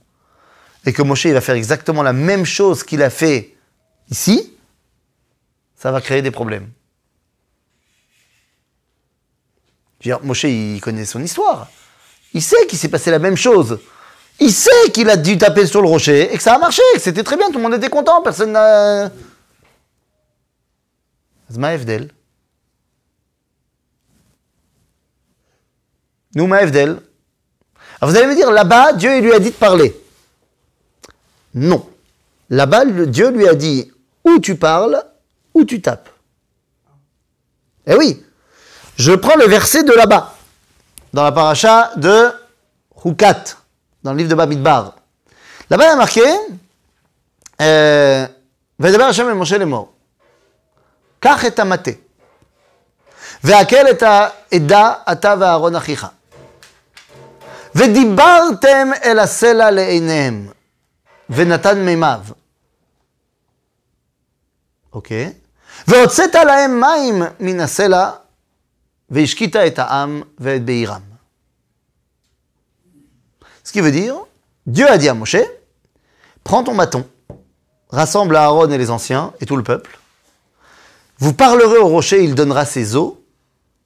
et 0.87 0.93
que 0.93 1.03
Moshe 1.03 1.27
va 1.27 1.41
faire 1.41 1.55
exactement 1.55 2.03
la 2.03 2.13
même 2.13 2.45
chose 2.45 2.85
qu'il 2.85 3.03
a 3.03 3.11
fait 3.11 3.57
ici, 4.11 4.55
ça 5.77 5.91
va 5.91 6.01
créer 6.01 6.23
des 6.23 6.31
problèmes. 6.31 6.71
Je 10.01 10.11
veux 10.11 10.17
dire, 10.17 10.25
Moshe, 10.25 10.45
il 10.45 10.81
connaît 10.81 11.07
son 11.07 11.23
histoire. 11.23 11.69
Il 12.35 12.43
sait 12.43 12.67
qu'il 12.67 12.79
s'est 12.79 12.89
passé 12.89 13.11
la 13.11 13.19
même 13.19 13.37
chose. 13.37 13.81
Il 14.41 14.53
sait 14.53 14.91
qu'il 14.93 15.09
a 15.09 15.17
dû 15.17 15.39
taper 15.39 15.67
sur 15.67 15.81
le 15.81 15.89
rocher 15.89 16.33
et 16.33 16.37
que 16.37 16.43
ça 16.43 16.55
a 16.55 16.59
marché, 16.59 16.83
que 16.95 17.01
c'était 17.01 17.23
très 17.23 17.37
bien, 17.37 17.47
tout 17.49 17.59
le 17.59 17.63
monde 17.63 17.75
était 17.75 17.89
content, 17.89 18.21
personne 18.23 18.53
n'a... 18.53 19.11
מה 26.36 26.36
ההבדל? 26.36 26.36
נו, 26.36 26.48
מה 26.48 26.58
ההבדל? 26.58 27.00
Alors 28.02 28.10
vous 28.12 28.16
allez 28.18 28.28
me 28.28 28.36
dire, 28.36 28.50
là-bas, 28.52 28.94
Dieu 28.94 29.18
il 29.18 29.24
lui 29.26 29.34
a 29.34 29.40
dit 29.40 29.50
de 29.52 29.56
parler. 29.56 29.92
Non. 31.54 31.86
Là-bas, 32.50 32.86
le- 32.86 33.08
Dieu 33.08 33.30
lui 33.30 33.46
a 33.48 33.54
dit, 33.56 33.92
ou 34.24 34.40
tu 34.40 34.56
parles, 34.56 35.04
ou 35.54 35.66
tu 35.66 35.82
tapes. 35.82 36.10
Eh 37.86 37.96
oui. 37.96 38.24
Je 38.96 39.12
prends 39.14 39.36
le 39.36 39.46
verset 39.48 39.84
de 39.84 39.92
là-bas, 39.92 40.34
dans 41.14 41.24
la 41.24 41.32
paracha 41.34 41.92
de 41.98 42.32
Hukat, 43.04 43.44
dans 44.04 44.12
le 44.14 44.18
livre 44.20 44.30
de 44.30 44.36
Bamidbar. 44.36 44.96
Là-bas, 45.70 45.84
il 45.86 45.90
y 45.90 45.92
a 45.92 45.96
marqué, 45.98 46.26
euh, 47.62 48.28
וידבר 48.80 49.04
השם 49.04 49.28
אל 49.28 49.34
משה 49.34 49.58
לאמור, 49.58 49.92
קח 51.20 51.46
את 51.46 51.60
המטה, 51.60 51.92
והקל 53.44 53.86
את 53.92 54.04
העדה 54.04 54.94
אתה 55.12 55.36
ואהרון 55.40 55.76
אחיך. 55.76 56.08
ודיברתם 57.76 58.90
אל 59.04 59.20
הסלע 59.20 59.72
לעיניהם, 59.72 60.48
ונתן 61.30 61.86
מימיו. 61.86 62.22
אוקיי? 64.94 65.34
והוצאת 65.88 66.36
להם 66.36 66.82
מים 66.82 67.24
מן 67.40 67.60
הסלע, 67.60 68.12
והשקית 69.10 69.56
את 69.56 69.80
העם 69.80 70.22
ואת 70.40 70.66
בעירם. 70.66 71.02
Ce 73.64 73.72
qui 73.72 73.82
veut 73.82 73.92
dire, 73.92 74.16
Dieu 74.66 74.88
a 74.88 74.98
dit 74.98 75.10
à 75.10 75.14
Moshe, 75.14 75.44
prends 76.44 76.64
ton 76.64 76.74
bâton, 76.74 77.06
rassemble 77.90 78.36
Aaron 78.36 78.72
et 78.72 78.78
les 78.78 78.90
anciens 78.90 79.34
et 79.40 79.46
tout 79.46 79.56
le 79.56 79.64
peuple, 79.64 80.00
vous 81.20 81.34
parlerez 81.34 81.78
au 81.78 81.88
rocher, 81.88 82.24
il 82.24 82.34
donnera 82.34 82.66
ses 82.66 82.96
eaux, 82.96 83.24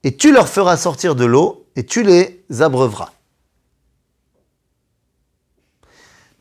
et 0.03 0.15
tu 0.15 0.31
leur 0.31 0.47
feras 0.47 0.77
sortir 0.77 1.15
de 1.15 1.25
l'eau, 1.25 1.65
et 1.75 1.85
tu 1.85 2.03
les 2.03 2.45
abreuveras. 2.61 3.11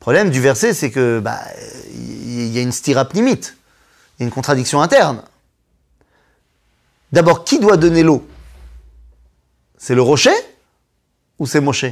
Problème 0.08 0.30
du 0.30 0.39
verset, 0.39 0.74
c'est 0.74 0.89
que 0.89 1.20
bah, 1.20 1.38
il 1.93 2.47
y 2.47 2.60
a 2.60 2.62
une 2.62 2.72
stirapnimite, 2.72 3.58
il 4.18 4.22
y 4.22 4.24
a 4.24 4.28
une 4.28 4.34
contradiction 4.34 4.82
interne. 4.82 5.22
D'abord, 7.12 7.43
qui 7.43 7.60
doit 7.60 7.76
donner 7.76 8.03
l'eau? 8.03 8.26
C'est 9.78 9.95
le 9.95 10.01
rocher 10.01 10.32
ou 11.39 11.45
c'est 11.45 11.60
Moshe? 11.60 11.88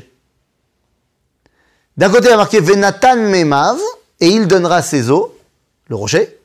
D'un 1.98 2.10
côté, 2.10 2.28
il 2.28 2.30
y 2.30 2.34
a 2.34 2.38
marqué 2.38 2.62
Venatan 2.62 3.18
Memav, 3.18 3.78
et 4.22 4.30
il 4.30 4.48
donnera 4.48 4.82
ses 4.82 5.10
eaux, 5.10 5.38
le 5.90 5.98
rocher. 5.98 6.40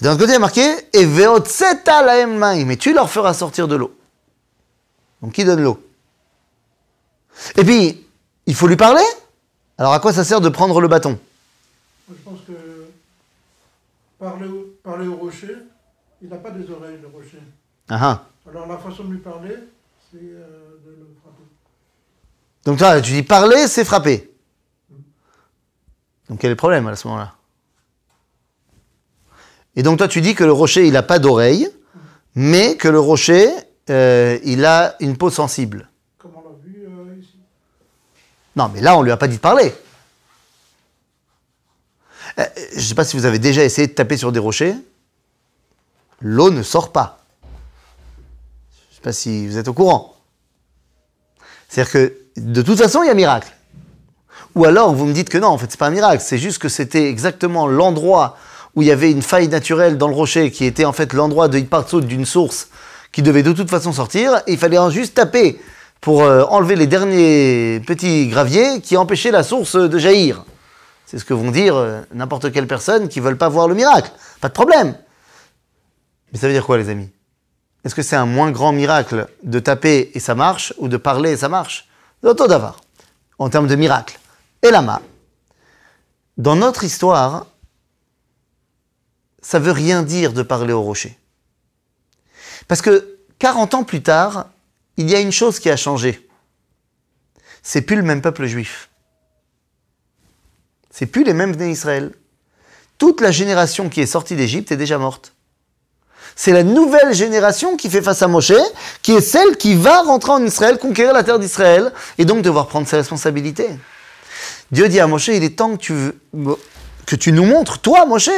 D'un 0.00 0.14
autre 0.14 0.18
côté, 0.18 0.32
il 0.32 0.34
y 0.34 0.36
a 0.36 0.40
marqué 0.40 0.66
Et 0.94 1.04
Veotseta 1.04 2.02
laem 2.02 2.36
maim, 2.36 2.70
et 2.70 2.76
tu 2.76 2.92
leur 2.92 3.08
feras 3.08 3.34
sortir 3.34 3.68
de 3.68 3.76
l'eau. 3.76 3.96
Donc, 5.22 5.34
qui 5.34 5.44
donne 5.44 5.62
l'eau? 5.62 5.80
Et 7.56 7.62
puis, 7.62 8.04
il 8.46 8.54
faut 8.56 8.66
lui 8.66 8.74
parler 8.74 9.04
Alors, 9.78 9.92
à 9.92 10.00
quoi 10.00 10.12
ça 10.12 10.24
sert 10.24 10.40
de 10.40 10.48
prendre 10.48 10.80
le 10.80 10.88
bâton? 10.88 11.18
Je 12.10 12.14
pense 12.24 12.40
que 12.46 12.88
parler 14.18 14.48
au, 14.48 14.74
parler 14.82 15.06
au 15.06 15.16
rocher, 15.16 15.56
il 16.20 16.28
n'a 16.28 16.36
pas 16.36 16.50
des 16.50 16.68
oreilles, 16.70 16.98
le 17.00 17.08
rocher. 17.08 17.38
Ah 17.88 17.98
ah. 18.02 18.24
Alors 18.50 18.66
la 18.66 18.78
façon 18.78 19.04
de 19.04 19.12
lui 19.12 19.18
parler, 19.18 19.54
c'est 20.10 20.18
euh, 20.18 20.76
de 20.84 20.90
le 20.90 21.06
frapper. 21.22 21.42
Donc, 22.64 22.78
toi, 22.78 23.00
tu 23.00 23.12
dis 23.12 23.22
parler, 23.22 23.68
c'est 23.68 23.84
frapper. 23.84 24.30
Donc, 26.28 26.40
quel 26.40 26.48
est 26.48 26.54
le 26.54 26.56
problème 26.56 26.86
à 26.88 26.96
ce 26.96 27.06
moment-là? 27.06 27.34
Et 29.76 29.82
donc, 29.82 29.98
toi, 29.98 30.08
tu 30.08 30.20
dis 30.20 30.34
que 30.34 30.44
le 30.44 30.52
rocher, 30.52 30.86
il 30.86 30.92
n'a 30.92 31.04
pas 31.04 31.18
d'oreille, 31.20 31.70
mais 32.34 32.76
que 32.76 32.88
le 32.88 32.98
rocher, 32.98 33.48
euh, 33.90 34.38
il 34.42 34.64
a 34.64 34.96
une 34.98 35.16
peau 35.16 35.30
sensible. 35.30 35.88
Comme 36.18 36.32
on 36.34 36.40
l'a 36.40 36.56
vu 36.64 36.84
euh, 36.84 37.20
ici. 37.20 37.38
Non, 38.58 38.68
mais 38.74 38.80
là, 38.80 38.98
on 38.98 39.02
lui 39.02 39.12
a 39.12 39.16
pas 39.16 39.28
dit 39.28 39.36
de 39.36 39.40
parler. 39.40 39.72
Euh, 42.40 42.44
je 42.72 42.78
ne 42.78 42.82
sais 42.82 42.94
pas 42.96 43.04
si 43.04 43.16
vous 43.16 43.24
avez 43.24 43.38
déjà 43.38 43.62
essayé 43.62 43.86
de 43.86 43.92
taper 43.92 44.16
sur 44.16 44.32
des 44.32 44.40
rochers. 44.40 44.74
L'eau 46.20 46.50
ne 46.50 46.64
sort 46.64 46.90
pas. 46.90 47.20
Je 47.42 48.90
ne 48.90 48.94
sais 48.96 49.02
pas 49.02 49.12
si 49.12 49.46
vous 49.46 49.58
êtes 49.58 49.68
au 49.68 49.72
courant. 49.72 50.16
C'est-à-dire 51.68 51.92
que, 51.92 52.16
de 52.36 52.60
toute 52.62 52.78
façon, 52.78 53.04
il 53.04 53.06
y 53.06 53.10
a 53.10 53.14
miracle. 53.14 53.48
Ou 54.56 54.64
alors, 54.64 54.92
vous 54.92 55.06
me 55.06 55.12
dites 55.12 55.28
que 55.28 55.38
non, 55.38 55.48
en 55.48 55.58
fait, 55.58 55.70
c'est 55.70 55.78
pas 55.78 55.86
un 55.86 55.90
miracle. 55.90 56.20
C'est 56.26 56.38
juste 56.38 56.58
que 56.58 56.68
c'était 56.68 57.08
exactement 57.08 57.68
l'endroit 57.68 58.36
où 58.74 58.82
il 58.82 58.88
y 58.88 58.90
avait 58.90 59.12
une 59.12 59.22
faille 59.22 59.46
naturelle 59.46 59.98
dans 59.98 60.08
le 60.08 60.14
rocher, 60.14 60.50
qui 60.50 60.64
était 60.64 60.84
en 60.84 60.92
fait 60.92 61.12
l'endroit 61.12 61.46
de 61.46 61.58
Hitpartsut 61.58 62.00
d'une 62.00 62.26
source 62.26 62.70
qui 63.12 63.22
devait 63.22 63.44
de 63.44 63.52
toute 63.52 63.70
façon 63.70 63.92
sortir, 63.92 64.42
et 64.48 64.54
il 64.54 64.58
fallait 64.58 64.78
juste 64.90 65.14
taper 65.14 65.60
pour 66.00 66.22
euh, 66.22 66.44
enlever 66.44 66.76
les 66.76 66.86
derniers 66.86 67.80
petits 67.86 68.28
graviers 68.28 68.80
qui 68.80 68.96
empêchaient 68.96 69.30
la 69.30 69.42
source 69.42 69.76
de 69.76 69.98
jaillir. 69.98 70.44
C'est 71.06 71.18
ce 71.18 71.24
que 71.24 71.34
vont 71.34 71.50
dire 71.50 71.76
euh, 71.76 72.02
n'importe 72.12 72.52
quelle 72.52 72.66
personne 72.66 73.08
qui 73.08 73.20
ne 73.20 73.24
veulent 73.24 73.38
pas 73.38 73.48
voir 73.48 73.68
le 73.68 73.74
miracle. 73.74 74.10
Pas 74.40 74.48
de 74.48 74.52
problème. 74.52 74.94
Mais 76.32 76.38
ça 76.38 76.46
veut 76.46 76.52
dire 76.52 76.66
quoi, 76.66 76.76
les 76.78 76.88
amis? 76.88 77.10
Est-ce 77.84 77.94
que 77.94 78.02
c'est 78.02 78.16
un 78.16 78.26
moins 78.26 78.50
grand 78.50 78.72
miracle 78.72 79.28
de 79.42 79.58
taper 79.58 80.10
et 80.14 80.20
ça 80.20 80.34
marche, 80.34 80.74
ou 80.78 80.88
de 80.88 80.96
parler 80.96 81.32
et 81.32 81.36
ça 81.36 81.48
marche? 81.48 81.88
D'avoir, 82.22 82.76
en 83.38 83.48
termes 83.48 83.68
de 83.68 83.76
miracle. 83.76 84.18
Et 84.62 84.70
lama, 84.70 85.00
dans 86.36 86.56
notre 86.56 86.84
histoire, 86.84 87.46
ça 89.40 89.58
veut 89.58 89.72
rien 89.72 90.02
dire 90.02 90.32
de 90.32 90.42
parler 90.42 90.72
au 90.72 90.82
rocher. 90.82 91.18
Parce 92.66 92.82
que 92.82 93.18
40 93.38 93.74
ans 93.74 93.84
plus 93.84 94.02
tard, 94.02 94.46
il 94.98 95.08
y 95.08 95.14
a 95.14 95.20
une 95.20 95.32
chose 95.32 95.60
qui 95.60 95.70
a 95.70 95.76
changé. 95.76 96.28
C'est 97.62 97.82
plus 97.82 97.96
le 97.96 98.02
même 98.02 98.20
peuple 98.20 98.46
juif. 98.46 98.90
C'est 100.90 101.06
plus 101.06 101.24
les 101.24 101.32
mêmes 101.32 101.52
venus 101.52 101.78
Israël. 101.78 102.12
Toute 102.98 103.20
la 103.20 103.30
génération 103.30 103.88
qui 103.88 104.00
est 104.00 104.06
sortie 104.06 104.34
d'Égypte 104.34 104.72
est 104.72 104.76
déjà 104.76 104.98
morte. 104.98 105.32
C'est 106.34 106.52
la 106.52 106.64
nouvelle 106.64 107.14
génération 107.14 107.76
qui 107.76 107.88
fait 107.88 108.02
face 108.02 108.22
à 108.22 108.28
Moshe, 108.28 108.52
qui 109.02 109.12
est 109.12 109.20
celle 109.20 109.56
qui 109.56 109.74
va 109.74 110.02
rentrer 110.02 110.32
en 110.32 110.44
Israël, 110.44 110.78
conquérir 110.78 111.12
la 111.12 111.22
terre 111.22 111.38
d'Israël, 111.38 111.92
et 112.18 112.24
donc 112.24 112.42
devoir 112.42 112.66
prendre 112.66 112.88
ses 112.88 112.96
responsabilités. 112.96 113.70
Dieu 114.72 114.88
dit 114.88 115.00
à 115.00 115.06
Moshe, 115.06 115.28
il 115.28 115.44
est 115.44 115.56
temps 115.56 115.76
que 115.76 115.82
tu, 115.82 115.94
que 117.06 117.16
tu 117.16 117.32
nous 117.32 117.44
montres, 117.44 117.78
toi 117.78 118.04
Moshe, 118.04 118.30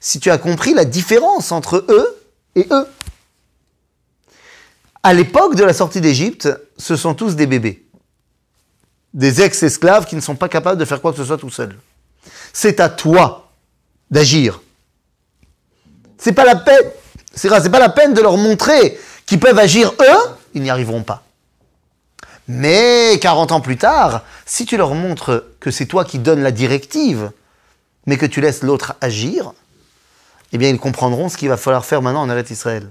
si 0.00 0.18
tu 0.18 0.30
as 0.30 0.38
compris 0.38 0.74
la 0.74 0.84
différence 0.84 1.52
entre 1.52 1.84
eux 1.88 2.20
et 2.56 2.66
eux. 2.70 2.86
À 5.02 5.14
l'époque 5.14 5.54
de 5.54 5.64
la 5.64 5.72
sortie 5.72 6.00
d'Égypte, 6.00 6.48
ce 6.76 6.96
sont 6.96 7.14
tous 7.14 7.34
des 7.34 7.46
bébés. 7.46 7.86
Des 9.14 9.40
ex-esclaves 9.40 10.06
qui 10.06 10.14
ne 10.14 10.20
sont 10.20 10.36
pas 10.36 10.48
capables 10.48 10.78
de 10.78 10.84
faire 10.84 11.00
quoi 11.00 11.12
que 11.12 11.18
ce 11.18 11.24
soit 11.24 11.38
tout 11.38 11.50
seuls. 11.50 11.76
C'est 12.52 12.80
à 12.80 12.88
toi 12.88 13.50
d'agir. 14.10 14.60
C'est 16.18 16.32
pas 16.32 16.44
la 16.44 16.56
peine, 16.56 16.90
c'est 17.32 17.48
pas 17.48 17.78
la 17.78 17.88
peine 17.88 18.12
de 18.12 18.20
leur 18.20 18.36
montrer 18.36 18.98
qu'ils 19.24 19.40
peuvent 19.40 19.58
agir 19.58 19.94
eux, 20.00 20.30
ils 20.52 20.62
n'y 20.62 20.70
arriveront 20.70 21.02
pas. 21.02 21.22
Mais 22.46 23.18
40 23.22 23.52
ans 23.52 23.60
plus 23.60 23.78
tard, 23.78 24.22
si 24.44 24.66
tu 24.66 24.76
leur 24.76 24.94
montres 24.94 25.44
que 25.60 25.70
c'est 25.70 25.86
toi 25.86 26.04
qui 26.04 26.18
donnes 26.18 26.42
la 26.42 26.50
directive, 26.50 27.30
mais 28.06 28.18
que 28.18 28.26
tu 28.26 28.40
laisses 28.40 28.62
l'autre 28.62 28.94
agir, 29.00 29.52
eh 30.52 30.58
bien 30.58 30.68
ils 30.68 30.78
comprendront 30.78 31.28
ce 31.28 31.36
qu'il 31.36 31.48
va 31.48 31.56
falloir 31.56 31.84
faire 31.84 32.02
maintenant 32.02 32.22
en 32.22 32.28
Eretz 32.28 32.50
Israël. 32.50 32.88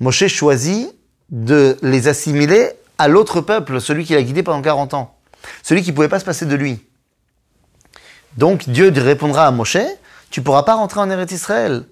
Moshe 0.00 0.26
choisit 0.26 0.94
de 1.30 1.76
les 1.82 2.08
assimiler 2.08 2.70
à 2.98 3.08
l'autre 3.08 3.40
peuple, 3.40 3.80
celui 3.80 4.04
qui 4.04 4.14
l'a 4.14 4.22
guidé 4.22 4.42
pendant 4.42 4.62
40 4.62 4.94
ans, 4.94 5.16
celui 5.62 5.82
qui 5.82 5.90
ne 5.90 5.94
pouvait 5.94 6.08
pas 6.08 6.20
se 6.20 6.24
passer 6.24 6.46
de 6.46 6.54
lui. 6.54 6.84
Donc 8.36 8.68
Dieu 8.68 8.92
répondra 8.96 9.46
à 9.46 9.50
Moshe, 9.50 9.78
tu 10.30 10.40
ne 10.40 10.44
pourras 10.44 10.64
pas 10.64 10.74
rentrer 10.74 11.00
en 11.00 11.10
Eretz 11.10 11.32
Israël. 11.32 11.84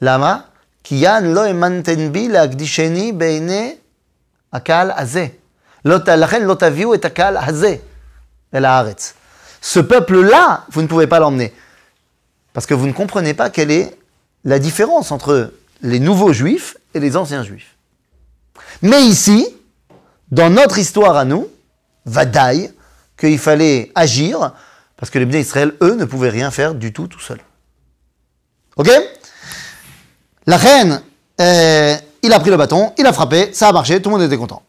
Lama, 0.00 0.46
kiyan 0.82 1.32
lo 1.32 1.44
emantenbi 1.44 2.28
beine 3.12 3.76
akal. 4.52 4.94
Ce 9.62 9.80
peuple-là, 9.80 10.64
vous 10.70 10.82
ne 10.82 10.86
pouvez 10.86 11.06
pas 11.06 11.18
l'emmener. 11.18 11.52
Parce 12.52 12.66
que 12.66 12.74
vous 12.74 12.86
ne 12.86 12.92
comprenez 12.92 13.34
pas 13.34 13.50
quelle 13.50 13.70
est 13.70 13.96
la 14.44 14.58
différence 14.58 15.12
entre 15.12 15.52
les 15.82 16.00
nouveaux 16.00 16.32
juifs 16.32 16.76
et 16.94 17.00
les 17.00 17.16
anciens 17.16 17.42
juifs. 17.42 17.76
Mais 18.82 19.02
ici, 19.02 19.46
dans 20.30 20.50
notre 20.50 20.78
histoire 20.78 21.16
à 21.16 21.24
nous, 21.24 21.48
Vadaï, 22.04 22.72
qu'il 23.18 23.38
fallait 23.38 23.90
agir, 23.94 24.52
parce 24.96 25.10
que 25.10 25.18
les 25.18 25.26
bénis 25.26 25.42
Israël, 25.42 25.74
eux, 25.82 25.94
ne 25.94 26.04
pouvaient 26.04 26.30
rien 26.30 26.50
faire 26.50 26.74
du 26.74 26.92
tout 26.92 27.06
tout 27.06 27.20
seuls. 27.20 27.40
Ok? 28.76 28.90
La 30.46 30.56
reine, 30.56 31.02
euh, 31.40 31.96
il 32.22 32.32
a 32.32 32.40
pris 32.40 32.50
le 32.50 32.56
bâton, 32.56 32.92
il 32.98 33.06
a 33.06 33.12
frappé, 33.12 33.52
ça 33.52 33.68
a 33.68 33.72
marché, 33.72 34.00
tout 34.00 34.10
le 34.10 34.16
monde 34.16 34.26
était 34.26 34.36
content. 34.36 34.62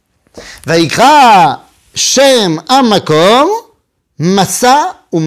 Vaikra 0.66 1.64
Shem 1.94 2.62
Amakom 2.68 3.48
Massa 4.20 5.06
ou. 5.12 5.20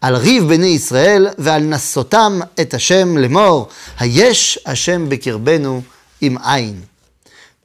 על 0.00 0.16
ריב 0.16 0.48
בני 0.48 0.66
ישראל 0.66 1.28
ועל 1.38 1.62
נסותם 1.62 2.40
את 2.60 2.74
השם 2.74 3.16
לאמור, 3.16 3.68
היש 3.98 4.58
השם 4.66 5.08
בקרבנו 5.08 5.82
עם 6.20 6.38
עין. 6.44 6.80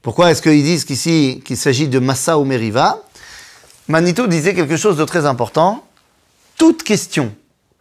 Pourquoi 0.02 0.32
est-ce 0.32 0.41
qu'ils 0.41 0.64
disent 0.64 0.86
qu'ici 0.86 1.41
qu'il 1.43 1.58
s'agit 1.58 1.89
de 1.89 2.00
Massa 2.00 2.38
ou 2.38 2.45
Meriva 2.45 3.00
Manitou 3.89 4.28
disait 4.28 4.54
quelque 4.54 4.78
chose 4.78 4.95
de 4.95 5.04
très 5.04 5.26
important. 5.26 5.84
Toute 6.58 6.84
question 6.84 7.34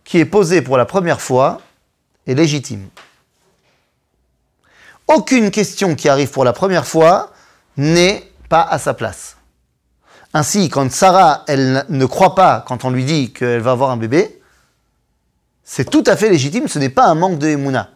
qui 0.05 0.19
est 0.19 0.25
posée 0.25 0.62
pour 0.62 0.77
la 0.77 0.85
première 0.85 1.21
fois 1.21 1.61
est 2.27 2.35
légitime. 2.35 2.89
Aucune 5.07 5.51
question 5.51 5.95
qui 5.95 6.09
arrive 6.09 6.31
pour 6.31 6.45
la 6.45 6.53
première 6.53 6.87
fois 6.87 7.33
n'est 7.77 8.31
pas 8.49 8.62
à 8.62 8.79
sa 8.79 8.95
place. 8.95 9.37
Ainsi, 10.35 10.69
quand 10.69 10.91
Sarah, 10.93 11.45
elle 11.47 11.87
ne 11.89 12.07
croit 12.07 12.35
pas 12.35 12.64
quand 12.66 12.85
on 12.85 12.91
lui 12.91 13.05
dit 13.05 13.33
qu'elle 13.33 13.61
va 13.61 13.71
avoir 13.71 13.91
un 13.91 13.97
bébé, 13.97 14.41
c'est 15.64 15.89
tout 15.89 16.03
à 16.07 16.16
fait 16.16 16.30
légitime, 16.30 16.68
ce 16.68 16.80
n'est 16.80 16.89
pas 16.89 17.05
un 17.05 17.16
manque 17.16 17.39
de 17.39 17.47
Emouna. 17.47 17.89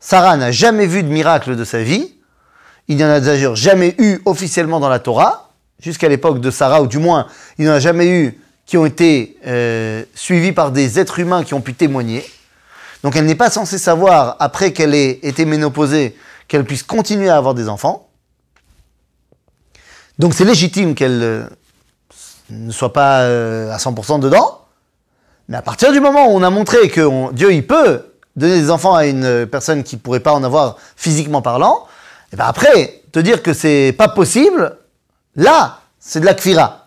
Sarah 0.00 0.36
n'a 0.36 0.50
jamais 0.50 0.86
vu 0.86 1.02
de 1.02 1.08
miracle 1.08 1.56
de 1.56 1.64
sa 1.64 1.82
vie, 1.82 2.14
il 2.88 2.96
n'y 2.96 3.04
en 3.04 3.08
a 3.08 3.20
d'ailleurs 3.20 3.54
jamais 3.54 3.94
eu 3.98 4.20
officiellement 4.24 4.80
dans 4.80 4.88
la 4.88 4.98
Torah, 4.98 5.50
jusqu'à 5.78 6.08
l'époque 6.08 6.40
de 6.40 6.50
Sarah, 6.50 6.82
ou 6.82 6.86
du 6.86 6.98
moins, 6.98 7.26
il 7.58 7.64
n'y 7.64 7.70
en 7.70 7.74
a 7.74 7.80
jamais 7.80 8.08
eu 8.08 8.40
qui 8.66 8.76
ont 8.76 8.86
été 8.86 9.36
euh, 9.46 10.04
suivis 10.14 10.52
par 10.52 10.70
des 10.70 10.98
êtres 10.98 11.18
humains 11.18 11.42
qui 11.44 11.54
ont 11.54 11.60
pu 11.60 11.74
témoigner. 11.74 12.24
Donc 13.02 13.16
elle 13.16 13.24
n'est 13.24 13.34
pas 13.34 13.50
censée 13.50 13.78
savoir, 13.78 14.36
après 14.38 14.72
qu'elle 14.72 14.94
ait 14.94 15.18
été 15.22 15.44
ménopausée, 15.44 16.16
qu'elle 16.48 16.64
puisse 16.64 16.82
continuer 16.82 17.28
à 17.28 17.36
avoir 17.36 17.54
des 17.54 17.68
enfants. 17.68 18.08
Donc 20.18 20.34
c'est 20.34 20.44
légitime 20.44 20.94
qu'elle 20.94 21.22
euh, 21.22 21.44
ne 22.50 22.70
soit 22.70 22.92
pas 22.92 23.22
euh, 23.22 23.72
à 23.72 23.78
100% 23.78 24.20
dedans. 24.20 24.59
Mais 25.50 25.56
à 25.56 25.62
partir 25.62 25.90
du 25.90 25.98
moment 25.98 26.28
où 26.28 26.36
on 26.36 26.44
a 26.44 26.50
montré 26.50 26.88
que 26.88 27.32
Dieu, 27.32 27.52
il 27.52 27.66
peut 27.66 28.12
donner 28.36 28.60
des 28.60 28.70
enfants 28.70 28.94
à 28.94 29.06
une 29.06 29.46
personne 29.46 29.82
qui 29.82 29.96
ne 29.96 30.00
pourrait 30.00 30.20
pas 30.20 30.32
en 30.32 30.44
avoir 30.44 30.76
physiquement 30.96 31.42
parlant, 31.42 31.86
et 32.32 32.36
ben 32.36 32.44
après, 32.46 33.02
te 33.10 33.18
dire 33.18 33.42
que 33.42 33.52
c'est 33.52 33.92
pas 33.98 34.06
possible, 34.06 34.76
là, 35.34 35.80
c'est 35.98 36.20
de 36.20 36.24
la 36.24 36.34
kfira. 36.34 36.86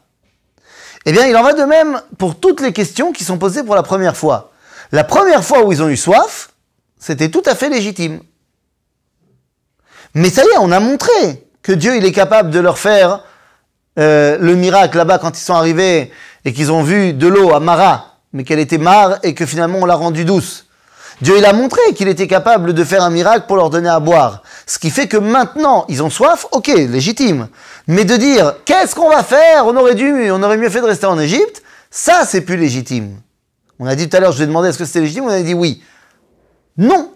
Eh 1.06 1.12
bien, 1.12 1.28
il 1.28 1.36
en 1.36 1.44
va 1.44 1.52
de 1.52 1.64
même 1.64 2.02
pour 2.18 2.40
toutes 2.40 2.62
les 2.62 2.72
questions 2.72 3.12
qui 3.12 3.26
sont 3.26 3.38
posées 3.38 3.64
pour 3.64 3.76
la 3.76 3.84
première 3.84 4.16
fois. 4.16 4.52
La 4.94 5.04
première 5.04 5.44
fois 5.44 5.66
où 5.66 5.74
ils 5.74 5.84
ont 5.84 5.90
eu 5.90 5.98
soif, 5.98 6.52
c'était 6.98 7.30
tout 7.30 7.44
à 7.46 7.56
fait 7.56 7.68
légitime. 7.68 8.22
Mais 10.14 10.30
ça 10.30 10.42
y 10.42 10.48
est, 10.48 10.58
on 10.62 10.72
a 10.72 10.80
montré 10.80 11.50
que 11.62 11.74
Dieu, 11.74 11.98
il 11.98 12.06
est 12.06 12.14
capable 12.14 12.50
de 12.50 12.62
leur 12.62 12.78
faire 12.78 13.26
euh, 14.00 14.38
le 14.40 14.56
miracle 14.56 14.96
là-bas 14.96 15.18
quand 15.18 15.38
ils 15.38 15.44
sont 15.44 15.54
arrivés 15.54 16.14
et 16.46 16.54
qu'ils 16.54 16.72
ont 16.72 16.84
vu 16.84 17.12
de 17.12 17.28
l'eau 17.28 17.54
à 17.54 17.60
Mara, 17.60 18.13
mais 18.34 18.44
qu'elle 18.44 18.60
était 18.60 18.78
marre 18.78 19.20
et 19.24 19.34
que 19.34 19.46
finalement 19.46 19.80
on 19.82 19.86
l'a 19.86 19.96
rendue 19.96 20.26
douce. 20.26 20.66
Dieu, 21.22 21.38
il 21.38 21.46
a 21.46 21.54
montré 21.54 21.80
qu'il 21.96 22.08
était 22.08 22.28
capable 22.28 22.74
de 22.74 22.84
faire 22.84 23.04
un 23.04 23.10
miracle 23.10 23.46
pour 23.48 23.56
leur 23.56 23.70
donner 23.70 23.88
à 23.88 24.00
boire. 24.00 24.44
Ce 24.66 24.80
qui 24.80 24.90
fait 24.90 25.08
que 25.08 25.18
maintenant, 25.18 25.86
ils 25.88 26.02
ont 26.02 26.10
soif, 26.10 26.48
ok, 26.52 26.68
légitime. 26.68 27.48
Mais 27.88 28.04
de 28.04 28.18
dire, 28.18 28.56
qu'est-ce 28.66 28.96
qu'on 28.96 29.10
va 29.10 29.24
faire? 29.24 29.66
On 29.68 29.78
aurait 29.78 29.96
dû, 29.96 30.32
on 30.32 30.42
aurait 30.42 30.58
mieux 30.58 30.70
fait 30.70 30.82
de 30.82 30.86
rester 30.86 31.06
en 31.06 31.20
Égypte, 31.20 31.64
ça, 31.92 32.26
c'est 32.26 32.42
plus 32.42 32.58
légitime. 32.58 33.22
On 33.80 33.86
a 33.86 33.96
dit 33.96 34.10
tout 34.10 34.18
à 34.18 34.20
l'heure, 34.20 34.32
je 34.32 34.38
lui 34.38 34.44
ai 34.46 34.48
demandé 34.48 34.70
est-ce 34.70 34.80
que 34.80 34.86
c'était 34.86 35.02
légitime, 35.02 35.26
on 35.26 35.30
a 35.30 35.42
dit 35.42 35.54
oui. 35.54 35.84
Non. 36.78 37.12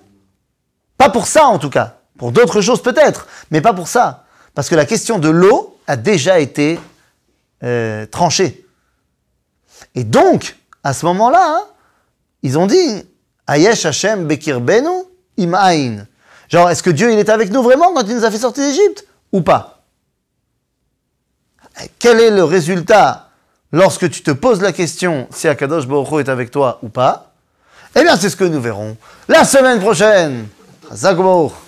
Pas 0.98 1.10
pour 1.10 1.28
ça, 1.28 1.46
en 1.46 1.58
tout 1.58 1.70
cas. 1.70 1.98
Pour 2.18 2.32
d'autres 2.32 2.62
choses, 2.62 2.82
peut-être, 2.82 3.28
mais 3.52 3.62
pas 3.62 3.74
pour 3.74 3.88
ça. 3.88 4.26
Parce 4.54 4.70
que 4.70 4.76
la 4.76 4.86
question 4.86 5.20
de 5.20 5.30
l'eau 5.30 5.78
a 5.88 5.96
déjà 5.96 6.40
été 6.40 6.80
euh, 7.64 8.06
tranchée. 8.06 8.66
Et 9.96 10.04
donc, 10.04 10.56
à 10.88 10.94
ce 10.94 11.06
moment-là, 11.08 11.44
hein, 11.44 11.64
ils 12.44 12.58
ont 12.58 12.66
dit 12.66 13.04
Ayesh 13.46 13.86
Hashem 13.86 14.26
Bekirbenu 14.26 15.04
Imain. 15.36 16.06
Genre, 16.48 16.70
est-ce 16.70 16.82
que 16.82 16.90
Dieu 16.90 17.12
il 17.12 17.20
est 17.20 17.28
avec 17.28 17.52
nous 17.52 17.62
vraiment 17.62 17.94
quand 17.94 18.04
il 18.08 18.16
nous 18.16 18.24
a 18.24 18.32
fait 18.32 18.38
sortir 18.38 18.64
d'Égypte 18.64 19.06
ou 19.34 19.42
pas? 19.42 19.84
Quel 22.00 22.22
est 22.22 22.32
le 22.32 22.46
résultat 22.46 23.28
lorsque 23.74 24.10
tu 24.10 24.24
te 24.24 24.32
poses 24.32 24.62
la 24.62 24.72
question 24.72 25.28
si 25.30 25.50
Akadosh 25.50 25.88
Baruch 25.88 26.26
est 26.26 26.30
avec 26.30 26.52
toi 26.52 26.80
ou 26.82 26.88
pas? 26.88 27.34
Eh 27.94 28.04
bien, 28.04 28.16
c'est 28.16 28.30
ce 28.30 28.38
que 28.38 28.46
nous 28.46 28.62
verrons 28.62 28.96
la 29.28 29.44
semaine 29.44 29.82
prochaine. 29.82 30.48
Zagbour. 30.94 31.67